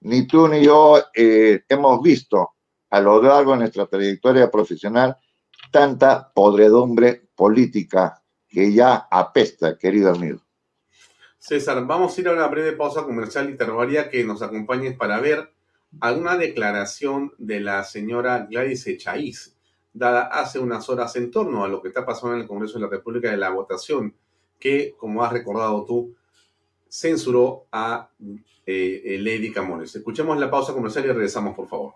ni 0.00 0.26
tú 0.26 0.48
ni 0.48 0.62
yo 0.62 1.02
eh, 1.14 1.62
hemos 1.66 2.02
visto 2.02 2.50
a 2.90 3.00
lo 3.00 3.22
largo 3.22 3.52
de 3.52 3.60
nuestra 3.60 3.86
trayectoria 3.86 4.50
profesional 4.50 5.16
tanta 5.72 6.30
podredumbre 6.30 7.22
política 7.34 8.22
que 8.46 8.70
ya 8.70 9.08
apesta, 9.10 9.78
querido 9.78 10.10
amigo. 10.10 10.42
César, 11.38 11.86
vamos 11.86 12.16
a 12.16 12.20
ir 12.20 12.28
a 12.28 12.32
una 12.32 12.48
breve 12.48 12.72
pausa 12.72 13.02
comercial 13.02 13.48
y 13.48 13.56
te 13.56 13.64
rogaría 13.64 14.10
que 14.10 14.22
nos 14.22 14.42
acompañes 14.42 14.94
para 14.94 15.18
ver 15.18 15.54
alguna 16.00 16.36
declaración 16.36 17.32
de 17.38 17.60
la 17.60 17.82
señora 17.84 18.46
Gladys 18.50 18.86
Echaíz, 18.88 19.56
dada 19.94 20.24
hace 20.24 20.58
unas 20.58 20.86
horas 20.90 21.16
en 21.16 21.30
torno 21.30 21.64
a 21.64 21.68
lo 21.68 21.80
que 21.80 21.88
está 21.88 22.04
pasando 22.04 22.34
en 22.34 22.42
el 22.42 22.46
Congreso 22.46 22.74
de 22.74 22.84
la 22.84 22.90
República 22.90 23.30
de 23.30 23.38
la 23.38 23.48
votación, 23.48 24.14
que, 24.58 24.94
como 24.98 25.24
has 25.24 25.32
recordado 25.32 25.82
tú, 25.86 26.14
censuró 26.88 27.66
a 27.72 28.10
eh, 28.66 29.16
Lady 29.20 29.52
Camones. 29.52 29.94
Escuchemos 29.94 30.38
la 30.38 30.50
pausa 30.50 30.72
comercial 30.72 31.04
y 31.04 31.08
regresamos, 31.08 31.54
por 31.54 31.68
favor. 31.68 31.94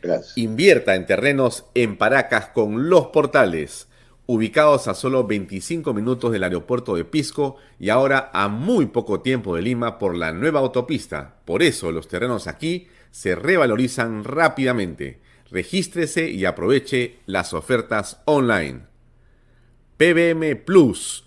Gracias. 0.00 0.36
Invierta 0.36 0.94
en 0.94 1.06
terrenos 1.06 1.66
en 1.74 1.96
Paracas 1.96 2.48
con 2.48 2.88
los 2.88 3.08
portales 3.08 3.88
ubicados 4.26 4.88
a 4.88 4.94
solo 4.94 5.26
25 5.26 5.92
minutos 5.92 6.32
del 6.32 6.44
aeropuerto 6.44 6.94
de 6.94 7.04
Pisco 7.04 7.56
y 7.78 7.90
ahora 7.90 8.30
a 8.32 8.48
muy 8.48 8.86
poco 8.86 9.20
tiempo 9.20 9.56
de 9.56 9.62
Lima 9.62 9.98
por 9.98 10.16
la 10.16 10.32
nueva 10.32 10.60
autopista. 10.60 11.40
Por 11.44 11.62
eso 11.62 11.92
los 11.92 12.08
terrenos 12.08 12.46
aquí 12.46 12.88
se 13.10 13.34
revalorizan 13.34 14.24
rápidamente. 14.24 15.20
Regístrese 15.50 16.30
y 16.30 16.44
aproveche 16.44 17.18
las 17.26 17.52
ofertas 17.52 18.22
online. 18.24 18.86
PBM 19.98 20.56
Plus, 20.64 21.26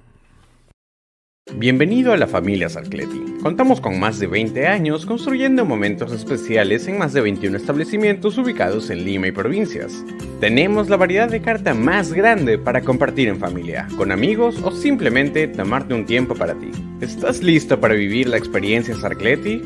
Bienvenido 1.55 2.13
a 2.13 2.17
la 2.17 2.27
familia 2.27 2.69
Sarcleti. 2.69 3.37
Contamos 3.43 3.81
con 3.81 3.99
más 3.99 4.19
de 4.19 4.27
20 4.27 4.67
años 4.67 5.05
construyendo 5.05 5.65
momentos 5.65 6.13
especiales 6.13 6.87
en 6.87 6.97
más 6.97 7.11
de 7.11 7.19
21 7.19 7.57
establecimientos 7.57 8.37
ubicados 8.37 8.89
en 8.89 9.03
Lima 9.03 9.27
y 9.27 9.31
provincias. 9.31 10.03
Tenemos 10.39 10.89
la 10.89 10.95
variedad 10.95 11.29
de 11.29 11.41
carta 11.41 11.73
más 11.73 12.13
grande 12.13 12.57
para 12.57 12.81
compartir 12.81 13.27
en 13.27 13.37
familia, 13.37 13.87
con 13.97 14.13
amigos 14.13 14.61
o 14.63 14.71
simplemente 14.71 15.45
tomarte 15.49 15.93
un 15.93 16.05
tiempo 16.05 16.35
para 16.35 16.57
ti. 16.57 16.71
¿Estás 17.01 17.43
listo 17.43 17.79
para 17.79 17.95
vivir 17.95 18.29
la 18.29 18.37
experiencia 18.37 18.95
Sarcleti? 18.95 19.61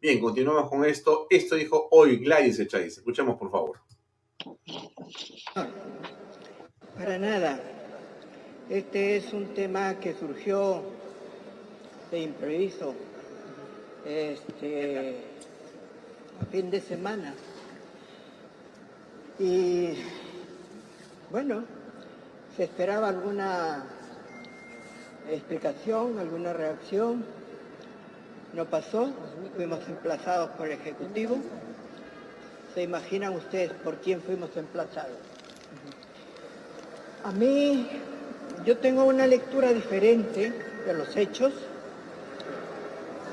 Bien, 0.00 0.20
continuamos 0.20 0.70
con 0.70 0.84
esto. 0.84 1.26
Esto 1.28 1.56
dijo 1.56 1.88
hoy 1.90 2.18
Gladys 2.18 2.60
Echaiz. 2.60 2.96
Escuchemos, 2.98 3.36
por 3.36 3.50
favor. 3.50 3.80
Para 6.96 7.18
nada. 7.18 7.75
Este 8.68 9.16
es 9.16 9.32
un 9.32 9.54
tema 9.54 9.94
que 10.00 10.12
surgió 10.14 10.82
de 12.10 12.18
imprevisto 12.18 12.94
este, 14.04 15.18
a 16.42 16.44
fin 16.46 16.68
de 16.68 16.80
semana. 16.80 17.32
Y 19.38 19.90
bueno, 21.30 21.62
se 22.56 22.64
esperaba 22.64 23.06
alguna 23.08 23.84
explicación, 25.30 26.18
alguna 26.18 26.52
reacción 26.52 27.24
no 28.52 28.64
pasó, 28.64 29.12
fuimos 29.54 29.86
emplazados 29.86 30.50
por 30.56 30.66
el 30.66 30.72
Ejecutivo. 30.72 31.36
¿Se 32.74 32.82
imaginan 32.82 33.36
ustedes 33.36 33.70
por 33.84 33.98
quién 33.98 34.20
fuimos 34.20 34.56
emplazados? 34.56 35.18
A 37.22 37.30
mí, 37.30 37.88
yo 38.66 38.76
tengo 38.78 39.04
una 39.04 39.28
lectura 39.28 39.72
diferente 39.72 40.52
de 40.84 40.92
los 40.92 41.16
hechos 41.16 41.52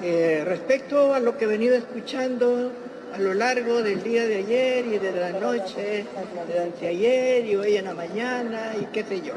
eh, 0.03 0.43
respecto 0.45 1.15
a 1.15 1.19
lo 1.19 1.35
que 1.35 1.45
he 1.45 1.47
venido 1.47 1.75
escuchando 1.75 2.71
a 3.11 3.17
lo 3.17 3.33
largo 3.33 3.81
del 3.81 4.03
día 4.03 4.27
de 4.27 4.35
ayer 4.35 4.85
y 4.85 4.99
de 4.99 5.11
la 5.11 5.31
noche, 5.31 6.05
de 6.47 6.59
anteayer 6.59 7.45
y 7.45 7.55
hoy 7.55 7.77
en 7.77 7.85
la 7.85 7.95
mañana 7.95 8.73
y 8.79 8.85
qué 8.85 9.03
sé 9.03 9.21
yo. 9.21 9.33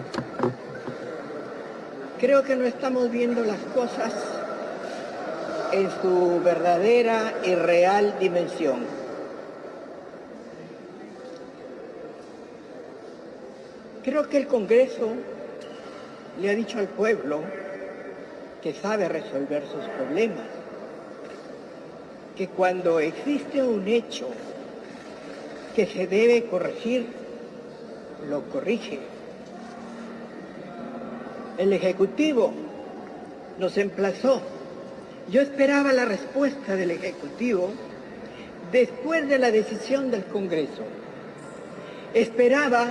Creo 2.20 2.42
que 2.42 2.56
no 2.56 2.66
estamos 2.66 3.10
viendo 3.10 3.42
las 3.42 3.60
cosas 3.74 4.12
en 5.72 5.90
su 6.02 6.42
verdadera 6.44 7.32
y 7.42 7.54
real 7.54 8.16
dimensión. 8.20 8.80
Creo 14.04 14.28
que 14.28 14.36
el 14.36 14.46
Congreso 14.46 15.14
le 16.40 16.50
ha 16.50 16.54
dicho 16.54 16.78
al 16.78 16.88
pueblo 16.88 17.40
que 18.62 18.74
sabe 18.74 19.08
resolver 19.08 19.62
sus 19.62 19.84
problemas, 19.96 20.46
que 22.36 22.48
cuando 22.48 23.00
existe 23.00 23.62
un 23.62 23.86
hecho 23.88 24.28
que 25.74 25.86
se 25.86 26.06
debe 26.06 26.44
corregir, 26.44 27.06
lo 28.28 28.42
corrige. 28.44 28.98
El 31.58 31.72
Ejecutivo 31.72 32.52
nos 33.58 33.76
emplazó 33.78 34.42
yo 35.28 35.40
esperaba 35.40 35.92
la 35.92 36.04
respuesta 36.04 36.76
del 36.76 36.92
Ejecutivo 36.92 37.70
después 38.70 39.28
de 39.28 39.38
la 39.38 39.50
decisión 39.50 40.10
del 40.10 40.24
Congreso. 40.24 40.84
Esperaba 42.14 42.86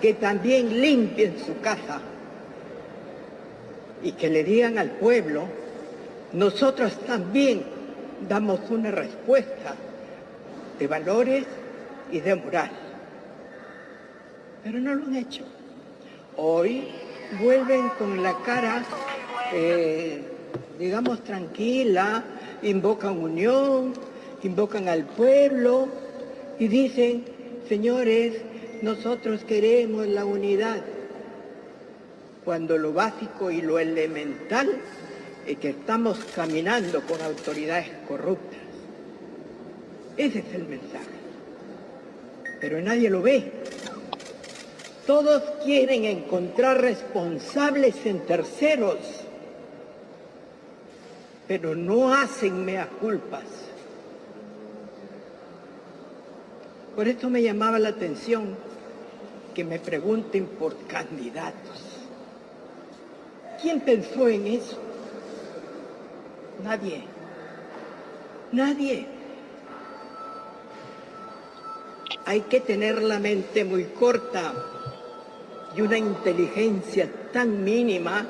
que 0.00 0.14
también 0.14 0.80
limpien 0.80 1.34
su 1.44 1.60
casa 1.60 2.00
y 4.02 4.12
que 4.12 4.28
le 4.28 4.44
digan 4.44 4.78
al 4.78 4.90
pueblo, 4.92 5.44
nosotros 6.32 6.98
también 7.06 7.62
damos 8.28 8.60
una 8.70 8.90
respuesta 8.90 9.74
de 10.78 10.86
valores 10.86 11.44
y 12.10 12.20
de 12.20 12.34
moral. 12.34 12.70
Pero 14.64 14.78
no 14.78 14.94
lo 14.94 15.06
han 15.06 15.16
hecho. 15.16 15.44
Hoy 16.36 16.88
vuelven 17.40 17.88
con 17.98 18.22
la 18.22 18.36
cara 18.44 18.84
eh, 19.52 20.22
digamos, 20.78 21.22
tranquila, 21.22 22.24
invocan 22.62 23.18
unión, 23.18 23.92
invocan 24.42 24.88
al 24.88 25.04
pueblo 25.04 25.88
y 26.58 26.68
dicen, 26.68 27.24
señores, 27.68 28.34
nosotros 28.80 29.44
queremos 29.44 30.06
la 30.08 30.24
unidad, 30.24 30.82
cuando 32.44 32.78
lo 32.78 32.92
básico 32.92 33.50
y 33.50 33.62
lo 33.62 33.78
elemental 33.78 34.68
es 35.46 35.58
que 35.58 35.70
estamos 35.70 36.18
caminando 36.34 37.02
con 37.02 37.20
autoridades 37.20 37.88
corruptas. 38.06 38.60
Ese 40.16 40.40
es 40.40 40.54
el 40.54 40.66
mensaje. 40.66 41.06
Pero 42.60 42.80
nadie 42.80 43.10
lo 43.10 43.22
ve. 43.22 43.52
Todos 45.06 45.42
quieren 45.64 46.04
encontrar 46.04 46.80
responsables 46.80 48.06
en 48.06 48.20
terceros 48.20 48.98
pero 51.52 51.74
no 51.74 52.14
hacen 52.14 52.64
mea 52.64 52.88
culpas. 52.88 53.44
Por 56.96 57.08
esto 57.08 57.28
me 57.28 57.42
llamaba 57.42 57.78
la 57.78 57.90
atención 57.90 58.56
que 59.54 59.62
me 59.62 59.78
pregunten 59.78 60.46
por 60.46 60.74
candidatos. 60.86 61.91
¿Quién 63.62 63.80
pensó 63.80 64.26
en 64.28 64.44
eso? 64.48 64.76
Nadie. 66.64 67.04
Nadie. 68.50 69.06
Hay 72.26 72.40
que 72.42 72.60
tener 72.60 73.00
la 73.00 73.20
mente 73.20 73.64
muy 73.64 73.84
corta 73.84 74.52
y 75.76 75.80
una 75.80 75.96
inteligencia 75.96 77.08
tan 77.32 77.62
mínima 77.62 78.26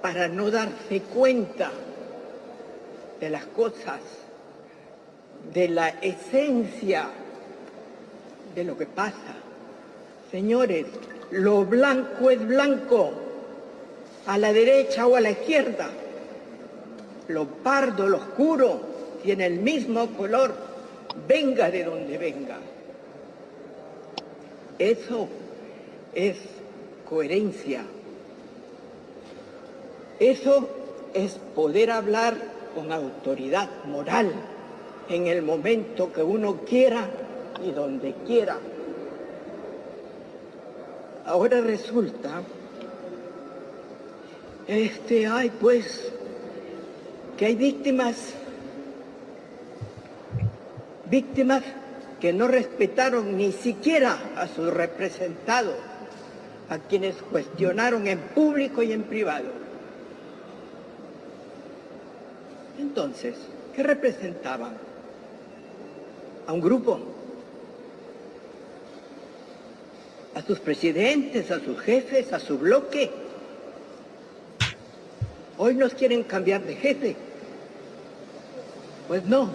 para 0.00 0.26
no 0.26 0.50
darse 0.50 1.02
cuenta 1.02 1.70
de 3.20 3.28
las 3.28 3.44
cosas, 3.44 4.00
de 5.52 5.68
la 5.68 5.88
esencia 6.00 7.10
de 8.54 8.64
lo 8.64 8.78
que 8.78 8.86
pasa. 8.86 9.34
Señores, 10.30 10.86
lo 11.30 11.66
blanco 11.66 12.30
es 12.30 12.46
blanco, 12.46 13.27
a 14.28 14.36
la 14.36 14.52
derecha 14.52 15.06
o 15.06 15.16
a 15.16 15.20
la 15.20 15.30
izquierda. 15.30 15.88
Lo 17.28 17.46
pardo, 17.46 18.06
lo 18.06 18.18
oscuro, 18.18 18.80
tiene 19.22 19.46
el 19.46 19.58
mismo 19.58 20.06
color, 20.08 20.54
venga 21.26 21.70
de 21.70 21.84
donde 21.84 22.18
venga. 22.18 22.58
Eso 24.78 25.28
es 26.14 26.36
coherencia. 27.08 27.82
Eso 30.20 30.68
es 31.14 31.38
poder 31.54 31.90
hablar 31.90 32.36
con 32.74 32.92
autoridad 32.92 33.68
moral 33.86 34.30
en 35.08 35.26
el 35.26 35.40
momento 35.40 36.12
que 36.12 36.22
uno 36.22 36.60
quiera 36.66 37.08
y 37.66 37.70
donde 37.70 38.12
quiera. 38.26 38.58
Ahora 41.24 41.62
resulta, 41.62 42.42
este, 44.68 45.26
hay 45.26 45.48
pues, 45.48 46.12
que 47.38 47.46
hay 47.46 47.56
víctimas, 47.56 48.34
víctimas 51.06 51.64
que 52.20 52.32
no 52.32 52.46
respetaron 52.48 53.36
ni 53.36 53.52
siquiera 53.52 54.18
a 54.36 54.46
sus 54.46 54.72
representados, 54.72 55.76
a 56.68 56.78
quienes 56.78 57.16
cuestionaron 57.16 58.06
en 58.06 58.18
público 58.18 58.82
y 58.82 58.92
en 58.92 59.04
privado. 59.04 59.46
Entonces, 62.78 63.36
¿qué 63.74 63.82
representaban? 63.82 64.76
A 66.46 66.52
un 66.52 66.60
grupo, 66.60 67.00
a 70.34 70.42
sus 70.42 70.60
presidentes, 70.60 71.50
a 71.50 71.60
sus 71.60 71.80
jefes, 71.80 72.32
a 72.32 72.38
su 72.38 72.58
bloque. 72.58 73.27
Hoy 75.60 75.74
nos 75.74 75.92
quieren 75.92 76.22
cambiar 76.22 76.64
de 76.64 76.76
jefe. 76.76 77.16
Pues 79.08 79.24
no. 79.24 79.50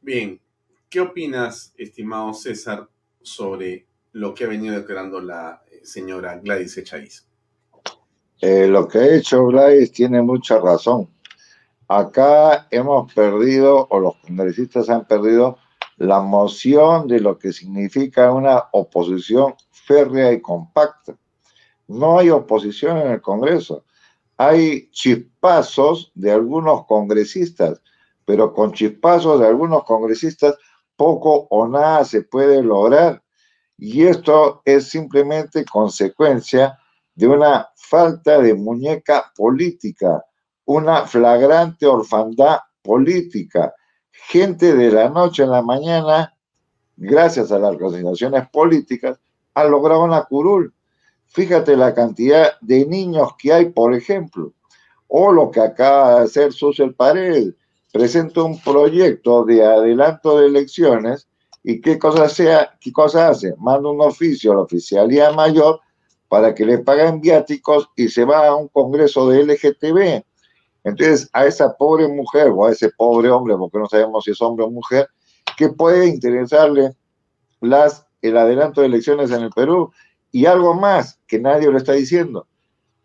Bien, 0.00 0.40
¿qué 0.88 1.00
opinas, 1.00 1.74
estimado 1.76 2.32
César, 2.32 2.88
sobre 3.20 3.86
lo 4.12 4.32
que 4.32 4.44
ha 4.44 4.48
venido 4.48 4.74
declarando 4.74 5.20
la 5.20 5.62
eh, 5.70 5.80
señora 5.84 6.38
Gladys 6.38 6.78
Echaíz? 6.78 7.26
Eh, 8.40 8.66
lo 8.68 8.88
que 8.88 8.98
ha 8.98 9.16
hecho 9.16 9.44
Gladys 9.48 9.92
tiene 9.92 10.22
mucha 10.22 10.58
razón. 10.58 11.10
Acá 11.86 12.68
hemos 12.70 13.12
perdido, 13.12 13.86
o 13.90 14.00
los 14.00 14.16
congresistas 14.16 14.88
han 14.88 15.06
perdido, 15.06 15.58
la 15.98 16.20
moción 16.20 17.06
de 17.06 17.20
lo 17.20 17.38
que 17.38 17.52
significa 17.52 18.32
una 18.32 18.64
oposición 18.72 19.56
férrea 19.70 20.32
y 20.32 20.40
compacta. 20.40 21.18
No 21.86 22.18
hay 22.18 22.30
oposición 22.30 22.96
en 22.96 23.12
el 23.12 23.20
Congreso. 23.20 23.84
Hay 24.38 24.90
chispazos 24.90 26.10
de 26.14 26.32
algunos 26.32 26.86
congresistas, 26.86 27.82
pero 28.24 28.54
con 28.54 28.72
chispazos 28.72 29.40
de 29.40 29.46
algunos 29.46 29.84
congresistas 29.84 30.56
poco 30.96 31.46
o 31.50 31.68
nada 31.68 32.04
se 32.04 32.22
puede 32.22 32.62
lograr. 32.62 33.22
Y 33.76 34.06
esto 34.06 34.62
es 34.64 34.88
simplemente 34.88 35.64
consecuencia 35.64 36.78
de 37.14 37.28
una 37.28 37.68
falta 37.76 38.40
de 38.40 38.54
muñeca 38.54 39.30
política, 39.36 40.24
una 40.64 41.06
flagrante 41.06 41.86
orfandad 41.86 42.60
política 42.82 43.74
gente 44.26 44.74
de 44.74 44.90
la 44.90 45.08
noche 45.08 45.44
a 45.44 45.46
la 45.46 45.62
mañana, 45.62 46.34
gracias 46.96 47.50
a 47.52 47.58
las 47.58 47.70
organizaciones 47.70 48.48
políticas, 48.50 49.18
ha 49.54 49.64
logrado 49.64 50.04
una 50.04 50.24
curul. 50.24 50.74
Fíjate 51.28 51.76
la 51.76 51.94
cantidad 51.94 52.58
de 52.60 52.86
niños 52.86 53.30
que 53.38 53.52
hay, 53.52 53.66
por 53.66 53.94
ejemplo, 53.94 54.52
o 55.06 55.32
lo 55.32 55.50
que 55.50 55.60
acaba 55.60 56.16
de 56.16 56.24
hacer 56.24 56.52
Susel 56.52 56.94
Pared, 56.94 57.52
presenta 57.92 58.42
un 58.42 58.60
proyecto 58.60 59.44
de 59.44 59.64
adelanto 59.64 60.38
de 60.38 60.46
elecciones 60.46 61.28
y 61.62 61.80
qué 61.80 61.98
cosa, 61.98 62.28
sea, 62.28 62.76
qué 62.80 62.92
cosa 62.92 63.28
hace, 63.28 63.54
manda 63.58 63.88
un 63.88 64.00
oficio 64.00 64.52
a 64.52 64.56
la 64.56 64.62
oficialía 64.62 65.32
mayor 65.32 65.80
para 66.28 66.54
que 66.54 66.66
le 66.66 66.78
paguen 66.78 67.20
viáticos 67.20 67.88
y 67.96 68.08
se 68.08 68.24
va 68.24 68.48
a 68.48 68.54
un 68.54 68.68
congreso 68.68 69.28
de 69.30 69.44
LGTB 69.44 70.22
entonces, 70.88 71.28
a 71.32 71.46
esa 71.46 71.76
pobre 71.76 72.08
mujer 72.08 72.48
o 72.48 72.66
a 72.66 72.72
ese 72.72 72.90
pobre 72.90 73.30
hombre, 73.30 73.56
porque 73.58 73.78
no 73.78 73.86
sabemos 73.86 74.24
si 74.24 74.30
es 74.30 74.40
hombre 74.40 74.64
o 74.64 74.70
mujer, 74.70 75.08
que 75.56 75.68
puede 75.68 76.06
interesarle 76.06 76.92
las, 77.60 78.06
el 78.22 78.36
adelanto 78.36 78.80
de 78.80 78.86
elecciones 78.86 79.30
en 79.30 79.42
el 79.42 79.50
Perú 79.50 79.92
y 80.38 80.46
algo 80.46 80.72
más 80.72 81.18
que 81.26 81.40
nadie 81.40 81.68
lo 81.68 81.78
está 81.78 81.94
diciendo. 81.94 82.46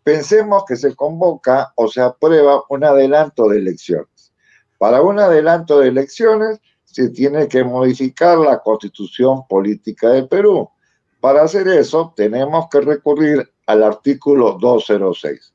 Pensemos 0.04 0.62
que 0.68 0.76
se 0.76 0.94
convoca 0.94 1.72
o 1.74 1.88
se 1.88 2.00
aprueba 2.00 2.62
un 2.68 2.84
adelanto 2.84 3.48
de 3.48 3.58
elecciones. 3.58 4.32
Para 4.78 5.02
un 5.02 5.18
adelanto 5.18 5.80
de 5.80 5.88
elecciones 5.88 6.60
se 6.84 7.08
tiene 7.08 7.48
que 7.48 7.64
modificar 7.64 8.38
la 8.38 8.60
constitución 8.60 9.48
política 9.48 10.10
del 10.10 10.28
Perú. 10.28 10.70
Para 11.18 11.42
hacer 11.42 11.66
eso 11.66 12.12
tenemos 12.14 12.68
que 12.70 12.82
recurrir 12.82 13.52
al 13.66 13.82
artículo 13.82 14.56
206. 14.60 15.52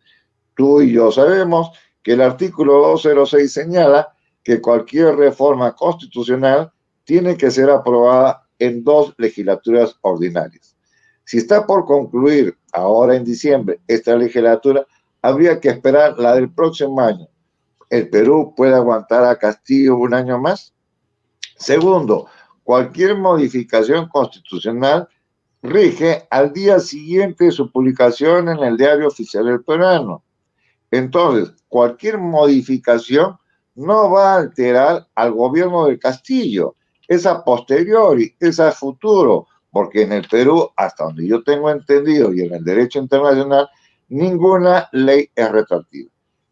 Tú 0.56 0.82
y 0.82 0.92
yo 0.92 1.14
sabemos 1.14 1.72
que 2.04 2.12
el 2.12 2.22
artículo 2.22 2.90
206 2.90 3.54
señala 3.54 4.14
que 4.44 4.60
cualquier 4.60 5.16
reforma 5.16 5.74
constitucional 5.78 6.74
tiene 7.06 7.38
que 7.38 7.50
ser 7.50 7.70
aprobada 7.70 8.50
en 8.60 8.84
dos 8.84 9.14
legislaturas 9.18 9.96
ordinarias. 10.02 10.76
Si 11.30 11.38
está 11.38 11.68
por 11.68 11.86
concluir 11.86 12.58
ahora 12.74 13.16
en 13.16 13.24
diciembre 13.24 13.80
esta 13.88 14.16
legislatura, 14.16 14.88
habría 15.22 15.60
que 15.60 15.70
esperar 15.70 16.18
la 16.18 16.34
del 16.34 16.52
próximo 16.52 17.00
año. 17.00 17.28
¿El 17.88 18.10
Perú 18.10 18.56
puede 18.58 18.74
aguantar 18.74 19.24
a 19.26 19.38
Castillo 19.38 19.96
un 19.96 20.16
año 20.16 20.40
más? 20.40 20.74
Segundo, 21.56 22.26
cualquier 22.64 23.16
modificación 23.16 24.10
constitucional 24.10 25.08
rige 25.62 26.26
al 26.32 26.52
día 26.52 26.80
siguiente 26.80 27.46
de 27.46 27.52
su 27.52 27.72
publicación 27.72 28.50
en 28.50 28.64
el 28.64 28.76
diario 28.76 29.08
oficial 29.08 29.46
del 29.46 29.64
peruano. 29.64 30.24
Entonces, 30.90 31.54
cualquier 31.68 32.18
modificación 32.18 33.38
no 33.76 34.10
va 34.10 34.34
a 34.34 34.38
alterar 34.38 35.08
al 35.14 35.34
gobierno 35.34 35.86
del 35.86 36.00
Castillo. 36.00 36.76
Es 37.08 37.28
a 37.28 37.44
posteriori, 37.44 38.36
es 38.40 38.60
a 38.60 38.72
futuro, 38.72 39.46
porque 39.72 40.04
en 40.04 40.14
el 40.14 40.28
Perú, 40.28 40.70
hasta 40.76 41.06
donde 41.06 41.28
yo 41.28 41.44
tengo 41.44 41.70
entendido 41.70 42.34
y 42.34 42.42
en 42.42 42.54
el 42.54 42.64
derecho 42.64 43.00
internacional, 43.00 43.70
ninguna 44.08 44.90
ley 44.92 45.30
es 45.36 45.52
retroactiva. 45.52 46.10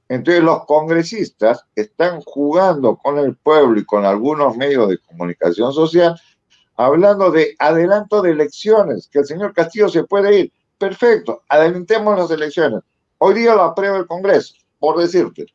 Entonces 0.09 0.43
los 0.43 0.65
congresistas 0.65 1.65
están 1.75 2.21
jugando 2.21 2.95
con 2.97 3.17
el 3.17 3.35
pueblo 3.35 3.79
y 3.79 3.85
con 3.85 4.05
algunos 4.05 4.55
medios 4.55 4.89
de 4.89 4.99
comunicación 4.99 5.73
social, 5.73 6.19
hablando 6.75 7.31
de 7.31 7.55
adelanto 7.59 8.21
de 8.21 8.31
elecciones, 8.31 9.09
que 9.11 9.19
el 9.19 9.25
señor 9.25 9.53
Castillo 9.53 9.89
se 9.89 10.03
puede 10.03 10.39
ir. 10.39 10.53
Perfecto, 10.77 11.41
adelantemos 11.49 12.17
las 12.17 12.31
elecciones. 12.31 12.81
Hoy 13.17 13.33
día 13.33 13.55
lo 13.55 13.63
aprueba 13.63 13.97
el 13.97 14.05
Congreso, 14.05 14.53
por 14.79 14.97
decirte. 14.97 15.47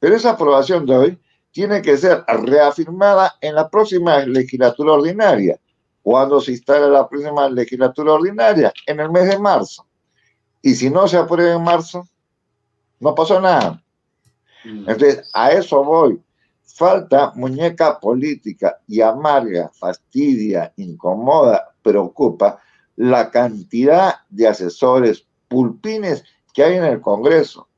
Pero 0.00 0.16
esa 0.16 0.30
aprobación 0.30 0.86
de 0.86 0.96
hoy 0.96 1.18
tiene 1.52 1.82
que 1.82 1.96
ser 1.96 2.24
reafirmada 2.26 3.34
en 3.40 3.54
la 3.54 3.68
próxima 3.68 4.18
legislatura 4.20 4.94
ordinaria. 4.94 5.60
¿Cuándo 6.02 6.40
se 6.40 6.52
instala 6.52 6.88
la 6.88 7.08
próxima 7.08 7.48
legislatura 7.48 8.14
ordinaria? 8.14 8.72
En 8.86 9.00
el 9.00 9.10
mes 9.10 9.28
de 9.28 9.38
marzo. 9.38 9.86
Y 10.60 10.74
si 10.74 10.90
no 10.90 11.06
se 11.06 11.16
aprueba 11.16 11.54
en 11.54 11.62
marzo, 11.62 12.06
no 13.00 13.14
pasó 13.14 13.40
nada. 13.40 13.82
Mm. 14.64 14.90
Entonces, 14.90 15.30
a 15.32 15.52
eso 15.52 15.82
voy. 15.84 16.20
Falta 16.62 17.32
muñeca 17.34 18.00
política 18.00 18.80
y 18.86 19.00
amarga, 19.00 19.70
fastidia, 19.74 20.72
incomoda, 20.76 21.74
preocupa 21.82 22.60
la 22.96 23.30
cantidad 23.30 24.14
de 24.30 24.48
asesores 24.48 25.26
pulpines 25.48 26.24
que 26.52 26.64
hay 26.64 26.76
en 26.76 26.84
el 26.84 27.00
Congreso. 27.00 27.68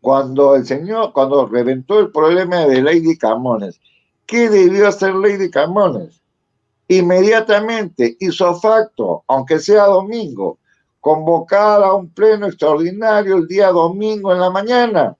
Cuando 0.00 0.54
el 0.54 0.66
señor, 0.66 1.12
cuando 1.12 1.46
reventó 1.46 1.98
el 1.98 2.10
problema 2.10 2.64
de 2.66 2.82
Lady 2.82 3.18
Camones, 3.18 3.80
¿qué 4.24 4.48
debió 4.48 4.88
hacer 4.88 5.14
Lady 5.14 5.50
Camones? 5.50 6.22
Inmediatamente, 6.88 8.16
hizo 8.20 8.54
facto, 8.60 9.24
aunque 9.26 9.58
sea 9.58 9.84
domingo, 9.86 10.58
convocar 11.00 11.82
a 11.82 11.94
un 11.94 12.10
pleno 12.10 12.46
extraordinario 12.46 13.36
el 13.36 13.46
día 13.46 13.68
domingo 13.68 14.32
en 14.32 14.40
la 14.40 14.50
mañana. 14.50 15.16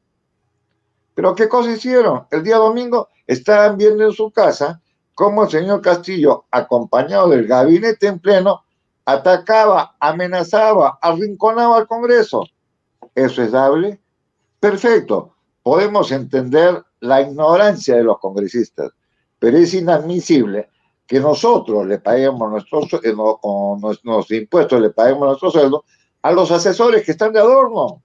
Pero 1.15 1.35
¿qué 1.35 1.49
cosa 1.49 1.73
hicieron? 1.73 2.27
El 2.31 2.43
día 2.43 2.57
domingo 2.57 3.09
estaban 3.27 3.77
viendo 3.77 4.05
en 4.05 4.13
su 4.13 4.31
casa 4.31 4.81
cómo 5.15 5.45
el 5.45 5.51
señor 5.51 5.81
Castillo, 5.81 6.45
acompañado 6.51 7.31
del 7.31 7.47
gabinete 7.47 8.07
en 8.07 8.19
pleno, 8.19 8.65
atacaba, 9.05 9.97
amenazaba, 9.99 10.99
arrinconaba 11.01 11.79
al 11.79 11.87
Congreso. 11.87 12.47
¿Eso 13.15 13.43
es 13.43 13.53
dable? 13.53 13.99
Perfecto. 14.61 15.35
Podemos 15.63 16.13
entender 16.13 16.85
la 17.01 17.23
ignorancia 17.23 17.97
de 17.97 18.05
los 18.05 18.19
congresistas, 18.19 18.93
pero 19.39 19.57
es 19.57 19.73
inadmisible 19.75 20.69
que 21.07 21.21
nosotros 21.21 21.87
le 21.87 21.99
paguemos 21.99 22.51
nuestros, 22.51 22.93
eh, 23.05 23.15
con 23.41 23.81
nuestros 23.81 24.31
impuestos, 24.33 24.81
le 24.81 24.91
paguemos 24.91 25.29
nuestro 25.29 25.51
sueldo 25.51 25.85
a 26.23 26.33
los 26.33 26.51
asesores 26.51 27.05
que 27.05 27.13
están 27.13 27.33
de 27.33 27.39
adorno. 27.39 28.03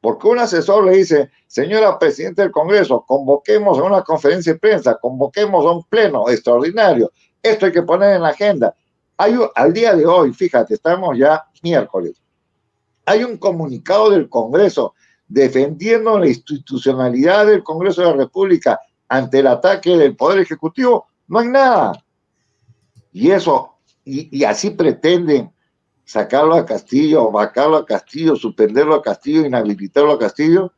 Porque 0.00 0.28
un 0.28 0.38
asesor 0.38 0.84
le 0.84 0.98
dice, 0.98 1.30
señora 1.46 1.98
Presidenta 1.98 2.42
del 2.42 2.52
Congreso, 2.52 3.04
convoquemos 3.06 3.78
a 3.78 3.82
una 3.82 4.02
conferencia 4.02 4.52
de 4.52 4.58
prensa, 4.58 4.98
convoquemos 5.00 5.64
a 5.64 5.70
un 5.70 5.82
pleno 5.84 6.28
extraordinario. 6.28 7.10
Esto 7.42 7.66
hay 7.66 7.72
que 7.72 7.82
poner 7.82 8.16
en 8.16 8.22
la 8.22 8.28
agenda. 8.28 8.74
Hay, 9.16 9.34
al 9.54 9.72
día 9.72 9.94
de 9.94 10.06
hoy, 10.06 10.32
fíjate, 10.32 10.74
estamos 10.74 11.16
ya 11.16 11.44
miércoles. 11.62 12.20
Hay 13.06 13.24
un 13.24 13.38
comunicado 13.38 14.10
del 14.10 14.28
Congreso 14.28 14.94
defendiendo 15.26 16.18
la 16.18 16.28
institucionalidad 16.28 17.46
del 17.46 17.64
Congreso 17.64 18.02
de 18.02 18.08
la 18.08 18.16
República 18.16 18.78
ante 19.08 19.38
el 19.40 19.46
ataque 19.46 19.96
del 19.96 20.16
Poder 20.16 20.40
Ejecutivo. 20.40 21.06
No 21.28 21.38
hay 21.38 21.48
nada. 21.48 22.03
Y 23.14 23.30
eso, 23.30 23.76
y, 24.04 24.42
así 24.42 24.70
pretenden 24.70 25.52
sacarlo 26.04 26.56
a 26.56 26.66
Castillo, 26.66 27.30
vacarlo 27.30 27.76
a 27.76 27.86
Castillo, 27.86 28.34
suspenderlo 28.34 28.96
a 28.96 29.02
Castillo, 29.02 29.46
inhabilitarlo 29.46 30.14
a 30.14 30.18
Castillo, 30.18 30.72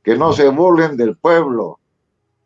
que 0.00 0.16
no 0.16 0.32
se 0.32 0.48
burlen 0.50 0.96
del 0.96 1.16
pueblo. 1.16 1.80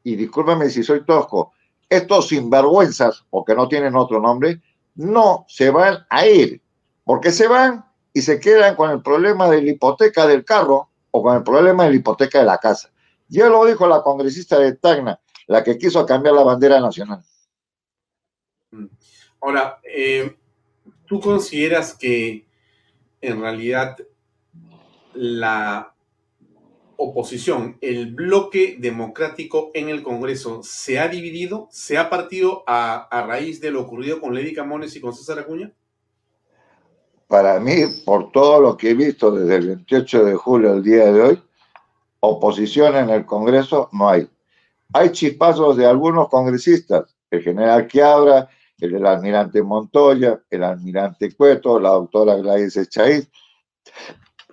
Y 0.03 0.17
discúlpame 0.17 0.71
si 0.71 0.83
soy 0.83 1.05
tosco, 1.05 1.53
estos 1.91 2.29
sinvergüenzas, 2.29 3.27
o 3.29 3.45
que 3.45 3.55
no 3.55 3.69
tienen 3.69 3.97
otro 3.97 4.19
nombre, 4.19 4.63
no 4.95 5.45
se 5.47 5.69
van 5.69 6.07
a 6.09 6.27
ir, 6.27 6.63
porque 7.05 7.31
se 7.31 7.49
van 7.49 7.85
y 8.15 8.23
se 8.23 8.41
quedan 8.41 8.77
con 8.77 8.91
el 8.91 9.03
problema 9.03 9.47
de 9.51 9.61
la 9.61 9.71
hipoteca 9.73 10.27
del 10.27 10.43
carro 10.43 10.89
o 11.11 11.23
con 11.23 11.37
el 11.37 11.43
problema 11.43 11.85
de 11.85 11.91
la 11.91 11.97
hipoteca 11.97 12.39
de 12.39 12.47
la 12.47 12.57
casa. 12.57 12.91
Ya 13.29 13.51
lo 13.51 13.67
dijo 13.67 13.87
la 13.87 14.01
congresista 14.01 14.59
de 14.59 14.73
Tacna, 14.73 15.21
la 15.47 15.63
que 15.63 15.77
quiso 15.77 16.07
cambiar 16.07 16.35
la 16.35 16.45
bandera 16.45 16.81
nacional. 16.81 17.23
Mm. 18.71 18.87
Ahora, 19.41 19.79
eh, 19.85 20.37
¿tú 21.07 21.21
consideras 21.21 21.95
que 21.95 22.47
en 23.21 23.41
realidad 23.41 23.97
la 25.15 25.95
oposición, 26.97 27.79
el 27.81 28.13
bloque 28.13 28.77
democrático 28.79 29.71
en 29.73 29.89
el 29.89 30.03
Congreso, 30.03 30.63
se 30.65 30.99
ha 30.99 31.07
dividido, 31.07 31.69
se 31.71 31.97
ha 31.97 32.11
partido 32.11 32.65
a, 32.67 33.09
raíz 33.27 33.61
de 33.61 33.71
lo 33.71 33.83
ocurrido 33.83 34.21
con 34.21 34.35
Lady 34.35 34.53
Camones 34.53 34.97
y 34.97 35.01
con 35.01 35.15
César 35.15 35.39
Acuña? 35.39 35.73
Para 37.29 37.61
mí, 37.61 37.83
por 38.05 38.33
todo 38.33 38.61
lo 38.61 38.77
que 38.77 38.91
he 38.91 38.95
visto 38.95 39.31
desde 39.31 39.57
el 39.57 39.67
28 39.69 40.25
de 40.25 40.35
julio 40.35 40.73
al 40.73 40.83
día 40.83 41.13
de 41.13 41.21
hoy, 41.21 41.43
oposición 42.19 42.97
en 42.97 43.11
el 43.11 43.25
Congreso 43.25 43.89
no 43.93 44.09
hay. 44.09 44.29
Hay 44.93 45.13
chispazos 45.13 45.77
de 45.77 45.87
algunos 45.87 46.29
congresistas, 46.29 47.15
el 47.31 47.43
general 47.43 47.87
Quiabra, 47.87 48.49
el, 48.79 49.07
almirante 49.07 49.63
Montoya, 49.63 50.41
el 50.51 50.65
almirante 50.65 51.35
Cueto, 51.35 51.79
la 51.81 51.91
doctora 51.91 52.37
Gladys 52.37 52.77
Echaíz, 52.77 53.29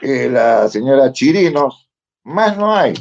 eh, 0.01 0.29
la 0.29 0.67
señora 0.67 1.11
Chirinos, 1.11 1.89
más 2.23 2.57
no 2.57 2.73
hay. 2.73 2.93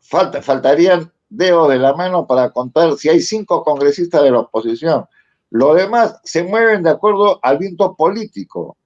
Falta, 0.00 0.42
faltarían 0.42 1.10
dedos 1.28 1.68
de 1.70 1.78
la 1.78 1.94
mano 1.94 2.26
para 2.26 2.50
contar 2.50 2.96
si 2.96 3.08
hay 3.08 3.20
cinco 3.20 3.64
congresistas 3.64 4.22
de 4.22 4.30
la 4.30 4.40
oposición. 4.40 5.06
Los 5.50 5.76
demás 5.76 6.20
se 6.24 6.42
mueven 6.42 6.82
de 6.82 6.90
acuerdo 6.90 7.38
al 7.42 7.58
viento 7.58 7.94
político, 7.94 8.76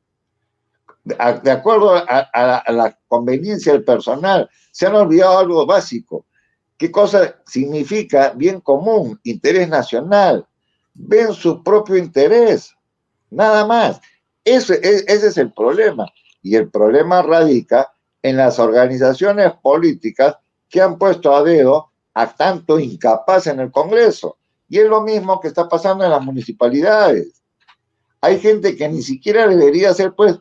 de 1.05 1.51
acuerdo 1.51 1.95
a, 1.97 2.65
la 2.69 2.99
conveniencia 3.09 3.73
del 3.73 3.85
personal. 3.85 4.49
Se 4.71 4.87
han 4.87 4.95
olvidado 4.95 5.39
algo 5.39 5.67
básico. 5.67 6.27
¿Qué 6.77 6.93
cosa 6.93 7.37
significa 7.47 8.31
bien 8.37 8.61
común, 8.61 9.19
interés 9.25 9.69
nacional? 9.69 10.47
Ven 10.99 11.33
su 11.33 11.63
propio 11.63 11.97
interés, 11.97 12.75
nada 13.31 13.67
más. 13.67 14.01
Ese, 14.45 14.75
e, 14.75 15.05
ese 15.07 15.29
es 15.29 15.37
el 15.39 15.53
problema. 15.53 16.07
Y 16.43 16.57
el 16.57 16.71
problema 16.71 17.23
radica 17.23 17.93
en 18.23 18.37
las 18.37 18.59
organizaciones 18.59 19.53
políticas 19.63 20.37
que 20.69 20.81
han 20.81 20.99
puesto 20.99 21.35
a 21.35 21.43
dedo 21.43 21.91
a 22.15 22.35
tanto 22.35 22.79
incapaz 22.79 23.47
en 23.47 23.61
el 23.61 23.71
Congreso. 23.71 24.39
Y 24.69 24.79
es 24.79 24.89
lo 24.89 25.01
mismo 25.01 25.41
que 25.41 25.49
está 25.49 25.69
pasando 25.69 26.05
en 26.05 26.11
las 26.11 26.23
municipalidades. 26.23 27.43
Hay 28.21 28.41
gente 28.41 28.77
que 28.77 28.89
ni 28.89 29.03
siquiera 29.03 29.47
debería 29.47 29.95
ser, 29.95 30.15
pues, 30.15 30.39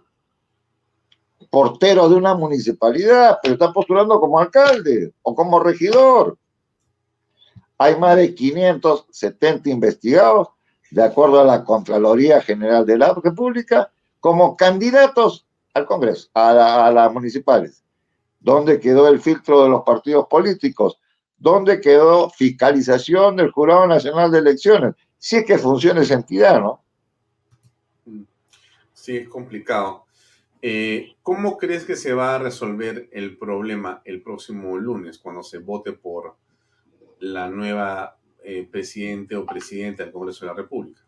portero 1.50 2.10
de 2.10 2.16
una 2.16 2.34
municipalidad, 2.34 3.38
pero 3.42 3.54
está 3.54 3.72
postulando 3.72 4.20
como 4.20 4.40
alcalde 4.40 5.14
o 5.22 5.36
como 5.36 5.60
regidor. 5.60 6.38
Hay 7.78 7.98
más 8.00 8.18
de 8.18 8.34
570 8.34 9.70
investigados, 9.70 10.50
de 10.90 11.04
acuerdo 11.04 11.40
a 11.40 11.46
la 11.46 11.64
Contraloría 11.64 12.42
General 12.42 12.86
de 12.86 12.98
la 12.98 13.14
República, 13.14 13.92
como 14.20 14.58
candidatos 14.58 15.46
al 15.74 15.86
Congreso, 15.86 16.30
a, 16.34 16.92
las 16.92 17.14
municipales. 17.14 17.84
¿Dónde 18.40 18.80
quedó 18.80 19.08
el 19.08 19.20
filtro 19.20 19.64
de 19.64 19.70
los 19.70 19.84
partidos 19.84 20.28
políticos? 20.28 21.00
¿Dónde 21.38 21.80
quedó 21.82 22.30
fiscalización 22.32 23.36
del 23.36 23.52
Jurado 23.52 23.86
Nacional 23.86 24.32
de 24.32 24.40
Elecciones? 24.40 24.96
Si 25.20 25.38
es 25.38 25.46
que 25.46 25.58
funciona 25.58 26.02
esa 26.02 26.16
entidad, 26.16 26.60
¿no? 26.60 26.82
Sí, 28.94 29.18
es 29.18 29.30
complicado. 29.30 30.06
Eh, 30.62 31.16
¿Cómo 31.22 31.58
crees 31.58 31.86
que 31.86 31.96
se 31.96 32.14
va 32.14 32.36
a 32.36 32.40
resolver 32.40 33.08
el 33.12 33.38
problema 33.38 34.02
el 34.06 34.22
próximo 34.24 34.78
lunes 34.78 35.20
cuando 35.20 35.44
se 35.44 35.60
vote 35.60 35.94
por 35.94 36.36
la 37.20 37.50
nueva 37.50 38.18
eh, 38.44 38.68
presidente 38.70 39.36
o 39.36 39.46
presidenta 39.46 40.04
del 40.04 40.12
Congreso 40.12 40.46
de 40.46 40.52
la 40.52 40.58
República? 40.58 41.02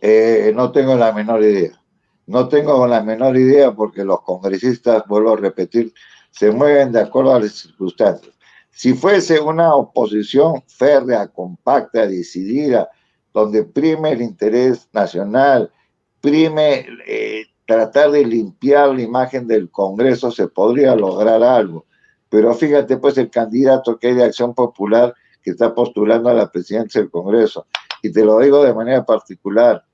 Eh, 0.00 0.52
no 0.54 0.70
tengo 0.70 0.94
la 0.96 1.12
menor 1.12 1.42
idea. 1.42 1.80
No 2.26 2.48
tengo 2.48 2.86
la 2.86 3.02
menor 3.02 3.36
idea 3.36 3.72
porque 3.74 4.04
los 4.04 4.20
congresistas, 4.22 5.02
vuelvo 5.08 5.32
a 5.32 5.36
repetir, 5.36 5.92
se 6.30 6.50
mueven 6.50 6.92
de 6.92 7.00
acuerdo 7.00 7.34
a 7.34 7.40
las 7.40 7.52
circunstancias. 7.52 8.34
Si 8.70 8.92
fuese 8.92 9.40
una 9.40 9.74
oposición 9.74 10.62
férrea, 10.66 11.26
compacta, 11.28 12.06
decidida, 12.06 12.88
donde 13.32 13.64
prime 13.64 14.12
el 14.12 14.22
interés 14.22 14.88
nacional, 14.92 15.72
prime 16.20 16.86
eh, 17.06 17.46
tratar 17.66 18.12
de 18.12 18.24
limpiar 18.24 18.94
la 18.94 19.02
imagen 19.02 19.46
del 19.46 19.70
Congreso, 19.70 20.30
se 20.30 20.48
podría 20.48 20.94
lograr 20.94 21.42
algo. 21.42 21.86
Pero 22.28 22.54
fíjate, 22.54 22.96
pues, 22.98 23.16
el 23.18 23.30
candidato 23.30 23.98
que 23.98 24.08
hay 24.08 24.14
de 24.14 24.24
Acción 24.24 24.54
Popular 24.54 25.14
que 25.42 25.50
está 25.50 25.74
postulando 25.74 26.28
a 26.28 26.34
la 26.34 26.50
presidencia 26.50 27.00
del 27.00 27.10
Congreso. 27.10 27.66
Y 28.02 28.12
te 28.12 28.24
lo 28.24 28.38
digo 28.40 28.62
de 28.62 28.74
manera 28.74 29.04
particular, 29.04 29.84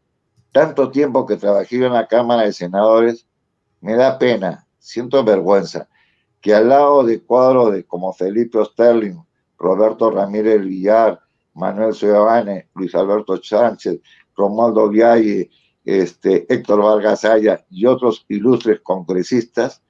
tanto 0.53 0.91
tiempo 0.91 1.27
que 1.27 1.37
trabajé 1.37 1.77
en 1.77 1.93
la 1.93 2.07
Cámara 2.07 2.43
de 2.43 2.53
Senadores, 2.53 3.27
me 3.81 3.95
da 3.95 4.19
pena, 4.19 4.67
siento 4.79 5.23
vergüenza, 5.25 5.89
que 6.41 6.55
al 6.55 6.69
lado 6.69 7.05
de 7.05 7.23
cuadros 7.23 7.73
de 7.73 7.85
como 7.85 8.13
Felipe 8.13 8.59
Osterling, 8.59 9.19
Roberto 9.59 10.11
Ramírez 10.11 10.61
Villar, 10.61 11.21
Manuel 11.55 11.95
Ciudadane, 11.95 12.69
Luis 12.75 12.95
Alberto 12.95 13.41
Sánchez, 13.43 14.01
Romualdo 14.37 14.89
Vialle, 14.89 15.51
este, 15.85 16.53
Héctor 16.53 16.83
Vargas 16.83 17.25
Aya 17.25 17.65
y 17.71 17.87
otros 17.87 18.25
ilustres 18.29 18.81
congresistas, 18.81 19.83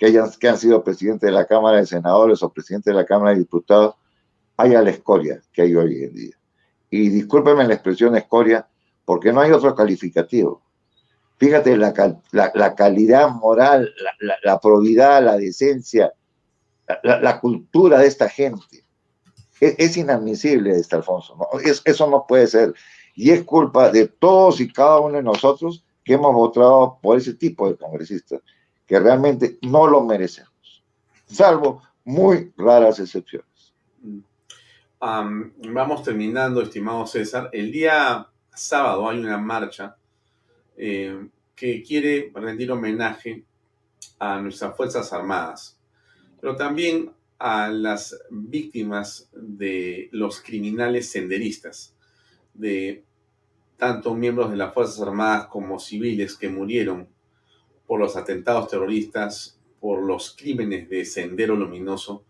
que, 0.00 0.06
hayan, 0.06 0.30
que 0.40 0.48
han 0.48 0.56
sido 0.56 0.82
presidente 0.82 1.26
de 1.26 1.32
la 1.32 1.44
Cámara 1.44 1.76
de 1.76 1.86
Senadores 1.86 2.42
o 2.42 2.50
presidente 2.50 2.88
de 2.88 2.96
la 2.96 3.04
Cámara 3.04 3.32
de 3.32 3.40
Diputados, 3.40 3.96
haya 4.56 4.80
la 4.80 4.88
escoria 4.88 5.42
que 5.52 5.60
hay 5.60 5.76
hoy 5.76 6.04
en 6.04 6.14
día. 6.14 6.36
Y 6.88 7.10
discúlpeme 7.10 7.68
la 7.68 7.74
expresión 7.74 8.16
escoria, 8.16 8.66
porque 9.04 9.30
no 9.30 9.42
hay 9.42 9.52
otro 9.52 9.74
calificativo. 9.74 10.62
Fíjate 11.36 11.76
la, 11.76 11.92
calidad 12.74 13.28
moral, 13.28 13.92
la, 14.42 14.58
probidad, 14.58 15.22
la 15.22 15.36
decencia, 15.36 16.14
la, 17.02 17.38
cultura 17.38 17.98
de 17.98 18.06
esta 18.06 18.28
gente. 18.28 18.86
Es, 19.60 19.74
es 19.76 19.96
inadmisible, 19.98 20.70
este 20.76 20.96
Alfonso. 20.96 21.36
eso 21.84 22.10
no 22.10 22.24
puede 22.26 22.46
ser. 22.46 22.72
Y 23.14 23.32
es 23.32 23.44
culpa 23.44 23.90
de 23.90 24.08
todos 24.08 24.62
y 24.62 24.72
cada 24.72 24.98
uno 25.00 25.16
de 25.16 25.22
nosotros 25.22 25.84
que 26.02 26.14
hemos 26.14 26.34
votado 26.34 26.98
por 27.02 27.18
ese 27.18 27.34
tipo 27.34 27.68
de 27.68 27.76
congresistas 27.76 28.40
que 28.90 28.98
realmente 28.98 29.56
no 29.62 29.86
lo 29.86 30.02
merecemos, 30.02 30.82
salvo 31.24 31.80
muy 32.04 32.52
raras 32.56 32.98
excepciones. 32.98 33.72
vamos 34.98 36.02
terminando, 36.02 36.60
estimado 36.60 37.06
César. 37.06 37.50
El 37.52 37.70
día 37.70 38.26
sábado 38.52 39.08
hay 39.08 39.20
una 39.20 39.38
marcha 39.38 39.96
eh, 40.76 41.24
que 41.54 41.84
quiere 41.84 42.32
rendir 42.34 42.72
homenaje 42.72 43.44
a 44.18 44.40
nuestras 44.40 44.76
Fuerzas 44.76 45.12
Armadas, 45.12 45.78
pero 46.40 46.56
también 46.56 47.12
a 47.38 47.68
las 47.68 48.20
víctimas 48.28 49.30
de 49.32 50.08
los 50.10 50.40
criminales 50.40 51.08
senderistas, 51.08 51.94
de 52.54 53.04
tanto 53.76 54.16
miembros 54.16 54.50
de 54.50 54.56
las 54.56 54.74
Fuerzas 54.74 55.00
Armadas 55.00 55.46
como 55.46 55.78
civiles 55.78 56.34
que 56.34 56.48
murieron 56.48 57.06
por 57.90 57.98
los 57.98 58.16
atentados 58.16 58.68
terroristas, 58.68 59.58
por 59.80 60.00
los 60.00 60.36
crímenes 60.38 60.88
de 60.88 61.04
Sendero 61.04 61.56
Luminoso 61.56 62.24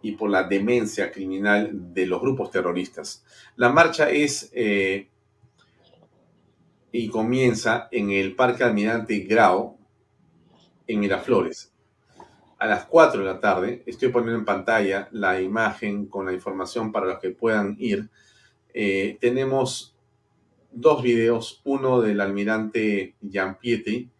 y 0.00 0.12
por 0.12 0.30
la 0.30 0.44
demencia 0.44 1.12
criminal 1.12 1.92
de 1.92 2.06
los 2.06 2.18
grupos 2.18 2.50
terroristas. 2.50 3.22
La 3.56 3.68
marcha 3.68 4.08
es 4.08 4.50
eh, 4.54 5.10
y 6.92 7.10
comienza 7.10 7.88
en 7.90 8.10
el 8.10 8.34
Parque 8.34 8.64
Almirante 8.64 9.18
Grau, 9.18 9.76
en 10.86 11.00
Miraflores. 11.00 11.74
A 12.58 12.66
las 12.66 12.86
4 12.86 13.20
de 13.20 13.26
la 13.26 13.38
tarde, 13.38 13.82
estoy 13.84 14.08
poniendo 14.08 14.38
en 14.38 14.46
pantalla 14.46 15.10
la 15.12 15.42
imagen 15.42 16.06
con 16.06 16.24
la 16.24 16.32
información 16.32 16.90
para 16.90 17.04
los 17.04 17.18
que 17.18 17.32
puedan 17.32 17.76
ir. 17.78 18.08
Eh, 18.72 19.18
tenemos 19.20 19.94
dos 20.72 21.02
videos, 21.02 21.60
uno 21.64 22.00
del 22.00 22.18
almirante 22.22 23.14
Pietri 23.60 24.10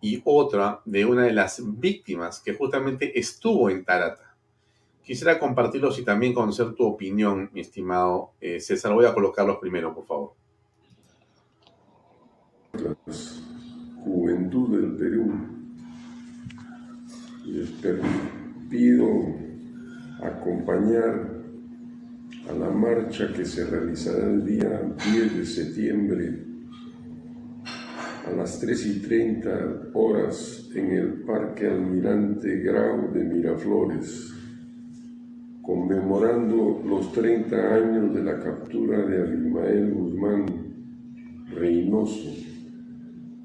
y 0.00 0.22
otra 0.24 0.80
de 0.84 1.04
una 1.04 1.24
de 1.24 1.32
las 1.32 1.62
víctimas 1.78 2.40
que 2.40 2.54
justamente 2.54 3.18
estuvo 3.18 3.68
en 3.68 3.84
Tarata. 3.84 4.34
Quisiera 5.04 5.38
compartirlos 5.38 5.98
y 5.98 6.04
también 6.04 6.32
conocer 6.32 6.74
tu 6.74 6.84
opinión, 6.84 7.50
mi 7.52 7.60
estimado 7.60 8.32
eh, 8.40 8.60
César. 8.60 8.92
Voy 8.92 9.06
a 9.06 9.14
colocarlos 9.14 9.58
primero, 9.58 9.94
por 9.94 10.06
favor. 10.06 10.32
Juventud 14.04 14.78
del 14.78 14.96
Perú. 14.96 15.32
Les 17.44 17.70
pido 18.70 19.06
acompañar 20.22 21.40
a 22.48 22.52
la 22.52 22.70
marcha 22.70 23.32
que 23.32 23.44
se 23.44 23.66
realizará 23.66 24.24
el 24.24 24.44
día 24.44 24.94
10 25.12 25.36
de 25.36 25.46
septiembre 25.46 26.49
a 28.26 28.30
las 28.32 28.60
3 28.60 28.86
y 28.86 29.00
30 29.00 29.90
horas 29.94 30.68
en 30.74 30.92
el 30.92 31.22
Parque 31.22 31.66
Almirante 31.66 32.58
Grau 32.60 33.12
de 33.12 33.24
Miraflores, 33.24 34.34
conmemorando 35.62 36.82
los 36.84 37.12
30 37.12 37.56
años 37.56 38.14
de 38.14 38.22
la 38.22 38.38
captura 38.38 39.06
de 39.06 39.22
Abimael 39.22 39.94
Guzmán 39.94 40.46
Reynoso, 41.54 42.30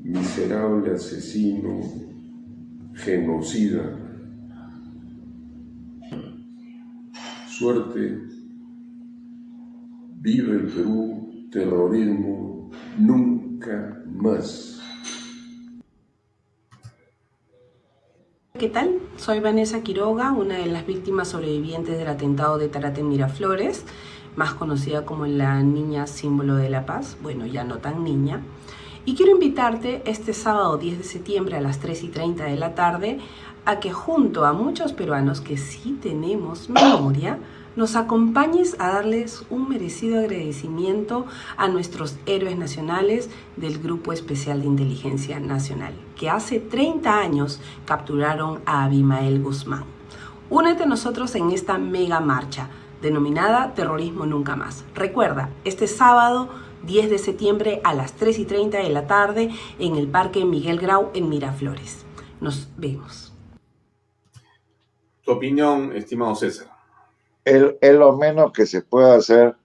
miserable 0.03 0.93
asesino, 0.93 1.81
genocida. 2.93 3.99
Suerte, 7.47 8.19
vive 10.19 10.51
el 10.51 10.67
Perú, 10.67 11.47
terrorismo, 11.49 12.69
nunca 12.99 13.34
más. 14.05 14.81
¿Qué 18.57 18.69
tal? 18.69 18.99
Soy 19.17 19.39
Vanessa 19.39 19.81
Quiroga, 19.81 20.31
una 20.31 20.57
de 20.57 20.65
las 20.67 20.85
víctimas 20.85 21.29
sobrevivientes 21.29 21.97
del 21.97 22.07
atentado 22.07 22.57
de 22.57 22.69
Tarate 22.69 23.03
Miraflores, 23.03 23.85
más 24.35 24.53
conocida 24.53 25.05
como 25.05 25.25
la 25.25 25.61
niña 25.61 26.07
símbolo 26.07 26.55
de 26.55 26.69
la 26.69 26.85
paz, 26.85 27.17
bueno, 27.21 27.45
ya 27.45 27.63
no 27.63 27.79
tan 27.79 28.03
niña. 28.03 28.41
Y 29.03 29.15
quiero 29.15 29.33
invitarte 29.33 30.01
este 30.05 30.33
sábado 30.33 30.77
10 30.77 30.99
de 30.99 31.03
septiembre 31.03 31.57
a 31.57 31.61
las 31.61 31.79
3 31.79 32.03
y 32.03 32.07
30 32.07 32.45
de 32.45 32.55
la 32.55 32.75
tarde 32.75 33.19
a 33.65 33.79
que 33.79 33.91
junto 33.91 34.45
a 34.45 34.53
muchos 34.53 34.93
peruanos 34.93 35.41
que 35.41 35.57
sí 35.57 35.99
tenemos 36.01 36.69
memoria, 36.69 37.37
nos 37.75 37.95
acompañes 37.95 38.75
a 38.79 38.89
darles 38.89 39.45
un 39.49 39.67
merecido 39.67 40.19
agradecimiento 40.19 41.25
a 41.57 41.67
nuestros 41.67 42.17
héroes 42.25 42.57
nacionales 42.57 43.29
del 43.57 43.79
Grupo 43.79 44.13
Especial 44.13 44.61
de 44.61 44.67
Inteligencia 44.67 45.39
Nacional, 45.39 45.93
que 46.15 46.29
hace 46.29 46.59
30 46.59 47.19
años 47.19 47.61
capturaron 47.85 48.61
a 48.65 48.85
Abimael 48.85 49.41
Guzmán. 49.41 49.83
Únete 50.49 50.83
a 50.83 50.87
nosotros 50.87 51.35
en 51.35 51.51
esta 51.51 51.77
mega 51.77 52.19
marcha 52.19 52.69
denominada 53.01 53.73
Terrorismo 53.73 54.25
Nunca 54.25 54.55
Más. 54.55 54.85
Recuerda, 54.95 55.49
este 55.65 55.87
sábado 55.87 56.49
10 56.85 57.09
de 57.09 57.17
septiembre 57.17 57.81
a 57.83 57.93
las 57.93 58.13
3 58.13 58.39
y 58.39 58.45
30 58.45 58.77
de 58.77 58.89
la 58.89 59.07
tarde 59.07 59.49
en 59.79 59.95
el 59.95 60.07
Parque 60.07 60.45
Miguel 60.45 60.79
Grau 60.79 61.09
en 61.13 61.29
Miraflores. 61.29 62.05
Nos 62.39 62.69
vemos. 62.77 63.33
Tu 65.23 65.31
opinión, 65.31 65.91
estimado 65.95 66.35
César 66.35 66.74
es, 67.45 67.93
lo 67.93 68.17
menos 68.17 68.51
que 68.51 68.65
se 68.65 68.81
puede 68.81 69.15
hacer 69.15 69.55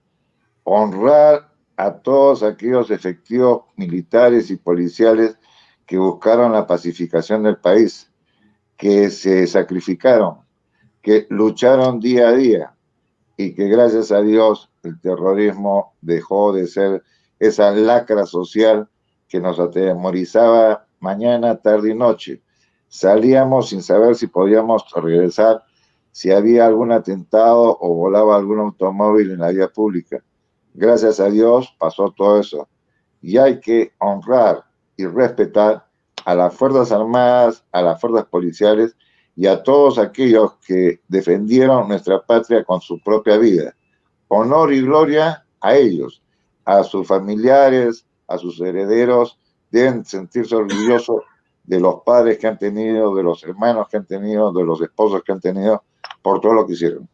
honrar 0.65 1.51
a 1.77 1.95
todos 1.95 2.43
aquellos 2.43 2.91
efectivos 2.91 3.63
militares 3.77 4.51
y 4.51 4.57
policiales 4.57 5.39
que 5.87 5.97
buscaron 5.97 6.53
la 6.53 6.67
pacificación 6.67 7.43
del 7.43 7.57
país, 7.57 8.13
que 8.77 9.09
se 9.09 9.47
sacrificaron, 9.47 10.41
que 11.03 11.27
lucharon 11.31 11.99
día 11.99 12.29
a 12.29 12.33
día 12.33 12.75
y 13.37 13.55
que 13.55 13.69
gracias 13.69 14.13
a 14.13 14.21
Dios 14.21 14.71
el 14.83 15.01
terrorismo 15.01 15.95
dejó 16.03 16.53
de 16.53 16.67
ser 16.67 17.03
esa 17.39 17.71
lacra 17.71 18.27
social 18.27 18.89
que 19.27 19.41
nos 19.41 19.59
atemorizaba 19.59 20.87
mañana, 21.01 21.57
tarde 21.57 21.91
y 21.91 21.95
noche. 21.95 22.43
Salíamos 22.89 23.71
sin 23.71 23.83
saber 23.83 24.15
si 24.17 24.27
podíamos 24.27 24.85
regresar 24.95 25.63
si 26.13 26.31
había 26.31 26.67
algún 26.67 26.93
atentado 26.93 27.77
o 27.81 27.95
volaba 27.95 28.37
algún 28.37 28.61
automóvil 28.61 29.31
en 29.31 29.41
la 29.41 29.51
vía 29.51 29.69
pública. 29.69 30.23
Gracias 30.75 31.21
a 31.21 31.31
Dios 31.31 31.75
pasó 31.79 32.13
todo 32.17 32.41
eso. 32.41 32.69
Y 33.23 33.37
hay 33.37 33.61
que 33.61 33.93
honrar 33.99 34.65
y 34.97 35.07
respetar 35.07 35.87
a 36.25 36.35
las 36.35 36.55
Fuerzas 36.55 36.93
Armadas, 36.93 37.65
a 37.73 37.83
las 37.83 38.01
Fuerzas 38.01 38.27
Policiales 38.27 38.97
y 39.37 39.47
a 39.47 39.63
todos 39.63 39.99
aquellos 39.99 40.55
que 40.67 41.01
defendieron 41.09 41.89
nuestra 41.89 42.21
patria 42.23 42.65
con 42.65 42.81
su 42.81 43.01
propia 43.01 43.39
vida. 43.39 43.75
Honor 44.29 44.73
y 44.73 44.83
gloria 44.83 45.45
a 45.61 45.77
ellos, 45.77 46.23
a 46.65 46.83
sus 46.85 47.07
familiares, 47.07 48.07
a 48.27 48.39
sus 48.39 48.61
herederos, 48.61 49.39
deben 49.71 50.05
sentirse 50.05 50.55
orgullosos 50.55 51.23
de 51.65 51.81
los 51.81 52.03
padres 52.05 52.39
que 52.39 52.47
han 52.47 52.59
tenido, 52.59 53.15
de 53.15 53.23
los 53.23 53.43
hermanos 53.45 53.89
que 53.89 53.97
han 53.97 54.07
tenido, 54.07 54.53
de 54.53 54.65
los 54.65 54.81
esposos 54.81 55.23
que 55.23 55.33
han 55.33 55.41
tenido, 55.41 55.85
por 56.23 56.41
todo 56.41 56.55
lo 56.55 56.67
que 56.67 56.75
hicieron. 56.75 57.09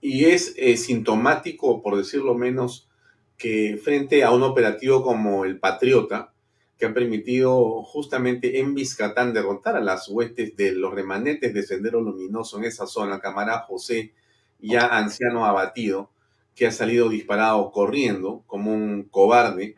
Y 0.00 0.26
es 0.26 0.54
eh, 0.56 0.76
sintomático, 0.76 1.82
por 1.82 1.96
decirlo 1.96 2.34
menos, 2.34 2.88
que 3.36 3.78
frente 3.82 4.24
a 4.24 4.30
un 4.30 4.42
operativo 4.42 5.02
como 5.02 5.44
el 5.44 5.58
Patriota, 5.58 6.32
que 6.78 6.86
ha 6.86 6.94
permitido 6.94 7.82
justamente 7.82 8.60
en 8.60 8.74
Vizcatán 8.74 9.32
derrotar 9.32 9.76
a 9.76 9.80
las 9.80 10.08
huestes 10.08 10.56
de 10.56 10.72
los 10.72 10.94
remanentes 10.94 11.52
de 11.52 11.64
Sendero 11.64 12.00
Luminoso 12.00 12.58
en 12.58 12.64
esa 12.64 12.86
zona, 12.86 13.18
camarada 13.18 13.60
José, 13.60 14.12
ya 14.60 14.86
anciano 14.86 15.44
abatido, 15.44 16.10
que 16.54 16.66
ha 16.66 16.70
salido 16.70 17.08
disparado 17.08 17.70
corriendo 17.72 18.44
como 18.46 18.72
un 18.72 19.04
cobarde, 19.04 19.74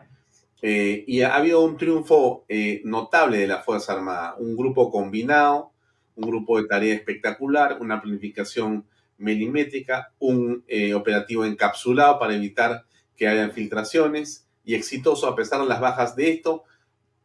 eh, 0.63 1.05
y 1.07 1.23
ha 1.23 1.37
habido 1.37 1.63
un 1.63 1.79
triunfo 1.79 2.45
eh, 2.49 2.83
notable 2.85 3.39
de 3.39 3.47
la 3.47 3.63
Fuerza 3.63 3.95
Armada, 3.95 4.35
un 4.39 4.57
grupo 4.57 4.91
combinado, 4.91 5.73
un 6.21 6.31
grupo 6.31 6.61
de 6.61 6.69
tarea 6.69 6.95
espectacular, 6.95 7.79
una 7.81 8.01
planificación 8.01 8.85
milimétrica, 9.19 10.13
un 10.19 10.65
eh, 10.67 10.95
operativo 10.95 11.45
encapsulado 11.45 12.19
para 12.19 12.35
evitar 12.35 12.85
que 13.17 13.27
haya 13.27 13.45
infiltraciones 13.45 14.47
y 14.65 14.75
exitoso 14.75 15.27
a 15.27 15.37
pesar 15.37 15.61
de 15.61 15.67
las 15.67 15.81
bajas 15.81 16.17
de 16.17 16.31
esto. 16.31 16.65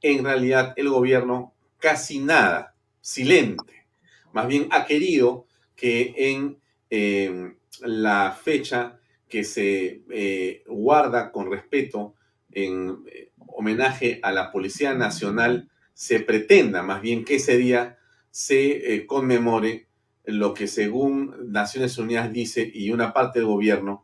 En 0.02 0.24
realidad 0.24 0.74
el 0.78 0.90
gobierno 0.90 1.54
casi 1.80 2.20
nada, 2.20 2.76
silente. 3.02 3.86
Más 4.34 4.48
bien 4.48 4.68
ha 4.72 4.86
querido 4.86 5.46
que 5.76 6.14
en 6.18 6.58
eh, 6.90 7.54
la 7.82 8.32
fecha 8.32 9.00
que 9.28 9.44
se 9.44 10.02
eh, 10.10 10.64
guarda 10.68 11.32
con 11.32 11.52
respeto 11.52 12.16
en 12.52 13.04
homenaje 13.48 14.20
a 14.24 14.32
la 14.32 14.52
Policía 14.52 14.94
Nacional 14.94 15.70
se 15.94 16.20
pretenda 16.20 16.84
más 16.84 17.02
bien 17.02 17.26
que 17.26 17.36
ese 17.36 17.58
día 17.58 17.98
se 18.36 18.94
eh, 18.94 19.08
conmemore 19.08 19.88
lo 20.26 20.54
que 20.54 20.68
según 20.68 21.54
Naciones 21.54 21.98
Unidas 21.98 22.34
dice 22.34 22.70
y 22.74 22.92
una 22.92 23.14
parte 23.14 23.40
del 23.40 23.48
gobierno 23.48 24.04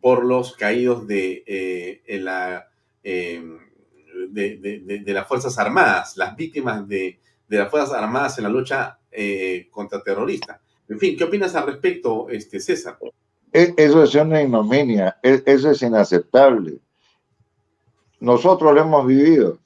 por 0.00 0.24
los 0.24 0.56
caídos 0.56 1.06
de, 1.06 1.44
eh, 1.46 2.18
la, 2.18 2.70
em, 3.04 3.56
de, 4.30 5.02
las 5.06 5.28
Fuerzas 5.28 5.56
Armadas, 5.60 6.16
las 6.16 6.34
víctimas 6.34 6.88
de, 6.88 7.20
las 7.46 7.70
Fuerzas 7.70 7.94
Armadas 7.94 8.36
en 8.38 8.44
la 8.44 8.50
lucha 8.50 8.98
eh, 9.12 9.68
contra 9.70 10.02
terroristas. 10.02 10.58
En 10.88 10.98
fin, 10.98 11.16
¿qué 11.16 11.22
opinas 11.22 11.54
al 11.54 11.66
respecto, 11.66 12.28
este, 12.30 12.58
César? 12.58 12.98
E, 13.52 13.74
eso 13.76 14.02
es 14.02 14.12
una 14.16 14.42
ignominia, 14.42 15.18
e, 15.22 15.40
eso 15.46 15.70
es 15.70 15.80
inaceptable. 15.82 16.80
nosotros 18.18 18.74
lo 18.74 18.80
hemos 18.80 19.06
vivido. 19.06 19.60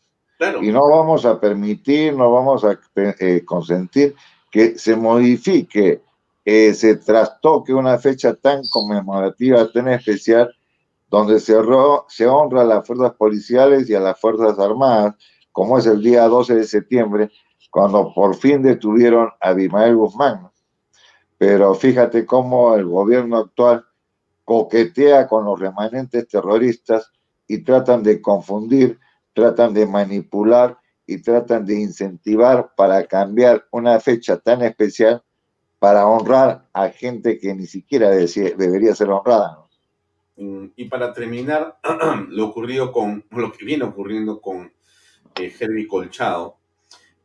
Y 0.60 0.72
no 0.72 0.88
vamos 0.88 1.24
a 1.24 1.38
permitir, 1.38 2.14
no 2.14 2.32
vamos 2.32 2.64
a 2.64 2.78
eh, 2.96 3.44
consentir 3.44 4.14
que 4.50 4.78
se 4.78 4.96
modifique, 4.96 6.02
se 6.44 6.96
trastoque 6.96 7.72
una 7.72 7.98
fecha 7.98 8.34
tan 8.34 8.62
conmemorativa, 8.70 9.70
tan 9.72 9.88
especial, 9.88 10.54
donde 11.08 11.40
se, 11.40 11.54
se 12.08 12.26
honra 12.26 12.62
a 12.62 12.64
las 12.64 12.86
fuerzas 12.86 13.12
policiales 13.12 13.88
y 13.88 13.94
a 13.94 14.00
las 14.00 14.18
fuerzas 14.18 14.58
armadas, 14.58 15.14
como 15.52 15.78
es 15.78 15.86
el 15.86 16.02
día 16.02 16.26
12 16.26 16.54
de 16.54 16.64
septiembre, 16.64 17.30
cuando 17.70 18.12
por 18.14 18.34
fin 18.34 18.62
detuvieron 18.62 19.30
a 19.40 19.48
Abimael 19.48 19.96
Guzmán. 19.96 20.50
Pero 21.38 21.74
fíjate 21.74 22.26
cómo 22.26 22.74
el 22.74 22.86
gobierno 22.86 23.38
actual 23.38 23.84
coquetea 24.44 25.26
con 25.26 25.44
los 25.44 25.58
remanentes 25.58 26.28
terroristas 26.28 27.10
y 27.46 27.64
tratan 27.64 28.02
de 28.02 28.20
confundir, 28.20 28.98
tratan 29.32 29.74
de 29.74 29.86
manipular 29.86 30.78
y 31.06 31.20
tratan 31.22 31.64
de 31.64 31.80
incentivar 31.80 32.72
para 32.76 33.04
cambiar 33.06 33.66
una 33.70 33.98
fecha 34.00 34.36
tan 34.38 34.62
especial 34.62 35.22
para 35.78 36.06
honrar 36.06 36.68
a 36.72 36.90
gente 36.90 37.38
que 37.38 37.54
ni 37.54 37.66
siquiera 37.66 38.10
debería 38.10 38.94
ser 38.94 39.08
honrada. 39.08 39.66
Mm, 40.36 40.66
y 40.76 40.84
para 40.84 41.12
terminar, 41.12 41.78
lo 42.28 42.46
ocurrido 42.46 42.92
con 42.92 43.24
lo 43.30 43.52
que 43.52 43.64
viene 43.64 43.84
ocurriendo 43.84 44.40
con 44.40 44.72
eh, 45.34 45.86
Colchado, 45.88 46.56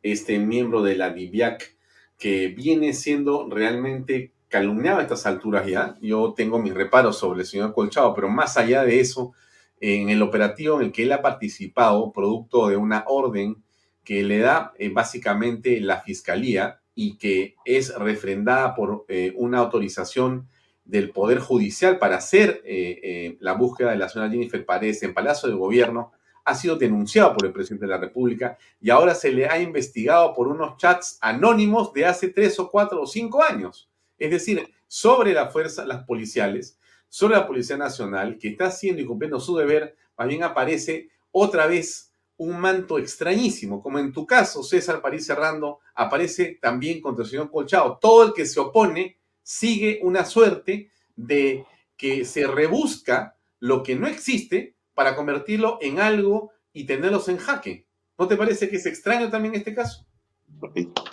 este 0.01 0.39
miembro 0.39 0.81
de 0.81 0.95
la 0.95 1.11
DIVIAC, 1.11 1.75
que 2.17 2.47
viene 2.47 2.93
siendo 2.93 3.47
realmente 3.49 4.33
calumniado 4.47 4.99
a 4.99 5.01
estas 5.03 5.25
alturas 5.25 5.67
ya. 5.67 5.95
Yo 6.01 6.33
tengo 6.35 6.59
mis 6.59 6.73
reparos 6.73 7.17
sobre 7.17 7.41
el 7.41 7.45
señor 7.45 7.73
Colchado, 7.73 8.13
pero 8.15 8.29
más 8.29 8.57
allá 8.57 8.83
de 8.83 8.99
eso, 8.99 9.33
en 9.79 10.09
el 10.09 10.21
operativo 10.21 10.79
en 10.79 10.87
el 10.87 10.91
que 10.91 11.03
él 11.03 11.11
ha 11.11 11.21
participado, 11.21 12.11
producto 12.11 12.67
de 12.67 12.77
una 12.77 13.03
orden 13.07 13.63
que 14.03 14.23
le 14.23 14.39
da 14.39 14.73
eh, 14.77 14.89
básicamente 14.89 15.79
la 15.81 16.01
fiscalía 16.01 16.81
y 16.95 17.17
que 17.17 17.55
es 17.65 17.93
refrendada 17.95 18.73
por 18.73 19.05
eh, 19.07 19.33
una 19.35 19.59
autorización 19.59 20.47
del 20.85 21.11
Poder 21.11 21.39
Judicial 21.39 21.99
para 21.99 22.17
hacer 22.17 22.61
eh, 22.65 23.35
la 23.41 23.53
búsqueda 23.53 23.91
de 23.91 23.97
la 23.97 24.07
señora 24.07 24.31
Jennifer 24.31 24.65
Paredes 24.65 25.03
en 25.03 25.13
Palacio 25.13 25.49
del 25.49 25.57
Gobierno, 25.57 26.13
ha 26.45 26.55
sido 26.55 26.77
denunciado 26.77 27.33
por 27.33 27.45
el 27.45 27.51
presidente 27.51 27.85
de 27.85 27.91
la 27.91 27.97
República 27.97 28.57
y 28.79 28.89
ahora 28.89 29.13
se 29.13 29.33
le 29.33 29.47
ha 29.49 29.59
investigado 29.59 30.33
por 30.33 30.47
unos 30.47 30.77
chats 30.77 31.17
anónimos 31.19 31.91
de 31.91 32.05
hace 32.05 32.29
tres 32.29 32.57
o 32.57 32.71
cuatro 32.71 33.01
o 33.01 33.05
cinco 33.05 33.43
años. 33.43 33.89
Es 34.17 34.31
decir, 34.31 34.65
sobre 34.87 35.33
la 35.33 35.47
fuerza, 35.47 35.85
las 35.85 36.05
policiales, 36.05 36.79
sobre 37.09 37.35
la 37.35 37.47
Policía 37.47 37.77
Nacional, 37.77 38.37
que 38.37 38.49
está 38.49 38.67
haciendo 38.67 39.01
y 39.01 39.05
cumpliendo 39.05 39.39
su 39.39 39.55
deber, 39.55 39.95
más 40.17 40.27
bien 40.27 40.43
aparece 40.43 41.09
otra 41.31 41.67
vez 41.67 42.11
un 42.37 42.59
manto 42.59 42.99
extrañísimo, 42.99 43.81
como 43.81 43.99
en 43.99 44.13
tu 44.13 44.25
caso, 44.25 44.63
César 44.63 45.01
París 45.01 45.25
Cerrando, 45.25 45.79
aparece 45.95 46.59
también 46.61 47.01
contra 47.01 47.23
el 47.23 47.29
señor 47.29 47.49
Colchado. 47.49 47.97
Todo 47.99 48.25
el 48.25 48.33
que 48.33 48.45
se 48.45 48.59
opone 48.59 49.17
sigue 49.41 49.99
una 50.03 50.23
suerte 50.23 50.91
de 51.15 51.65
que 51.95 52.25
se 52.25 52.45
rebusca 52.45 53.35
lo 53.59 53.81
que 53.81 53.95
no 53.95 54.07
existe 54.07 54.75
para 54.93 55.15
convertirlo 55.15 55.79
en 55.81 55.99
algo 55.99 56.51
y 56.73 56.85
tenerlos 56.85 57.27
en 57.27 57.37
jaque. 57.37 57.87
¿No 58.19 58.27
te 58.27 58.37
parece 58.37 58.69
que 58.69 58.77
es 58.77 58.85
extraño 58.85 59.29
también 59.29 59.55
este 59.55 59.73
caso? 59.73 60.05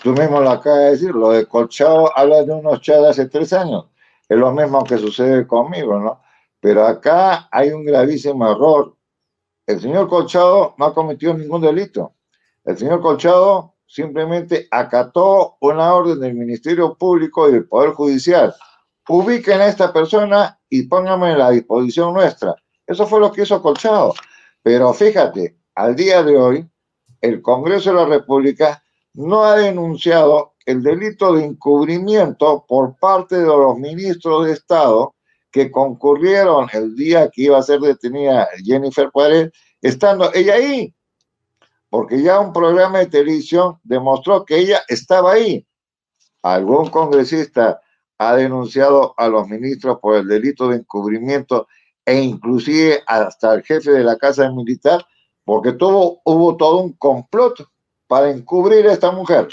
Tú 0.03 0.13
mismo 0.13 0.41
lo 0.41 0.51
acabas 0.51 0.81
de 0.81 0.91
decir, 0.91 1.11
lo 1.15 1.31
de 1.31 1.47
Colchado 1.47 2.17
habla 2.17 2.45
de 2.45 2.53
unos 2.53 2.81
chats 2.81 3.03
de 3.03 3.09
hace 3.09 3.29
tres 3.29 3.53
años. 3.53 3.87
Es 4.35 4.41
lo 4.41 4.53
mismo 4.53 4.85
que 4.85 4.99
sucede 4.99 5.47
conmigo, 5.47 5.99
¿no? 5.99 6.21
Pero 6.61 6.87
acá 6.87 7.49
hay 7.51 7.71
un 7.71 7.85
gravísimo 7.85 8.51
error 8.51 8.97
el 9.67 9.81
señor 9.81 10.09
Colchado 10.09 10.75
no 10.77 10.85
ha 10.85 10.95
cometido 10.95 11.33
ningún 11.33 11.63
delito. 11.63 12.15
El 12.65 12.77
señor 12.77 13.01
Colchado 13.01 13.77
simplemente 13.87 14.69
acató 14.71 15.57
una 15.61 15.95
orden 15.95 16.21
del 16.21 16.35
Ministerio 16.35 16.95
Público 16.97 17.49
y 17.49 17.53
del 17.53 17.67
Poder 17.67 17.93
Judicial. 17.93 18.55
Ubiquen 19.09 19.61
a 19.61 19.67
esta 19.67 19.91
persona 19.91 20.59
y 20.69 20.83
pónganme 20.83 21.33
en 21.33 21.39
la 21.39 21.51
disposición 21.51 22.13
nuestra. 22.13 22.55
Eso 22.87 23.07
fue 23.07 23.21
lo 23.21 23.33
que 23.33 23.43
hizo 23.43 23.63
Colchado. 23.63 24.13
Pero 24.63 24.93
fíjate, 24.93 25.57
al 25.75 25.97
día 25.97 26.23
de 26.23 26.37
hoy, 26.37 26.71
el 27.23 27.41
Congreso 27.41 27.91
de 27.91 27.97
la 27.97 28.07
República 28.07 28.83
no 29.15 29.45
ha 29.45 29.57
denunciado 29.57 30.54
el 30.67 30.83
delito 30.83 31.35
de 31.35 31.45
encubrimiento 31.45 32.65
por 32.67 32.97
parte 32.97 33.37
de 33.37 33.47
los 33.47 33.79
ministros 33.79 34.47
de 34.47 34.53
Estado 34.53 35.15
que 35.51 35.71
concurrieron 35.71 36.69
el 36.73 36.97
día 36.97 37.31
que 37.31 37.43
iba 37.43 37.59
a 37.59 37.63
ser 37.63 37.81
detenida 37.81 38.49
Jennifer 38.65 39.11
Paredes, 39.13 39.53
estando 39.81 40.33
ella 40.35 40.55
ahí, 40.55 40.93
porque 41.89 42.21
ya 42.23 42.41
un 42.41 42.53
programa 42.53 42.99
de 42.99 43.07
televisión 43.07 43.79
demostró 43.85 44.45
que 44.45 44.59
ella 44.59 44.83
estaba 44.89 45.33
ahí. 45.33 45.67
Algún 46.43 46.89
congresista 46.89 47.81
ha 48.19 48.35
denunciado 48.35 49.15
a 49.17 49.29
los 49.29 49.47
ministros 49.47 49.99
por 50.01 50.17
el 50.17 50.27
delito 50.27 50.69
de 50.69 50.79
encubrimiento 50.79 51.69
e 52.05 52.21
inclusive 52.21 53.03
hasta 53.07 53.55
el 53.55 53.63
jefe 53.63 53.93
de 53.93 54.03
la 54.05 54.17
Casa 54.17 54.51
Militar, 54.51 55.07
porque 55.45 55.73
tuvo, 55.73 56.21
hubo 56.25 56.57
todo 56.57 56.81
un 56.81 56.95
complot 56.95 57.65
para 58.07 58.31
encubrir 58.31 58.89
a 58.89 58.93
esta 58.93 59.11
mujer. 59.11 59.49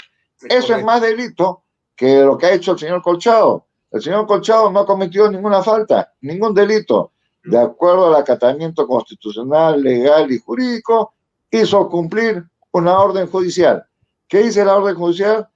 Eso 0.48 0.74
es 0.74 0.84
más 0.84 1.00
delito 1.00 1.62
que 1.96 2.22
lo 2.22 2.36
que 2.38 2.46
ha 2.46 2.52
hecho 2.52 2.72
el 2.72 2.78
señor 2.78 3.02
Colchado. 3.02 3.66
El 3.90 4.02
señor 4.02 4.26
Colchado 4.26 4.70
no 4.70 4.86
cometió 4.86 5.30
ninguna 5.30 5.62
falta, 5.62 6.12
ningún 6.20 6.54
delito. 6.54 7.12
De 7.44 7.58
acuerdo 7.58 8.06
al 8.08 8.16
acatamiento 8.16 8.86
constitucional, 8.86 9.82
legal 9.82 10.30
y 10.30 10.38
jurídico, 10.38 11.12
hizo 11.50 11.88
cumplir 11.88 12.44
una 12.70 12.98
orden 12.98 13.26
judicial. 13.26 13.84
¿Qué 14.28 14.44
dice 14.44 14.64
la 14.64 14.76
orden 14.76 14.94
judicial? 14.94 15.48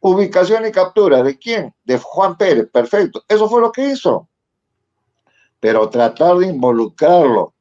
Ubicación 0.00 0.66
y 0.66 0.72
captura. 0.72 1.22
¿De 1.22 1.38
quién? 1.38 1.74
De 1.84 1.98
Juan 1.98 2.36
Pérez. 2.36 2.68
Perfecto. 2.72 3.22
Eso 3.28 3.48
fue 3.48 3.60
lo 3.60 3.70
que 3.70 3.90
hizo. 3.90 4.28
Pero 5.60 5.88
tratar 5.90 6.38
de 6.38 6.46
involucrarlo 6.46 7.52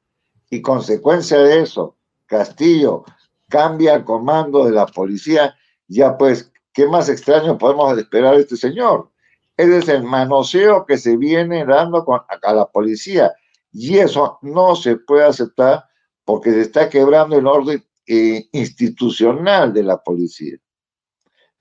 y 0.49 0.61
consecuencia 0.61 1.39
de 1.39 1.61
eso, 1.61 1.95
Castillo 2.25 3.03
cambia 3.49 3.95
el 3.95 4.05
comando 4.05 4.65
de 4.65 4.71
la 4.71 4.85
policía, 4.85 5.55
ya 5.87 6.17
pues, 6.17 6.51
¿qué 6.73 6.88
más 6.88 7.10
extraño 7.10 7.57
podemos 7.57 7.98
esperar 7.98 8.35
de 8.35 8.41
este 8.41 8.57
señor? 8.57 9.11
Es 9.57 9.88
el 9.89 10.03
manoseo 10.03 10.85
que 10.85 10.98
se 10.98 11.18
viene 11.18 11.65
dando 11.65 12.06
a 12.41 12.53
la 12.53 12.65
policía. 12.65 13.34
Y 13.72 13.98
eso 13.98 14.39
no 14.41 14.76
se 14.76 14.98
puede 14.98 15.26
aceptar 15.26 15.85
porque 16.26 16.52
se 16.52 16.61
está 16.61 16.89
quebrando 16.89 17.38
el 17.38 17.48
orden 17.48 17.84
eh, 18.07 18.48
institucional 18.52 19.73
de 19.73 19.84
la 19.84 20.02
policía. 20.02 20.57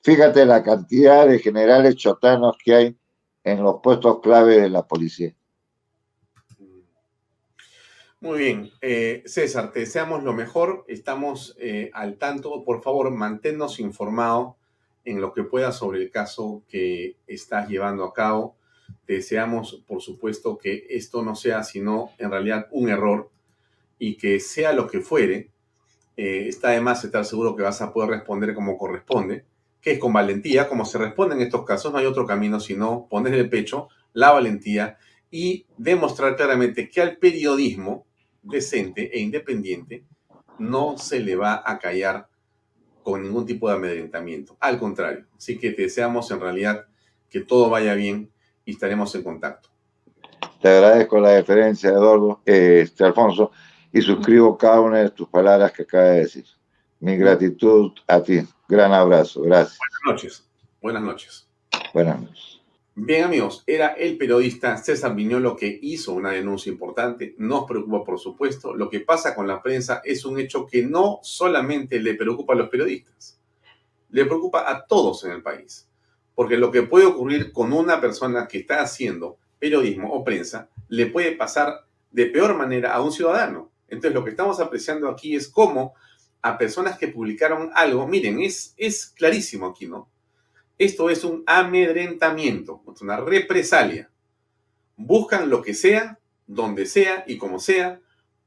Fíjate 0.02 0.46
la 0.46 0.62
cantidad 0.62 1.26
de 1.26 1.38
generales 1.38 1.96
chotanos 1.96 2.56
que 2.64 2.74
hay 2.74 2.96
en 3.44 3.62
los 3.62 3.76
puestos 3.82 4.20
clave 4.20 4.60
de 4.60 4.70
la 4.70 4.86
policía. 4.86 5.34
Muy 8.20 8.38
bien, 8.38 8.70
eh, 8.82 9.22
César, 9.24 9.72
te 9.72 9.80
deseamos 9.80 10.22
lo 10.22 10.34
mejor, 10.34 10.84
estamos 10.88 11.56
eh, 11.58 11.90
al 11.94 12.18
tanto, 12.18 12.64
por 12.64 12.82
favor, 12.82 13.10
manténnos 13.10 13.80
informados 13.80 14.56
en 15.04 15.20
lo 15.20 15.32
que 15.32 15.44
pueda 15.44 15.72
sobre 15.72 16.02
el 16.02 16.10
caso 16.10 16.62
que 16.68 17.16
estás 17.26 17.68
llevando 17.68 18.04
a 18.04 18.12
cabo. 18.12 18.56
deseamos, 19.06 19.82
por 19.86 20.00
supuesto, 20.02 20.58
que 20.58 20.86
esto 20.90 21.22
no 21.22 21.34
sea 21.34 21.62
sino 21.64 22.10
en 22.18 22.30
realidad 22.30 22.68
un 22.70 22.88
error 22.88 23.30
y 23.98 24.16
que 24.16 24.40
sea 24.40 24.72
lo 24.72 24.86
que 24.86 25.00
fuere, 25.00 25.50
eh, 26.16 26.46
está 26.48 26.68
además 26.68 27.04
estar 27.04 27.24
seguro 27.24 27.56
que 27.56 27.62
vas 27.62 27.80
a 27.82 27.92
poder 27.92 28.10
responder 28.10 28.54
como 28.54 28.78
corresponde, 28.78 29.44
que 29.80 29.92
es 29.92 29.98
con 29.98 30.12
valentía, 30.12 30.68
como 30.68 30.84
se 30.84 30.98
responde 30.98 31.34
en 31.34 31.42
estos 31.42 31.64
casos, 31.64 31.92
no 31.92 31.98
hay 31.98 32.06
otro 32.06 32.26
camino 32.26 32.60
sino 32.60 33.06
poner 33.08 33.34
el 33.34 33.48
pecho, 33.48 33.88
la 34.12 34.32
valentía 34.32 34.98
y 35.30 35.66
demostrar 35.78 36.36
claramente 36.36 36.88
que 36.88 37.00
al 37.00 37.16
periodismo 37.16 38.06
decente 38.42 39.10
e 39.12 39.20
independiente 39.20 40.04
no 40.58 40.98
se 40.98 41.20
le 41.20 41.36
va 41.36 41.62
a 41.64 41.78
callar 41.78 42.28
con 43.02 43.22
ningún 43.22 43.46
tipo 43.46 43.68
de 43.68 43.74
amedrentamiento. 43.76 44.56
Al 44.60 44.78
contrario. 44.78 45.26
Así 45.36 45.58
que 45.58 45.70
te 45.70 45.82
deseamos 45.82 46.30
en 46.30 46.40
realidad 46.40 46.86
que 47.28 47.40
todo 47.40 47.70
vaya 47.70 47.94
bien 47.94 48.30
y 48.64 48.72
estaremos 48.72 49.14
en 49.14 49.22
contacto. 49.22 49.68
Te 50.60 50.68
agradezco 50.68 51.18
la 51.18 51.30
deferencia, 51.30 51.90
Eduardo, 51.90 52.42
este, 52.44 53.04
Alfonso, 53.04 53.50
y 53.92 54.02
suscribo 54.02 54.56
cada 54.58 54.80
una 54.80 54.98
de 54.98 55.10
tus 55.10 55.28
palabras 55.28 55.72
que 55.72 55.82
acaba 55.82 56.04
de 56.04 56.20
decir. 56.20 56.44
Mi 57.00 57.16
gratitud 57.16 57.92
a 58.06 58.22
ti. 58.22 58.42
Gran 58.68 58.92
abrazo. 58.92 59.42
Gracias. 59.42 59.78
Buenas 59.78 60.22
noches. 60.22 60.50
Buenas 60.82 61.02
noches. 61.02 61.48
Buenas 61.94 62.20
noches. 62.20 62.49
Bien 62.96 63.22
amigos, 63.22 63.62
era 63.68 63.88
el 63.88 64.18
periodista 64.18 64.76
César 64.76 65.14
Viñolo 65.14 65.54
que 65.56 65.78
hizo 65.80 66.12
una 66.12 66.32
denuncia 66.32 66.72
importante, 66.72 67.36
nos 67.38 67.64
preocupa 67.64 68.02
por 68.02 68.18
supuesto, 68.18 68.74
lo 68.74 68.90
que 68.90 68.98
pasa 68.98 69.32
con 69.34 69.46
la 69.46 69.62
prensa 69.62 70.02
es 70.04 70.24
un 70.24 70.40
hecho 70.40 70.66
que 70.66 70.84
no 70.84 71.20
solamente 71.22 72.00
le 72.00 72.14
preocupa 72.14 72.54
a 72.54 72.56
los 72.56 72.68
periodistas, 72.68 73.40
le 74.10 74.24
preocupa 74.24 74.68
a 74.68 74.84
todos 74.86 75.24
en 75.24 75.30
el 75.30 75.42
país, 75.42 75.88
porque 76.34 76.56
lo 76.56 76.72
que 76.72 76.82
puede 76.82 77.06
ocurrir 77.06 77.52
con 77.52 77.72
una 77.72 78.00
persona 78.00 78.48
que 78.48 78.58
está 78.58 78.80
haciendo 78.80 79.38
periodismo 79.60 80.12
o 80.12 80.24
prensa 80.24 80.68
le 80.88 81.06
puede 81.06 81.32
pasar 81.32 81.86
de 82.10 82.26
peor 82.26 82.56
manera 82.56 82.92
a 82.92 83.02
un 83.02 83.12
ciudadano. 83.12 83.70
Entonces, 83.86 84.14
lo 84.14 84.24
que 84.24 84.30
estamos 84.30 84.58
apreciando 84.58 85.08
aquí 85.08 85.36
es 85.36 85.48
cómo 85.48 85.94
a 86.42 86.58
personas 86.58 86.98
que 86.98 87.08
publicaron 87.08 87.70
algo, 87.74 88.08
miren, 88.08 88.40
es, 88.40 88.74
es 88.76 89.06
clarísimo 89.06 89.66
aquí, 89.66 89.86
¿no? 89.86 90.10
Esto 90.80 91.10
es 91.10 91.24
un 91.24 91.44
amedrentamiento, 91.44 92.82
es 92.90 93.02
una 93.02 93.18
represalia. 93.18 94.10
Buscan 94.96 95.50
lo 95.50 95.60
que 95.60 95.74
sea, 95.74 96.18
donde 96.46 96.86
sea 96.86 97.22
y 97.26 97.36
como 97.36 97.58
sea, 97.58 98.00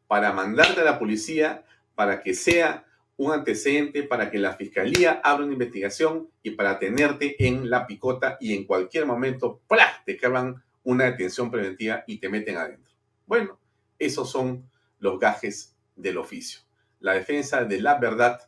para 0.08 0.34
mandarte 0.34 0.82
a 0.82 0.84
la 0.84 0.98
policía, 0.98 1.64
para 1.94 2.22
que 2.24 2.34
sea 2.34 2.88
un 3.18 3.34
antecedente, 3.34 4.02
para 4.02 4.32
que 4.32 4.40
la 4.40 4.54
fiscalía 4.54 5.22
abra 5.24 5.44
una 5.44 5.54
investigación 5.54 6.28
y 6.42 6.50
para 6.50 6.80
tenerte 6.80 7.36
en 7.46 7.70
la 7.70 7.86
picota 7.86 8.40
y 8.42 8.56
en 8.56 8.66
cualquier 8.66 9.06
momento, 9.06 9.62
¡plá! 9.68 10.02
te 10.04 10.18
caban 10.18 10.64
una 10.82 11.04
detención 11.04 11.52
preventiva 11.52 12.04
y 12.08 12.18
te 12.18 12.30
meten 12.30 12.58
adentro. 12.58 12.92
Bueno, 13.28 13.60
esos 14.00 14.32
son 14.32 14.68
los 14.98 15.20
gajes 15.20 15.76
del 15.96 16.18
oficio. 16.18 16.62
La 17.00 17.14
defensa 17.14 17.64
de 17.64 17.80
la 17.80 18.00
verdad 18.00 18.40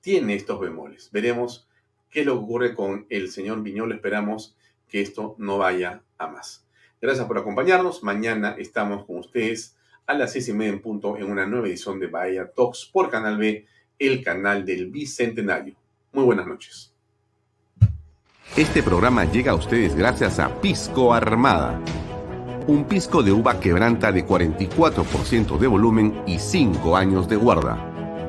tiene 0.00 0.34
estos 0.34 0.58
bemoles. 0.58 1.10
Veremos 1.12 1.67
qué 2.10 2.20
es 2.20 2.26
lo 2.26 2.34
que 2.34 2.44
ocurre 2.44 2.74
con 2.74 3.06
el 3.10 3.30
señor 3.30 3.62
Viñolo. 3.62 3.94
Esperamos 3.94 4.56
que 4.88 5.00
esto 5.00 5.34
no 5.38 5.58
vaya 5.58 6.02
a 6.16 6.26
más. 6.28 6.66
Gracias 7.00 7.26
por 7.26 7.38
acompañarnos. 7.38 8.02
Mañana 8.02 8.56
estamos 8.58 9.04
con 9.04 9.18
ustedes 9.18 9.76
a 10.06 10.14
las 10.14 10.32
seis 10.32 10.48
y 10.48 10.52
media 10.52 10.72
en 10.72 10.80
punto 10.80 11.16
en 11.16 11.30
una 11.30 11.46
nueva 11.46 11.68
edición 11.68 12.00
de 12.00 12.06
Bahía 12.06 12.50
Talks 12.50 12.86
por 12.92 13.10
Canal 13.10 13.36
B, 13.36 13.66
el 13.98 14.24
canal 14.24 14.64
del 14.64 14.86
Bicentenario. 14.90 15.76
Muy 16.12 16.24
buenas 16.24 16.46
noches. 16.46 16.92
Este 18.56 18.82
programa 18.82 19.24
llega 19.24 19.52
a 19.52 19.54
ustedes 19.54 19.94
gracias 19.94 20.38
a 20.38 20.60
Pisco 20.60 21.12
Armada. 21.12 21.80
Un 22.66 22.84
pisco 22.84 23.22
de 23.22 23.32
uva 23.32 23.60
quebranta 23.60 24.10
de 24.10 24.26
44% 24.26 25.58
de 25.58 25.66
volumen 25.66 26.22
y 26.26 26.38
5 26.38 26.96
años 26.96 27.28
de 27.28 27.36
guarda. 27.36 27.97